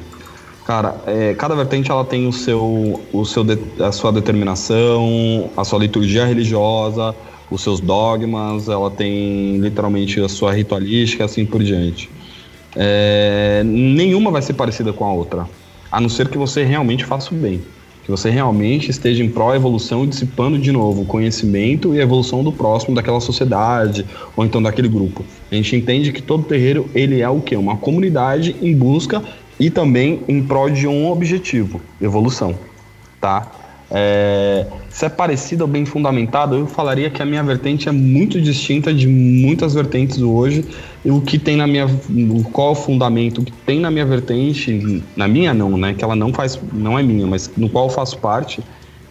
[0.70, 5.64] Cara, é, cada vertente ela tem o seu, o seu de- a sua determinação, a
[5.64, 7.16] sua liturgia religiosa,
[7.50, 12.08] os seus dogmas, ela tem literalmente a sua ritualística, assim por diante.
[12.76, 15.48] É, nenhuma vai ser parecida com a outra,
[15.92, 17.62] a não ser que você realmente faça o bem,
[18.04, 22.04] que você realmente esteja em pró evolução e dissipando de novo o conhecimento e a
[22.04, 24.06] evolução do próximo daquela sociedade
[24.38, 25.26] ou então daquele grupo.
[25.52, 27.56] A gente entende que todo terreiro ele é o quê?
[27.56, 29.24] Uma comunidade em busca
[29.60, 32.56] e também em prol de um objetivo, evolução,
[33.20, 33.52] tá?
[33.92, 38.40] É, se é parecido ou bem fundamentado, eu falaria que a minha vertente é muito
[38.40, 40.64] distinta de muitas vertentes hoje.
[41.04, 41.88] E o que tem na minha,
[42.52, 45.94] qual o fundamento que tem na minha vertente, na minha não, né?
[45.94, 48.62] Que ela não faz, não é minha, mas no qual eu faço parte,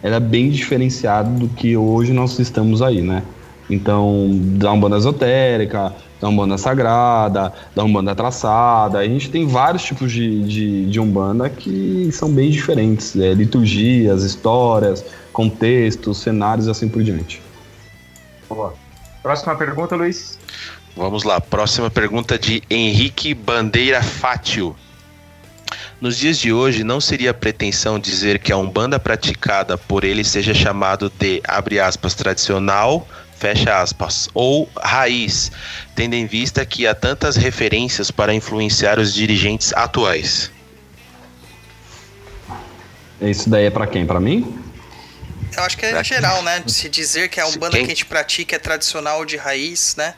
[0.01, 3.23] ela é bem diferenciada do que hoje nós estamos aí, né?
[3.69, 8.99] Então, da Umbanda esotérica, da Umbanda sagrada, da Umbanda traçada.
[8.99, 13.15] A gente tem vários tipos de, de, de Umbanda que são bem diferentes.
[13.15, 17.41] É, liturgias, histórias, contextos, cenários e assim por diante.
[18.47, 18.73] Boa.
[19.21, 20.37] Próxima pergunta, Luiz.
[20.95, 24.75] Vamos lá, próxima pergunta de Henrique Bandeira Fátio.
[26.01, 30.53] Nos dias de hoje, não seria pretensão dizer que a Umbanda praticada por ele seja
[30.53, 33.07] chamado de, abre aspas, tradicional,
[33.39, 35.49] fecha aspas, ou raiz,
[35.95, 40.51] tendo em vista que há tantas referências para influenciar os dirigentes atuais.
[43.21, 44.05] Isso daí é pra quem?
[44.05, 44.57] Pra mim?
[45.55, 46.59] Eu acho que é Pra- geral, né?
[46.65, 49.37] De se dizer que a Se Umbanda quem- que a gente pratica é tradicional de
[49.37, 50.13] raiz, né?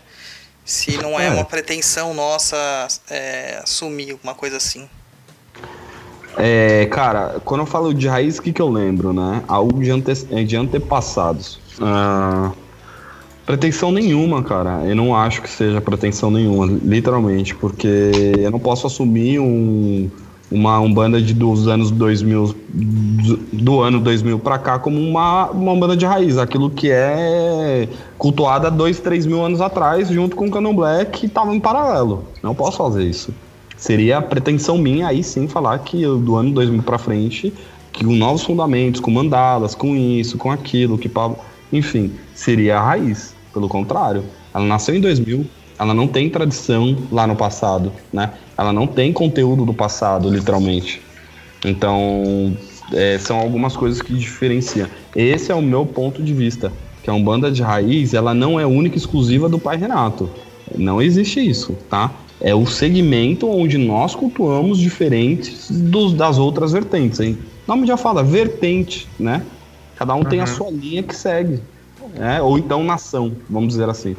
[0.65, 1.29] Se não é, É.
[1.31, 4.87] uma pretensão nossa é, assumir uma coisa assim.
[6.37, 9.43] É, cara, quando eu falo de raiz, o que, que eu lembro, né?
[9.47, 11.59] Algo de, ante de antepassados.
[11.81, 12.51] Ah,
[13.45, 14.85] pretensão nenhuma, cara.
[14.85, 20.09] Eu não acho que seja pretensão nenhuma, literalmente, porque eu não posso assumir um,
[20.51, 25.71] uma Umbanda de, dos anos 2000, do, do ano 2000 pra cá, como uma, uma
[25.71, 26.37] Umbanda de raiz.
[26.37, 27.87] Aquilo que é
[28.17, 32.25] cultuada há dois, três mil anos atrás, junto com o Candomblé, que tava em paralelo.
[32.41, 33.33] Não posso fazer isso
[33.81, 37.51] seria pretensão minha aí sim falar que do ano 2000 para frente,
[37.91, 41.09] que com novos fundamentos, com mandalas, com isso, com aquilo, que
[41.71, 43.35] enfim, seria a raiz.
[43.53, 44.23] Pelo contrário,
[44.53, 45.45] ela nasceu em 2000,
[45.77, 48.31] ela não tem tradição lá no passado, né?
[48.57, 51.01] Ela não tem conteúdo do passado, literalmente.
[51.65, 52.55] Então,
[52.93, 54.87] é, são algumas coisas que diferenciam.
[55.15, 56.71] Esse é o meu ponto de vista,
[57.03, 60.29] que a Umbanda de raiz, ela não é única e exclusiva do Pai Renato.
[60.77, 62.11] Não existe isso, tá?
[62.39, 67.19] É o segmento onde nós cultuamos diferentes dos, das outras vertentes.
[67.19, 67.37] Hein?
[67.67, 69.43] O nome já fala, vertente, né?
[69.95, 70.55] Cada um tem a Uhum.
[70.55, 71.61] sua linha que segue.
[72.15, 72.41] Né?
[72.41, 74.15] Ou então nação, vamos dizer assim.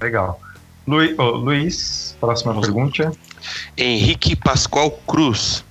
[0.00, 0.40] Legal.
[0.86, 3.12] Luiz, Luiz próxima pergunta.
[3.76, 5.64] Henrique Pascoal Cruz.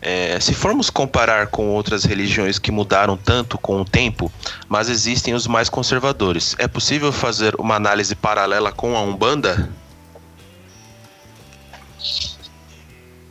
[0.00, 4.30] É, se formos comparar com outras religiões que mudaram tanto com o tempo,
[4.68, 9.70] mas existem os mais conservadores, é possível fazer uma análise paralela com a Umbanda?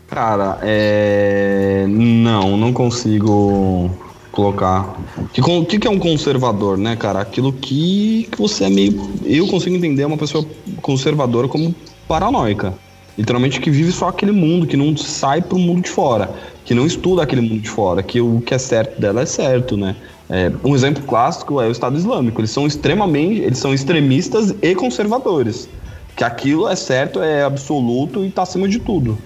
[0.08, 1.86] Cara, é.
[1.88, 3.90] Não, não consigo
[4.34, 4.98] colocar.
[5.38, 7.22] O que, que é um conservador, né, cara?
[7.22, 9.10] Aquilo que, que você é meio.
[9.24, 10.46] Eu consigo entender uma pessoa
[10.82, 11.74] conservadora como
[12.08, 12.74] paranoica.
[13.18, 16.34] Literalmente que vive só aquele mundo, que não sai pro mundo de fora,
[16.66, 19.78] que não estuda aquele mundo de fora, que o que é certo dela é certo,
[19.78, 19.96] né?
[20.30, 22.42] É, um exemplo clássico é o Estado Islâmico.
[22.42, 25.70] Eles são extremamente, eles são extremistas e conservadores.
[26.16, 29.18] Que aquilo é certo, é absoluto e tá acima de tudo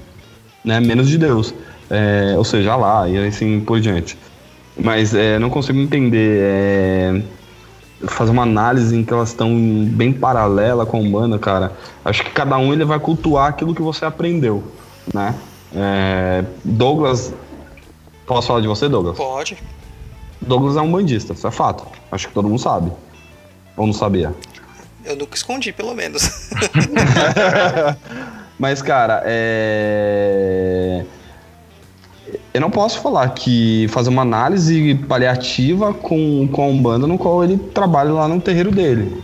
[0.68, 1.54] né, menos de Deus.
[1.90, 4.18] É, ou seja, lá e assim por diante.
[4.80, 6.40] Mas é, não consigo entender.
[6.42, 7.22] é,
[8.06, 9.50] fazer uma análise em que elas estão
[9.86, 11.72] bem paralela com a Umbanda, cara.
[12.06, 14.64] Acho que cada um ele vai cultuar aquilo que você aprendeu,
[15.14, 15.34] né?
[15.74, 17.34] É, Douglas.
[18.26, 19.18] Posso falar de você, Douglas?
[19.18, 19.58] Pode.
[20.42, 21.86] Douglas é um bandista, isso é fato.
[22.12, 22.92] Acho que todo mundo sabe.
[23.76, 24.34] Ou não sabia?
[25.04, 26.50] Eu nunca escondi, pelo menos.
[28.60, 31.06] Mas, cara, é.
[32.54, 37.44] Eu não posso falar que fazer uma análise paliativa com, com a Umbanda no qual
[37.44, 39.22] ele trabalha lá no terreiro dele.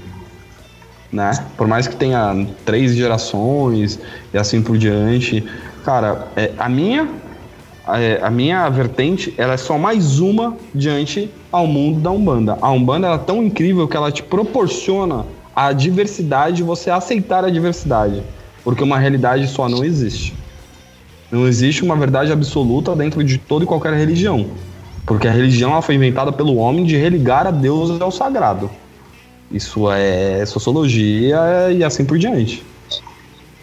[1.11, 1.31] Né?
[1.57, 3.99] Por mais que tenha três gerações
[4.33, 5.43] e assim por diante.
[5.83, 7.07] Cara, é, a minha.
[7.87, 12.57] é, a minha vertente ela é só mais uma diante ao mundo da Umbanda.
[12.61, 15.25] A Umbanda é tão incrível que ela te proporciona
[15.55, 18.23] a diversidade, você aceitar a diversidade.
[18.63, 20.33] Porque uma realidade só não existe.
[21.33, 24.45] Não existe uma verdade absoluta dentro de toda e qualquer religião.
[25.03, 28.69] Porque a religião ela foi inventada pelo homem de religar a Deus ao sagrado.
[29.51, 32.63] Isso é sociologia e assim por diante.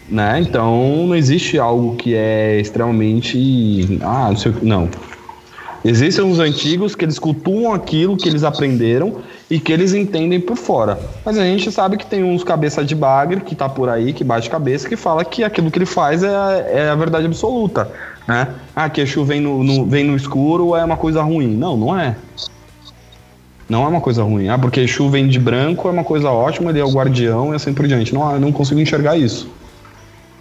[0.09, 0.41] Né?
[0.41, 3.97] Então não existe algo que é extremamente.
[4.01, 4.65] Ah, não sei o que.
[4.65, 4.89] Não.
[5.83, 9.15] Existem os antigos que eles cultuam aquilo que eles aprenderam
[9.49, 10.99] e que eles entendem por fora.
[11.25, 14.23] Mas a gente sabe que tem uns cabeça de bagre que tá por aí, que
[14.23, 16.27] bate cabeça, que fala que aquilo que ele faz é,
[16.71, 17.89] é a verdade absoluta.
[18.27, 18.47] Né?
[18.75, 21.47] Ah, que Exu vem no, no- vem no escuro é uma coisa ruim.
[21.55, 22.15] Não, não é.
[23.67, 24.49] Não é uma coisa ruim.
[24.49, 27.55] Ah, porque Exu vem de branco é uma coisa ótima, ele é o guardião e
[27.55, 28.13] assim por diante.
[28.13, 29.49] Não, eu não consigo enxergar isso.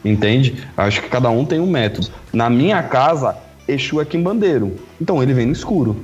[0.04, 0.66] Entende?
[0.76, 2.08] Acho que cada um tem um método.
[2.32, 3.36] Na minha casa,
[3.70, 4.76] Exu é quimbandeiro.
[5.00, 5.96] Então ele vem no escuro.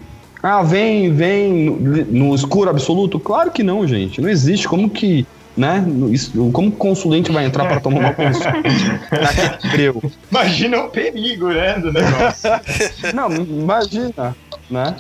[0.43, 1.71] Ah, vem, vem
[2.11, 3.19] no, escuro absoluto?
[3.19, 4.21] Claro que não, gente.
[4.21, 4.69] Não existe.
[4.69, 5.27] Como que,
[5.57, 5.85] né?
[6.11, 8.53] isso- Como o consulente vai entrar para tomar uma consulta?
[10.31, 12.51] Imagina o perigo, né, do negócio.
[13.15, 14.37] Não, imagina,
[14.71, 14.95] né?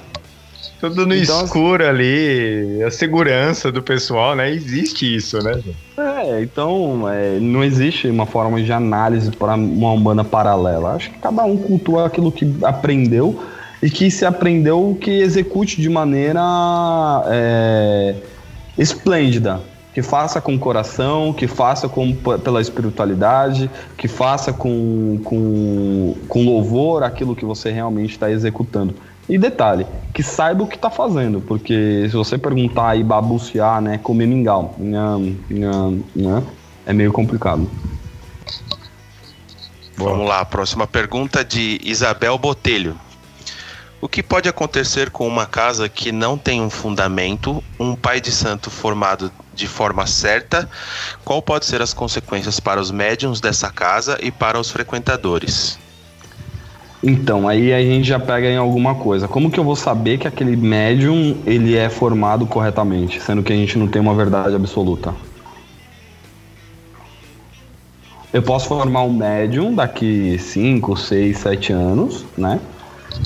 [0.80, 4.50] Tudo no Então, escuro ali, a segurança do pessoal, né?
[4.50, 5.60] Existe isso, né?
[5.96, 10.94] É, então é, não existe uma forma de análise para uma umbanda paralela.
[10.94, 13.42] Acho que cada um cultua aquilo que aprendeu
[13.82, 16.40] e que se aprendeu que execute de maneira
[17.26, 18.14] é,
[18.76, 19.60] esplêndida.
[19.94, 26.44] Que faça com o coração, que faça com, pela espiritualidade, que faça com, com, com
[26.44, 28.94] louvor aquilo que você realmente está executando.
[29.28, 33.98] E detalhe, que saiba o que está fazendo, porque se você perguntar e babucear, né,
[33.98, 36.44] comer mingau, nham, nham, nham,
[36.86, 37.68] é meio complicado.
[39.96, 42.96] Vamos lá, próxima pergunta de Isabel Botelho.
[44.00, 48.30] O que pode acontecer com uma casa que não tem um fundamento, um pai de
[48.30, 50.68] santo formado de forma certa?
[51.24, 55.78] Qual pode ser as consequências para os médiums dessa casa e para os frequentadores?
[57.02, 59.28] Então, aí a gente já pega em alguma coisa.
[59.28, 63.56] Como que eu vou saber que aquele médium ele é formado corretamente, sendo que a
[63.56, 65.14] gente não tem uma verdade absoluta?
[68.32, 72.60] Eu posso formar um médium daqui 5, 6, 7 anos, né?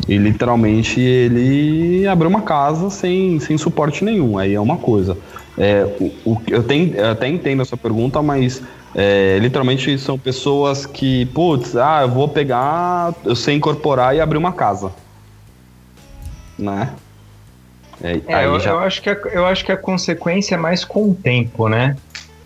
[0.08, 4.38] E literalmente ele abriu uma casa sem, sem suporte nenhum.
[4.38, 5.18] Aí é uma coisa.
[5.56, 8.62] É, o, o- eu, tenho, eu até entendo essa pergunta, mas
[8.94, 14.38] é, literalmente são pessoas que, putz, ah, eu vou pegar, eu sei incorporar e abrir
[14.38, 14.92] uma casa.
[16.58, 16.94] Né?
[18.02, 20.84] É, É, eu, já- eu acho que a, eu acho que a consequência é mais
[20.84, 21.96] com o tempo, né?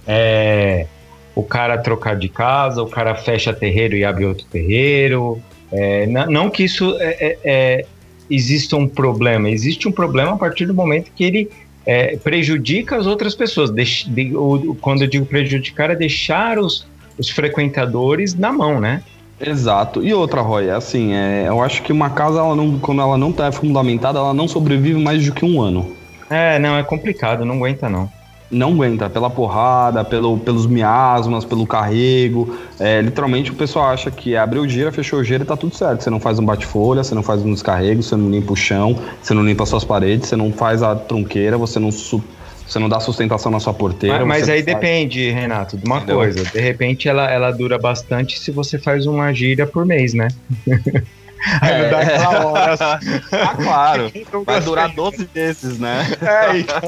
[0.07, 0.87] É,
[1.35, 5.41] o cara trocar de casa, o cara fecha terreiro e abre outro terreiro.
[5.73, 7.87] É, não, não que isso é, é- é-
[8.31, 11.51] exista um problema, existe um problema a partir do momento que ele
[11.86, 13.70] é, prejudica as outras pessoas.
[13.70, 16.86] Deix- de- o- quando eu digo prejudicar, é deixar os,
[17.19, 19.02] os frequentadores na mão, né?
[19.40, 20.02] Exato.
[20.02, 23.32] E outra, Roy, assim, é, eu acho que uma casa, ela não, quando ela não
[23.32, 25.94] tá fundamentada, ela não sobrevive mais do que um ano.
[26.31, 28.09] É, não, é complicado, não aguenta não.
[28.51, 32.55] Não aguenta, pela porrada, pelo, pelos miasmas, pelo carrego.
[32.79, 36.03] É, literalmente o pessoal acha que abriu gira, fechou gira e tá tudo certo.
[36.03, 38.99] Você não faz um bate-folha, você não faz um descarrego, você não limpa o chão,
[39.21, 43.01] você não limpa suas paredes, você não faz a trunqueira, você não, você não dá
[43.01, 44.25] sustentação na sua porteira.
[44.25, 46.16] Mas, mas aí faz- depende, Renato, de uma Entendeu?
[46.16, 46.45] coisa.
[46.45, 50.29] De repente ela, ela dura bastante se você faz uma gíria por mês, né?
[51.61, 52.77] aí não dá aquela hora.
[53.33, 54.12] Ah, claro.
[54.33, 54.65] Não Vai gostei.
[54.65, 56.07] durar 12 meses, né?
[56.23, 56.81] É, então,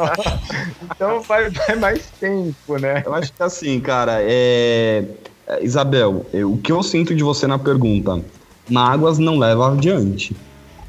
[0.83, 3.03] então vai, vai mais tempo, né?
[3.05, 5.05] Eu acho que assim, cara, é...
[5.49, 8.23] é, Isabel, eu- o que eu sinto de você na pergunta,
[8.69, 10.37] mágoas não leva adiante,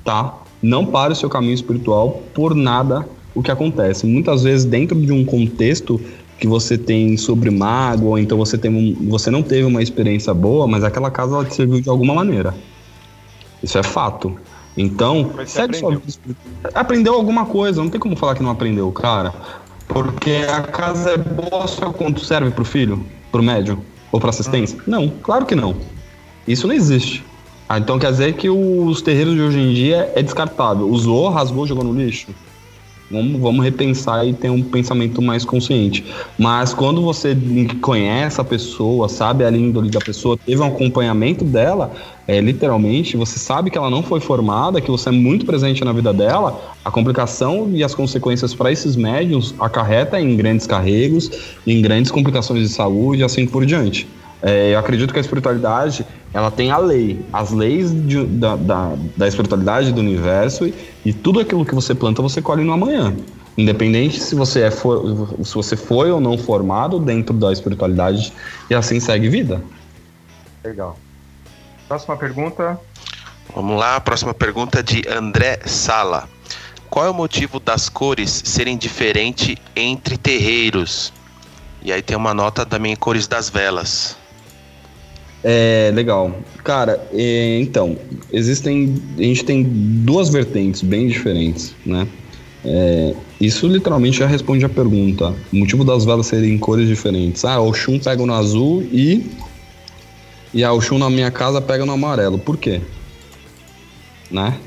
[0.04, 0.34] tá?
[0.62, 4.06] Não pare o seu caminho espiritual por nada o que acontece.
[4.08, 6.00] Muitas vezes, dentro de um contexto
[6.40, 10.34] que você tem sobre mágoa, ou então você, tem um- você não teve uma experiência
[10.34, 12.54] boa, mas aquela casa ela te serviu de alguma maneira.
[13.62, 14.38] Isso é fato.
[14.78, 15.90] Então, segue sua aprendeu.
[16.00, 16.72] vida espiritual.
[16.76, 19.34] Aprendeu alguma coisa, não tem como falar que não aprendeu, cara.
[19.88, 23.80] Porque a casa é boa só quando serve pro filho, pro médium
[24.12, 24.78] ou pra assistência?
[24.86, 25.76] Não, claro que não.
[26.48, 27.26] Isso não existe.
[27.68, 30.88] Ah, então quer dizer que os terreiros de hoje em dia é descartável.
[30.88, 32.28] Usou, rasgou, jogou no lixo?
[33.10, 36.04] Vamos, vamos repensar e ter um pensamento mais consciente.
[36.38, 37.36] Mas quando você
[37.82, 41.92] conhece a pessoa, sabe a índole da pessoa, teve um acompanhamento dela,
[42.28, 45.94] é, literalmente, você sabe que ela não foi formada, que você é muito presente na
[45.94, 51.32] vida dela, a complicação e as consequências para esses médiums acarreta em grandes carregos,
[51.66, 54.06] em grandes complicações de saúde e assim por diante.
[54.42, 56.06] É, eu acredito que a espiritualidade
[56.38, 60.74] ela tem a lei, as leis de- da, da, da espiritualidade do universo e,
[61.04, 63.12] e tudo aquilo que você planta você colhe no amanhã.
[63.58, 68.32] Independente se você, é for, se você foi ou não formado dentro da espiritualidade
[68.70, 69.64] e assim segue vida.
[70.64, 71.00] Legal.
[71.88, 72.80] Próxima pergunta.
[73.56, 76.30] Vamos lá, próxima pergunta de André Sala.
[76.88, 81.12] Qual é o motivo das cores serem diferentes entre terreiros?
[81.82, 84.16] E aí tem uma nota também cores das velas.
[85.44, 86.40] É, legal.
[86.64, 87.98] Cara, é, então,
[88.32, 88.96] existem.
[89.18, 92.08] A gente tem duas vertentes bem diferentes, né?
[92.66, 95.34] É, isso literalmente já responde a pergunta.
[95.54, 97.46] O motivo das velas serem em cores diferentes.
[97.46, 99.26] Ah, o Oxum pega no azul e.
[100.54, 102.38] E a Oxum na minha casa pega no amarelo.
[102.38, 102.82] Por quê?
[104.32, 104.58] Né?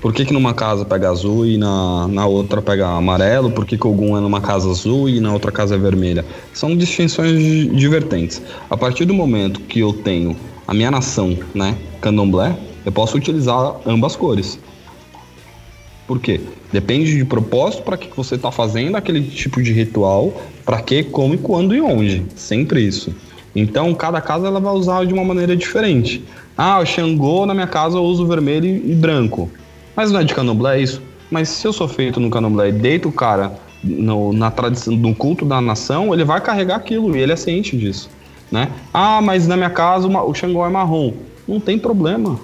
[0.00, 3.50] Por que, que numa casa pega azul e na, na outra pega amarelo?
[3.50, 6.24] Por que, que algum é numa casa azul e na outra casa é vermelha?
[6.52, 8.40] São distinções di- divertentes.
[8.70, 10.36] A partir do momento que eu tenho
[10.68, 12.56] a minha nação, né, candomblé,
[12.86, 14.58] eu posso utilizar ambas cores.
[16.06, 16.40] Por quê?
[16.72, 20.32] Depende de propósito para que você está fazendo aquele tipo de ritual,
[20.64, 22.24] para que, como e quando e onde.
[22.36, 23.12] Sempre isso.
[23.54, 26.24] Então, cada casa ela vai usar de uma maneira diferente.
[26.56, 29.50] Ah, o Xangô na minha casa eu uso vermelho e branco.
[29.98, 31.02] Mas não é de candomblé isso?
[31.28, 33.52] Mas se eu sou feito no candomblé e deito o cara
[33.82, 37.76] no- na tradição do culto da nação, ele vai carregar aquilo e ele é ciente
[37.76, 38.08] disso,
[38.48, 38.68] né?
[38.94, 41.14] Ah, mas na minha casa o Xangô é marrom.
[41.48, 42.38] Não tem problema.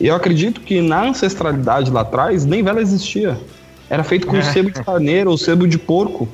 [0.00, 3.36] Eu acredito que na ancestralidade lá atrás nem vela existia.
[3.90, 6.28] Era feito com sebo de carneiro ou sebo de porco,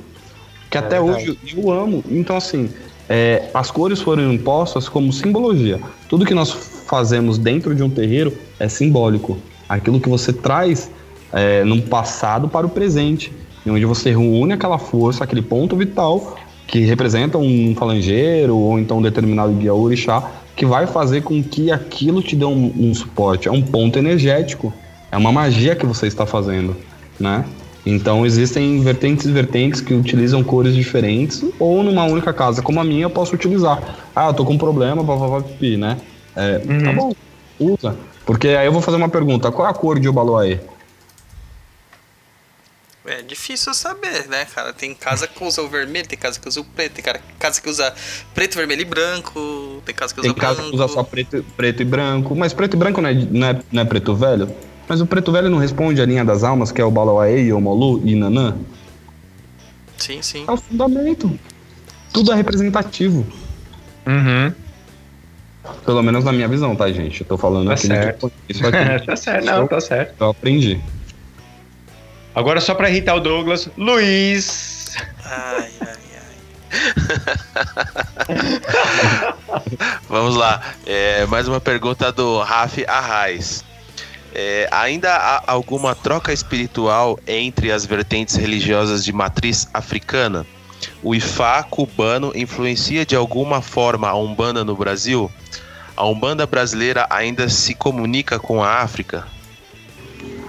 [0.69, 2.03] que até hoje eu amo.
[2.07, 2.69] Então assim,
[3.09, 5.79] é, as cores foram impostas como simbologia.
[6.07, 6.51] Tudo que nós
[6.85, 9.39] fazemos dentro de um terreiro é simbólico.
[9.67, 10.89] Aquilo que você traz
[11.31, 13.31] é, num passado para o presente,
[13.65, 18.97] e onde você reúne aquela força, aquele ponto vital que representa um falangeiro ou então
[18.97, 23.47] um determinado guia orixá, que vai fazer com que aquilo te dê um, um suporte.
[23.47, 24.73] É um ponto energético,
[25.11, 26.75] é uma magia que você está fazendo,
[27.19, 27.45] né?
[27.85, 32.83] Então existem vertentes e vertentes que utilizam cores diferentes, ou numa única casa, como a
[32.83, 33.81] minha, eu posso utilizar.
[34.13, 35.97] Ah, eu tô com um problema, papapá, pipi, né?
[36.35, 37.13] É, Tá bom,
[37.59, 37.95] usa.
[38.25, 40.59] Porque aí eu vou fazer uma pergunta: qual é a cor de Obaloaê?
[43.05, 44.73] É difícil saber, né, cara?
[44.73, 47.61] Tem casa que usa o vermelho, tem casa que usa o preto, tem cara- casa
[47.61, 47.93] que usa
[48.33, 50.69] preto, vermelho e branco, tem casa que usa Tem casa branco.
[50.71, 53.61] que usa só preto, preto e branco, mas preto e branco não é, não, é,
[53.71, 54.53] não é preto velho?
[54.89, 57.61] Mas o preto velho não responde a linha das almas, que é o Balauaê, o
[57.61, 58.57] Molu e Nanã?
[59.97, 60.43] Sim, sim.
[60.45, 61.39] É o fundamento.
[62.11, 63.25] Tudo é representativo.
[64.05, 64.53] Uhum.
[65.85, 67.21] Pelo menos na minha visão, tá, gente?
[67.21, 68.31] Eu tô falando Tá aqui certo.
[68.47, 70.15] Isso aqui tá certo, não, tá certo.
[70.19, 70.79] eu aprendi.
[72.35, 74.95] Agora só pra irritar o Douglas, Luiz.
[75.25, 76.97] Ai, ai, ai.
[80.07, 80.61] Vamos lá.
[80.85, 83.65] É, mais uma pergunta do Raf Arraes.
[84.33, 90.45] É, ainda há alguma troca espiritual entre as vertentes religiosas de matriz africana?
[91.01, 95.31] O Ifá cubano influencia de alguma forma a Umbanda no Brasil?
[95.97, 99.25] A Umbanda brasileira ainda se comunica com a África?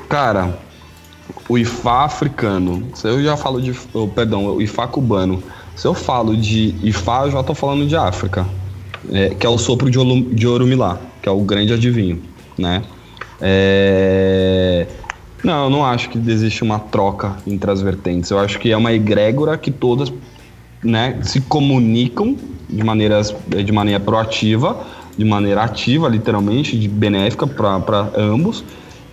[0.09, 0.59] Cara,
[1.49, 3.73] o Ifá africano, se eu já falo de.
[3.95, 5.43] oh, perdão, o Ifá cubano.
[5.75, 8.47] Se eu falo de Ifá, eu já tô falando de África.
[9.13, 12.21] é, que é o sopro de, Olu- de Orumilá, que é o grande adivinho,
[12.59, 12.83] né?
[13.41, 14.87] É,
[15.45, 18.31] Não, eu não acho que existe uma troca entre as vertentes.
[18.31, 20.13] Eu acho que é uma egrégora que todas
[20.83, 22.37] né, se comunicam
[22.69, 24.85] de, maneiras, de maneira proativa,
[25.19, 28.65] de maneira ativa, literalmente, de benéfica para ambos.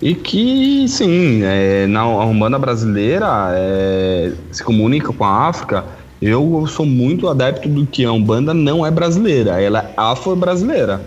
[0.01, 5.83] E que, sim, é, na a Umbanda brasileira é, se comunica com a África.
[6.21, 11.01] Eu sou muito adepto do que a Umbanda não é brasileira, ela é afro-brasileira,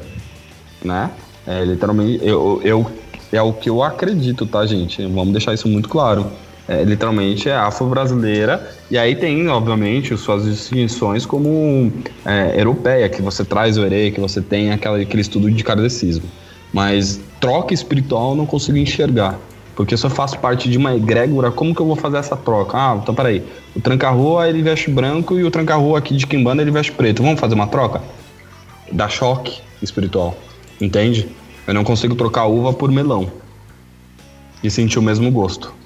[0.85, 1.11] né?
[1.47, 2.87] É, literalmente, eu, eu,
[3.33, 5.03] é o que eu acredito, tá, gente?
[5.07, 6.27] Vamos deixar isso muito claro.
[6.69, 11.91] É, literalmente é afro-brasileira, e aí tem, obviamente, suas distinções como
[12.27, 16.25] é, europeia, que você traz o erê, que você tem aquela, aquele estudo de kardecismo.
[16.71, 19.39] Mas troca espiritual eu não consigo enxergar.
[19.75, 22.77] Porque se eu faço parte de uma egrégora, como que eu vou fazer essa troca?
[22.77, 23.45] Ah, então peraí.
[23.75, 27.23] O tranca-rua ele veste branco e o tranca-rua aqui de Kimbanda ele veste preto.
[27.23, 28.03] Vamos fazer uma troca?
[28.91, 30.37] Dá choque espiritual.
[30.81, 31.29] Entende?
[31.67, 33.31] Eu não consigo trocar uva por melão.
[34.65, 35.78] E sentir o mesmo gosto.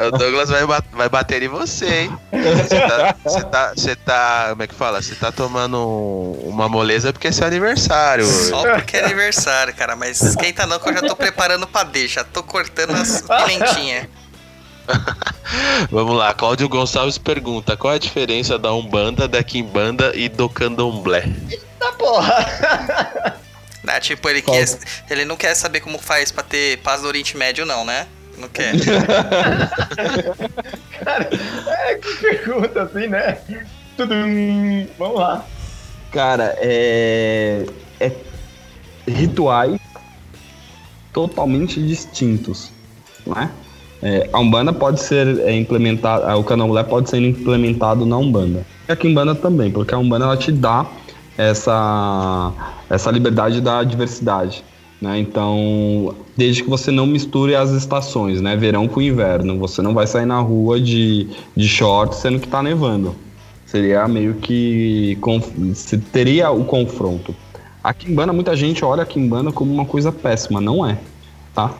[0.08, 2.18] O Douglas vai, vai bater em você, hein?
[2.32, 5.02] Você tá, você tá, tá- Como é que fala?
[5.02, 8.26] Você tá tomando um- uma moleza porque é seu aniversário.
[8.26, 9.96] Só porque é aniversário, cara.
[9.96, 14.08] Mas esquenta não que eu já tô preparando pra já tô cortando as pimentinhas.
[15.90, 20.50] Vamos lá, Cláudio Gonçalves pergunta: qual é a diferença da Umbanda, da Kimbanda e do
[20.50, 21.30] Candomblé?
[21.80, 23.40] Tá porra!
[23.84, 24.00] Né?
[24.00, 24.66] Tipo, ele, quer,
[25.10, 28.08] ele não quer saber como faz pra ter paz no Oriente Médio, não, né?
[28.38, 28.72] Não quer.
[31.04, 31.30] Cara,
[31.68, 33.38] é que pergunta assim, né?
[33.98, 34.16] Tudo.
[34.98, 35.46] Vamos lá.
[36.14, 37.66] Cara, é,
[38.00, 38.12] é
[39.06, 39.78] rituais
[41.12, 42.72] totalmente distintos,
[43.26, 43.52] não é?
[44.06, 48.66] É, a Umbanda pode ser é, implementada, o Candomblé pode ser implementado na Umbanda.
[48.90, 50.86] E a Kimbanda também, porque a Umbanda ela te dá
[51.38, 52.52] essa,
[52.90, 54.62] essa liberdade da diversidade.
[55.02, 55.20] Né?
[55.20, 58.56] Então, desde que você não misture as estações, né?
[58.56, 59.58] Verão com inverno.
[59.60, 63.16] Você não vai sair na rua de, de shorts sendo que tá nevando.
[63.66, 65.18] Seria meio que.
[66.14, 67.36] teria o confronto.
[67.84, 70.62] A Kimbanda, muita gente olha a Kimbanda como uma coisa péssima.
[70.62, 70.98] Não é,
[71.54, 71.74] tá?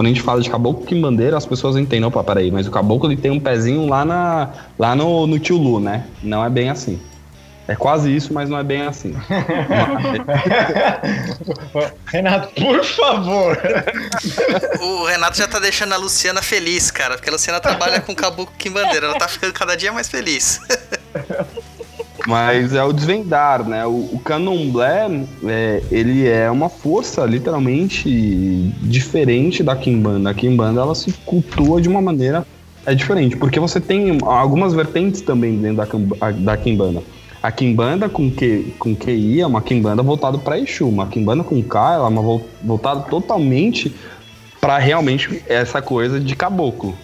[0.00, 3.12] Quando a gente fala de caboclo quimbandeiro, as pessoas entendem, opa, peraí, mas o caboclo
[3.12, 4.48] ele tem um pezinho lá, na,
[4.78, 6.06] lá no, no tio Lu, né?
[6.22, 6.98] Não é bem assim.
[7.68, 9.14] É quase isso, mas não é bem assim.
[12.06, 13.58] Renato, por favor.
[14.80, 17.16] O Renato já tá deixando a Luciana feliz, cara.
[17.16, 19.08] Porque a Luciana trabalha com caboclo quimbandeira.
[19.08, 20.62] Ela tá ficando cada dia mais feliz.
[22.26, 23.86] Mas é o desvendar, né?
[23.86, 28.08] O, o candomblé, é, ele é uma força literalmente
[28.82, 30.30] diferente da quimbanda.
[30.30, 32.46] A quimbanda, ela se cultua de uma maneira
[32.86, 35.84] é diferente, porque você tem algumas vertentes também dentro
[36.16, 37.02] da, da quimbanda.
[37.42, 40.88] A quimbanda com, que, com QI é uma quimbanda voltada para Exu.
[40.88, 43.94] Uma quimbanda com K, ela é uma vol- voltada totalmente
[44.60, 46.94] para realmente essa coisa de caboclo,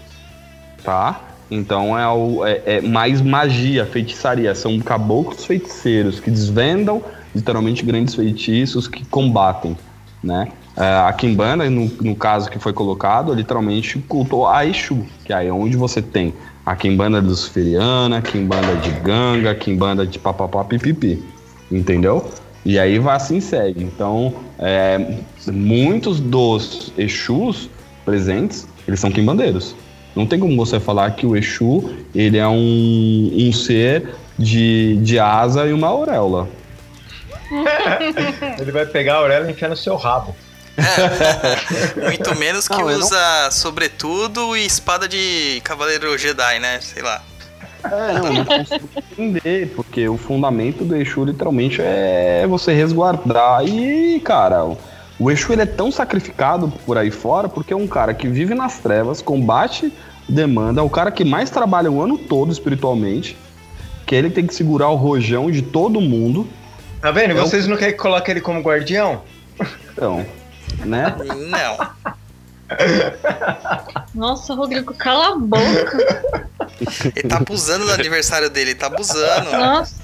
[0.82, 1.20] tá?
[1.51, 4.55] Então é, o- é- é mais magia, feitiçaria.
[4.55, 7.02] São caboclos feiticeiros que desvendam
[7.35, 9.77] literalmente grandes feitiços que combatem,
[10.23, 10.48] né?
[10.77, 15.47] É, a Kimbanda, no, no caso que foi colocado, literalmente cultou a Exu, que aí
[15.47, 16.35] é onde você tem
[16.66, 21.23] a Kimbanda luciferiana, a Kimbanda de Ganga, a Kimbanda de papapá pipipi,
[21.70, 22.28] entendeu?
[22.64, 23.82] E aí vai assim segue.
[23.85, 25.20] Então, é,
[25.52, 27.70] muitos dos Exus
[28.05, 29.77] presentes, eles são quimbandeiros.
[30.16, 35.18] Não tem como você falar que o Exu, ele é um, um ser de, de
[35.18, 36.48] asa e uma auréola.
[38.59, 40.34] Ele vai pegar a orelha e enfiar no seu rabo.
[42.02, 46.80] Muito menos que Não, eu não- usa sobretudo e espada de cavaleiro Jedi, né?
[46.80, 47.22] Sei lá.
[47.84, 53.64] É, não, eu não consigo entender, porque o fundamento do Exu literalmente é você resguardar.
[53.64, 54.76] E, cara,
[55.18, 58.55] o- Exu ele é tão sacrificado por aí fora porque é um cara que vive
[58.55, 59.93] nas trevas, combate
[60.28, 63.36] demanda, é o cara que mais trabalha o ano todo espiritualmente,
[64.05, 66.47] que ele tem que segurar o rojão de todo mundo.
[67.01, 67.32] Tá vendo?
[67.32, 69.22] Eu- Vocês não querem que coloque ele como guardião?
[69.93, 70.26] Então,
[70.84, 71.14] né?
[71.48, 71.88] Não.
[74.14, 76.36] Nossa, Rodrigo, cala a boca.
[77.14, 79.51] Ele tá abusando do aniversário dele, ele tá abusando.
[79.52, 79.94] Nossa.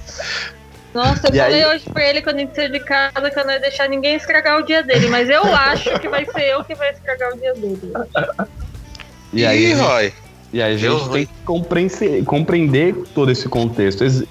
[0.94, 1.74] Nossa, eu E falei aí?
[1.74, 4.14] hoje pra ele quando a gente saiu de casa que eu não ia deixar ninguém
[4.16, 7.39] estragar o dia dele, mas eu acho que vai ser eu que vai estragar o
[7.39, 7.81] dia dele.
[9.32, 10.12] E aí, Ih, Roy.
[10.52, 14.05] E aí a gente Eu- tem que compreender, compreender todo esse contexto.
[14.05, 14.24] Ex-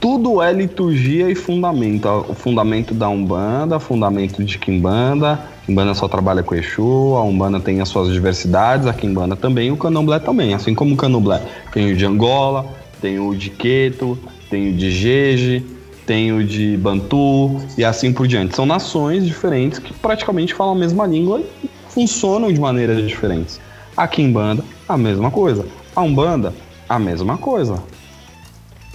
[0.00, 2.08] Tudo é liturgia e fundamento.
[2.26, 5.38] O fundamento da Umbanda, fundamento de Kimbanda.
[5.66, 9.70] Kimbanda só trabalha com Exu, a Umbanda tem as suas diversidades, a Kimbanda também, e
[9.70, 10.54] o Candomblé também.
[10.54, 12.64] Assim como o Candomblé tem o de Angola,
[13.00, 14.18] tem o de Queto,
[14.48, 15.66] tem o de Jeje,
[16.10, 18.56] tem o de Bantu e assim por diante.
[18.56, 23.60] São nações diferentes que praticamente falam a mesma língua e funcionam de maneiras diferentes.
[23.96, 25.64] A Kimbanda, a mesma coisa.
[25.94, 26.52] A Umbanda,
[26.88, 27.80] a mesma coisa.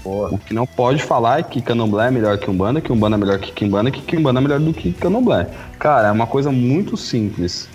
[0.04, 3.20] O que não pode falar é que Candomblé é melhor que Umbanda, que Umbanda é
[3.20, 5.48] melhor que Kimbanda, que Kimbanda é melhor do que Candomblé.
[5.80, 7.70] Cara, é uma coisa muito simples.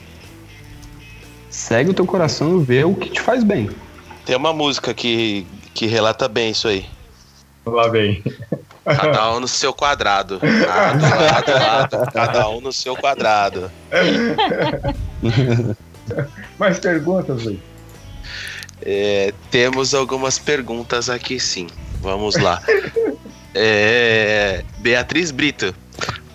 [1.49, 3.71] Segue o teu coração e vê o que te faz bem.
[4.27, 6.85] Tem uma música que, que relata bem isso aí.
[7.65, 8.23] Lá vem.
[8.97, 10.41] Cada um no seu quadrado.
[10.43, 12.13] Lado, lado, lado.
[12.13, 13.71] Cada um no seu quadrado.
[16.59, 17.59] Mais perguntas, Luiz?
[18.83, 21.67] É, temos algumas perguntas aqui sim.
[22.01, 22.63] Vamos lá.
[23.55, 25.75] É, Beatriz Brito.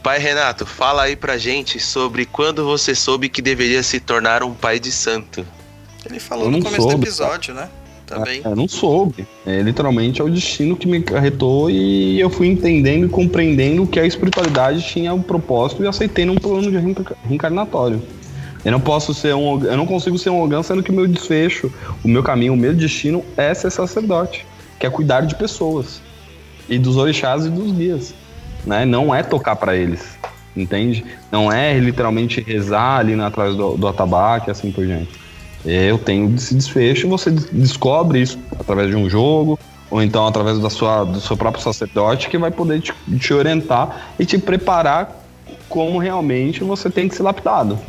[0.04, 4.54] Pai Renato, fala aí pra gente sobre quando você soube que deveria se tornar um
[4.54, 5.44] pai de santo.
[6.06, 7.68] Ele falou no começo do soube, episódio, né?
[8.06, 8.42] Também.
[8.44, 9.26] É, Eu não soube.
[9.46, 14.00] É, literalmente é o destino que me carretou e eu fui entendendo e compreendendo que
[14.00, 18.02] a espiritualidade tinha um propósito e aceitei num plano de reenca- reencarnatório.
[18.64, 21.08] Eu não posso ser um, eu não consigo ser um Ogã sendo que o meu
[21.08, 21.72] desfecho,
[22.04, 24.46] o meu caminho, o meu destino é ser sacerdote,
[24.80, 26.02] que é cuidar de pessoas
[26.68, 28.14] e dos orixás e dos guias,
[28.66, 28.86] né?
[28.86, 30.18] Não é tocar para eles,
[30.58, 31.06] entende?
[31.32, 35.10] Não é literalmente rezar ali atrás do, do atabaque assim por diante.
[35.66, 39.60] Eu tenho esse desfecho, você des- descobre isso através de um jogo,
[39.90, 44.14] ou então através da sua, do seu próprio sacerdote, que vai poder te, te orientar
[44.20, 45.24] e te preparar
[45.68, 47.80] como realmente você tem que ser lapidado.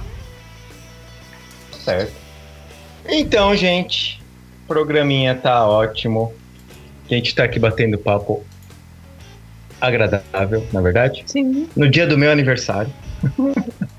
[1.84, 2.12] Certo.
[3.08, 4.22] Então, gente,
[4.64, 6.32] o programinha tá ótimo.
[7.08, 8.44] A gente tá aqui batendo papo
[9.80, 11.22] agradável, na verdade.
[11.26, 11.68] Sim.
[11.76, 12.90] No dia do meu aniversário.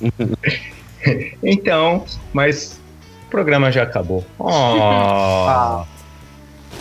[1.41, 2.81] então, mas
[3.27, 4.25] o programa já acabou.
[4.39, 5.83] Oh.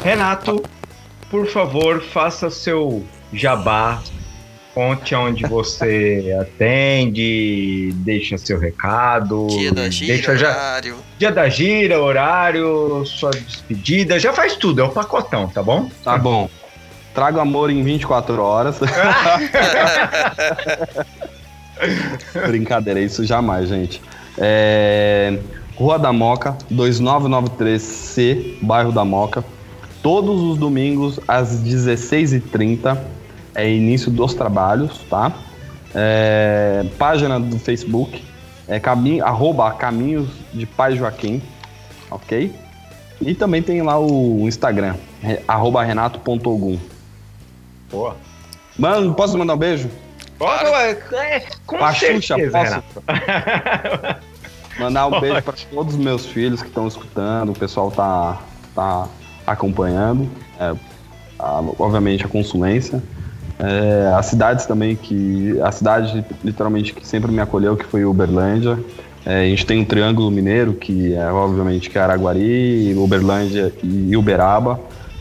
[0.03, 0.63] Renato,
[1.31, 4.01] por favor, faça seu jabá.
[4.75, 9.47] Conte onde você atende, deixa seu recado.
[9.49, 10.97] Dia da gira, deixa já, horário.
[11.19, 15.91] Dia da gira, horário, sua despedida, já faz tudo, é o pacotão, tá bom?
[16.05, 16.51] Tá bom.
[17.15, 18.79] Trago amor em 24 horas.
[22.47, 24.03] Brincadeira, isso jamais, gente.
[24.37, 25.39] É,
[25.77, 29.45] Rua da Moca, 2993C, bairro da Moca.
[30.03, 32.97] Todos os domingos, às 16h30,
[33.55, 35.33] é início dos trabalhos, tá?
[35.95, 38.23] É, página do Facebook,
[38.69, 41.43] é caminho, arroba Caminhos de Pai Joaquim,
[42.11, 42.55] ok?
[43.21, 46.79] E também tem lá o Instagram, re- arroba renato.ogum.
[47.91, 48.17] Boa.
[48.79, 49.89] Mano, posso mandar um beijo?
[50.39, 50.69] Claro.
[50.69, 53.03] É, com Xuxa, certeza, posso?
[54.79, 58.41] Mandar um beijo para todos os meus filhos que estão escutando, o pessoal tá,
[58.75, 59.09] tá
[59.47, 60.29] acompanhando,
[60.61, 60.75] é,
[61.39, 63.03] a- obviamente a consulência.
[63.59, 65.59] É, as cidades também que.
[65.63, 68.79] A cidade literalmente que sempre me acolheu, que foi Uberlândia.
[69.25, 74.15] É, a gente tem um triângulo mineiro, que é obviamente que é Araguari, Uberlândia e
[74.17, 74.79] Uberaba.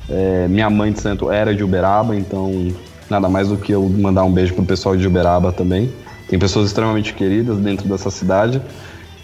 [0.09, 2.67] É, minha mãe de santo era de Uberaba, então
[3.09, 5.91] nada mais do que eu mandar um beijo pro pessoal de Uberaba também.
[6.27, 8.61] Tem pessoas extremamente queridas dentro dessa cidade.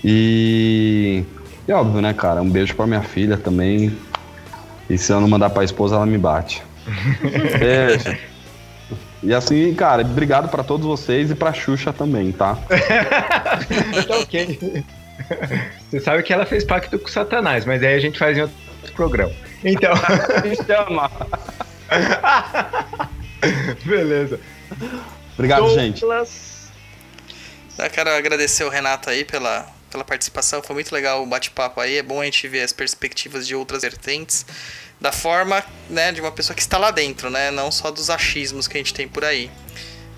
[0.03, 1.23] E,
[1.67, 2.41] e óbvio, né, cara?
[2.41, 3.95] Um beijo pra minha filha também.
[4.89, 6.61] E se eu não mandar pra esposa, ela me bate.
[7.59, 8.17] Beijo.
[9.23, 12.57] E assim, cara, obrigado pra todos vocês e pra Xuxa também, tá?
[14.07, 14.83] tá ok.
[15.89, 18.55] Você sabe que ela fez pacto com Satanás, mas aí a gente faz em outro
[18.95, 19.31] programa.
[19.63, 19.93] Então.
[20.43, 21.11] Me chama.
[23.85, 24.39] Beleza.
[25.35, 26.01] Obrigado, gente.
[26.01, 26.71] Douglas.
[27.77, 30.63] Eu quero agradecer o Renato aí pela, pela participação.
[30.63, 31.97] Foi muito legal o bate-papo aí.
[31.97, 34.45] É bom a gente ver as perspectivas de outras vertentes.
[34.99, 37.51] Da forma né, de uma pessoa que está lá dentro, né?
[37.51, 39.49] Não só dos achismos que a gente tem por aí.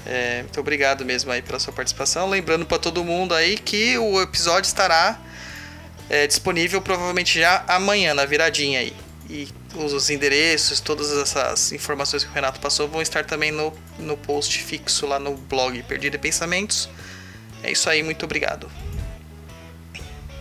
[0.06, 2.30] É, muito obrigado mesmo aí pela sua participação.
[2.30, 5.20] Lembrando para todo mundo aí que o episódio estará
[6.10, 8.94] é, disponível provavelmente já amanhã, na viradinha aí.
[9.30, 14.18] E os endereços, todas essas informações que o Renato passou vão estar também no, no
[14.18, 16.90] post fixo lá no blog Perdido em Pensamentos.
[17.64, 18.70] É isso aí, muito obrigado.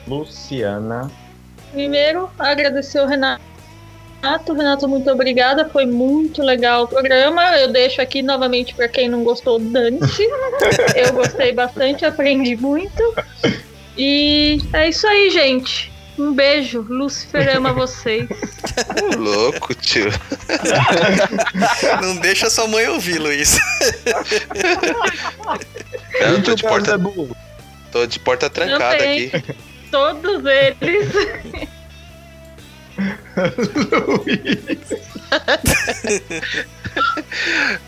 [0.06, 1.10] Luciana.
[1.72, 3.42] Primeiro, agradecer o Renato.
[4.54, 5.68] Renato, muito obrigada.
[5.68, 7.56] Foi muito legal o programa.
[7.56, 10.22] Eu deixo aqui novamente para quem não gostou, dane-se.
[10.94, 13.02] Eu gostei bastante, aprendi muito.
[13.96, 15.92] E é isso aí, gente.
[16.18, 16.86] Um beijo.
[16.88, 18.28] Lúcifer ama vocês.
[19.18, 20.10] Louco, tio.
[22.00, 23.58] Não deixa sua mãe ouvir, Luiz.
[26.20, 27.00] Eu tô de porta,
[27.90, 29.32] tô de porta trancada aqui.
[29.93, 31.69] Todos eles.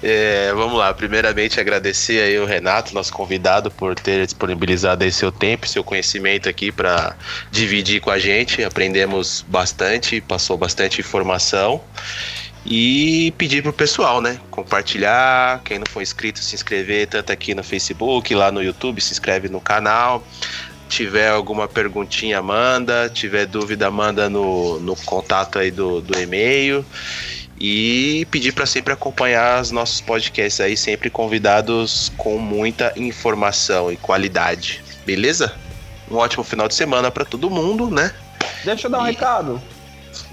[0.03, 5.31] É, vamos lá, primeiramente agradecer aí o Renato, nosso convidado, por ter disponibilizado aí seu
[5.31, 7.15] tempo, e seu conhecimento aqui para
[7.51, 8.65] dividir com a gente.
[8.65, 11.83] Aprendemos bastante, passou bastante informação.
[12.67, 14.41] E pedir pro pessoal, né?
[14.51, 15.61] Compartilhar.
[15.65, 19.51] Quem não for inscrito, se inscrever tanto aqui no Facebook, lá no YouTube, se inscreve
[19.51, 20.27] no canal.
[20.89, 23.09] Tiver alguma perguntinha, manda.
[23.09, 26.85] Tiver dúvida, manda no, no contato aí do, do e-mail.
[27.59, 33.97] E pedir para sempre acompanhar os nossos podcasts aí, sempre convidados com muita informação e
[33.97, 34.83] qualidade.
[35.07, 35.55] Beleza?
[36.11, 38.13] Um ótimo final de semana para todo mundo, né?
[38.65, 39.63] Deixa eu dar um E- recado.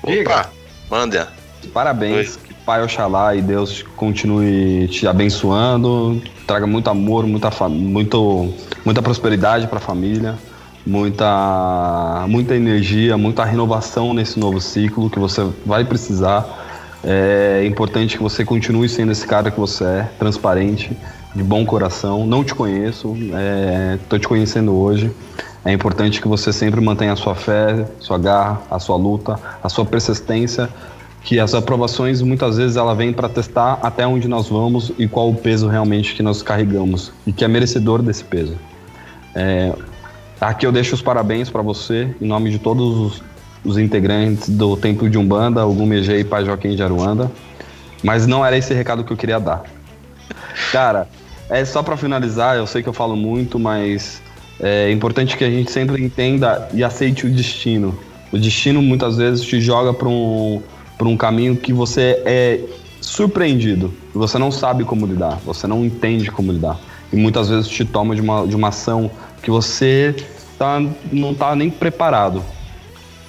[0.03, 0.49] Opa, Diga.
[0.89, 1.31] manda.
[1.73, 2.35] Parabéns.
[2.37, 8.53] Que Pai Oxalá e Deus continue te abençoando, traga muito amor, muita, muito,
[8.85, 10.35] muita prosperidade para a família,
[10.85, 16.45] muita, muita energia, muita renovação nesse novo ciclo que você vai precisar.
[17.03, 20.95] É importante que você continue sendo esse cara que você é, transparente,
[21.35, 22.27] de bom coração.
[22.27, 23.17] Não te conheço,
[24.03, 25.11] estou te conhecendo hoje.
[25.65, 29.69] É importante que você sempre mantenha a sua fé, sua garra, a sua luta, a
[29.69, 30.69] sua persistência,
[31.23, 35.29] que as aprovações muitas vezes ela vem para testar até onde nós vamos e qual
[35.29, 38.55] o peso realmente que nós carregamos e que é merecedor desse peso.
[39.35, 39.73] É,
[40.39, 43.23] aqui eu deixo os parabéns para você em nome de todos os,
[43.63, 47.31] os integrantes do Templo de Umbanda, o Gumegê e Pai Joaquim de Aruanda,
[48.03, 49.63] mas não era esse recado que eu queria dar.
[50.71, 51.07] Cara,
[51.49, 54.21] é só para finalizar, eu sei que eu falo muito, mas
[54.59, 57.97] é importante que a gente sempre entenda e aceite o destino.
[58.31, 60.61] O destino muitas vezes te joga para um,
[61.01, 62.59] pra um caminho que você é
[63.01, 63.91] surpreendido.
[64.13, 66.79] Você não sabe como lidar, você não entende como lidar.
[67.11, 69.09] E muitas vezes te toma de uma, de uma ação
[69.41, 70.15] que você
[70.59, 70.79] tá,
[71.11, 72.43] não tá nem preparado.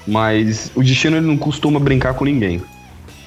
[0.07, 2.61] Mas o destino ele não costuma brincar com ninguém.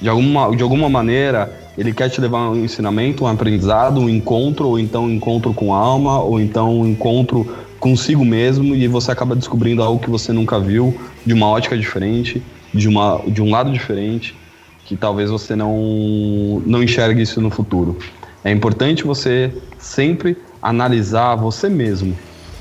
[0.00, 4.68] De alguma, de alguma maneira, ele quer te levar um ensinamento, um aprendizado, um encontro,
[4.68, 9.10] ou então um encontro com a alma, ou então um encontro consigo mesmo, e você
[9.10, 12.40] acaba descobrindo algo que você nunca viu, de uma ótica diferente,
[12.72, 14.36] de, uma, de um lado diferente,
[14.84, 17.98] que talvez você não, não enxergue isso no futuro.
[18.44, 22.16] É importante você sempre analisar você mesmo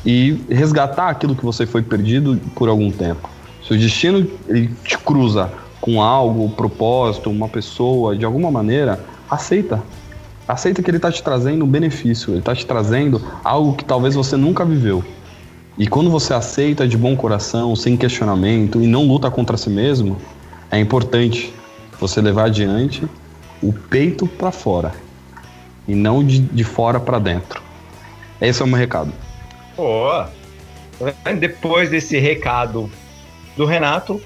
[0.05, 3.29] e resgatar aquilo que você foi perdido por algum tempo.
[3.63, 5.51] Se o destino ele te cruza
[5.81, 8.99] com algo, um propósito, uma pessoa, de alguma maneira,
[9.29, 9.83] aceita.
[10.47, 14.13] Aceita que ele está te trazendo um benefício, ele está te trazendo algo que talvez
[14.13, 15.03] você nunca viveu.
[15.77, 20.17] E quando você aceita de bom coração, sem questionamento e não luta contra si mesmo,
[20.71, 21.53] é importante
[21.99, 23.05] você levar adiante
[23.61, 24.93] o peito para fora
[25.87, 27.61] e não de, de fora para dentro.
[28.39, 29.11] Esse é o meu recado.
[29.75, 30.23] Pô,
[31.39, 32.89] depois desse recado
[33.57, 34.21] do Renato,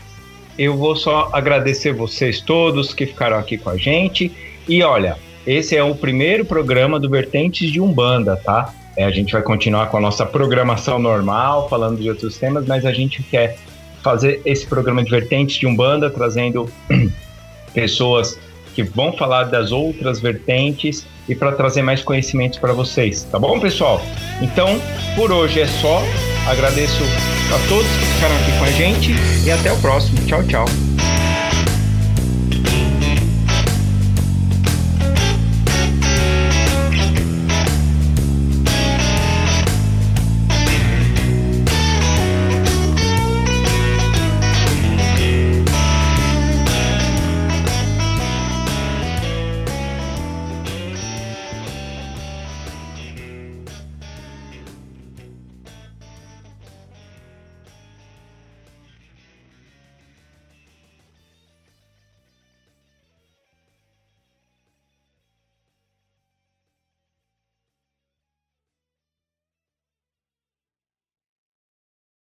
[0.57, 4.31] eu vou só agradecer vocês todos que ficaram aqui com a gente.
[4.67, 5.17] E olha,
[5.47, 8.73] esse é o primeiro programa do Vertentes de Umbanda, tá?
[8.99, 12.85] É, a gente vai continuar com a nossa programação normal, falando de outros temas, mas
[12.85, 13.57] a gente quer
[14.03, 16.69] fazer esse programa de Vertentes de Umbanda, trazendo
[17.73, 18.37] pessoas
[18.75, 23.57] que vão falar das outras vertentes e para trazer mais conhecimentos para vocês, tá bom,
[23.57, 24.01] pessoal?
[24.41, 24.77] Então,
[25.15, 26.03] por hoje é só.
[26.45, 27.01] Agradeço
[27.55, 29.11] a todos que ficaram aqui com a gente
[29.45, 30.17] e até o próximo.
[30.27, 30.88] Tchau, tchau.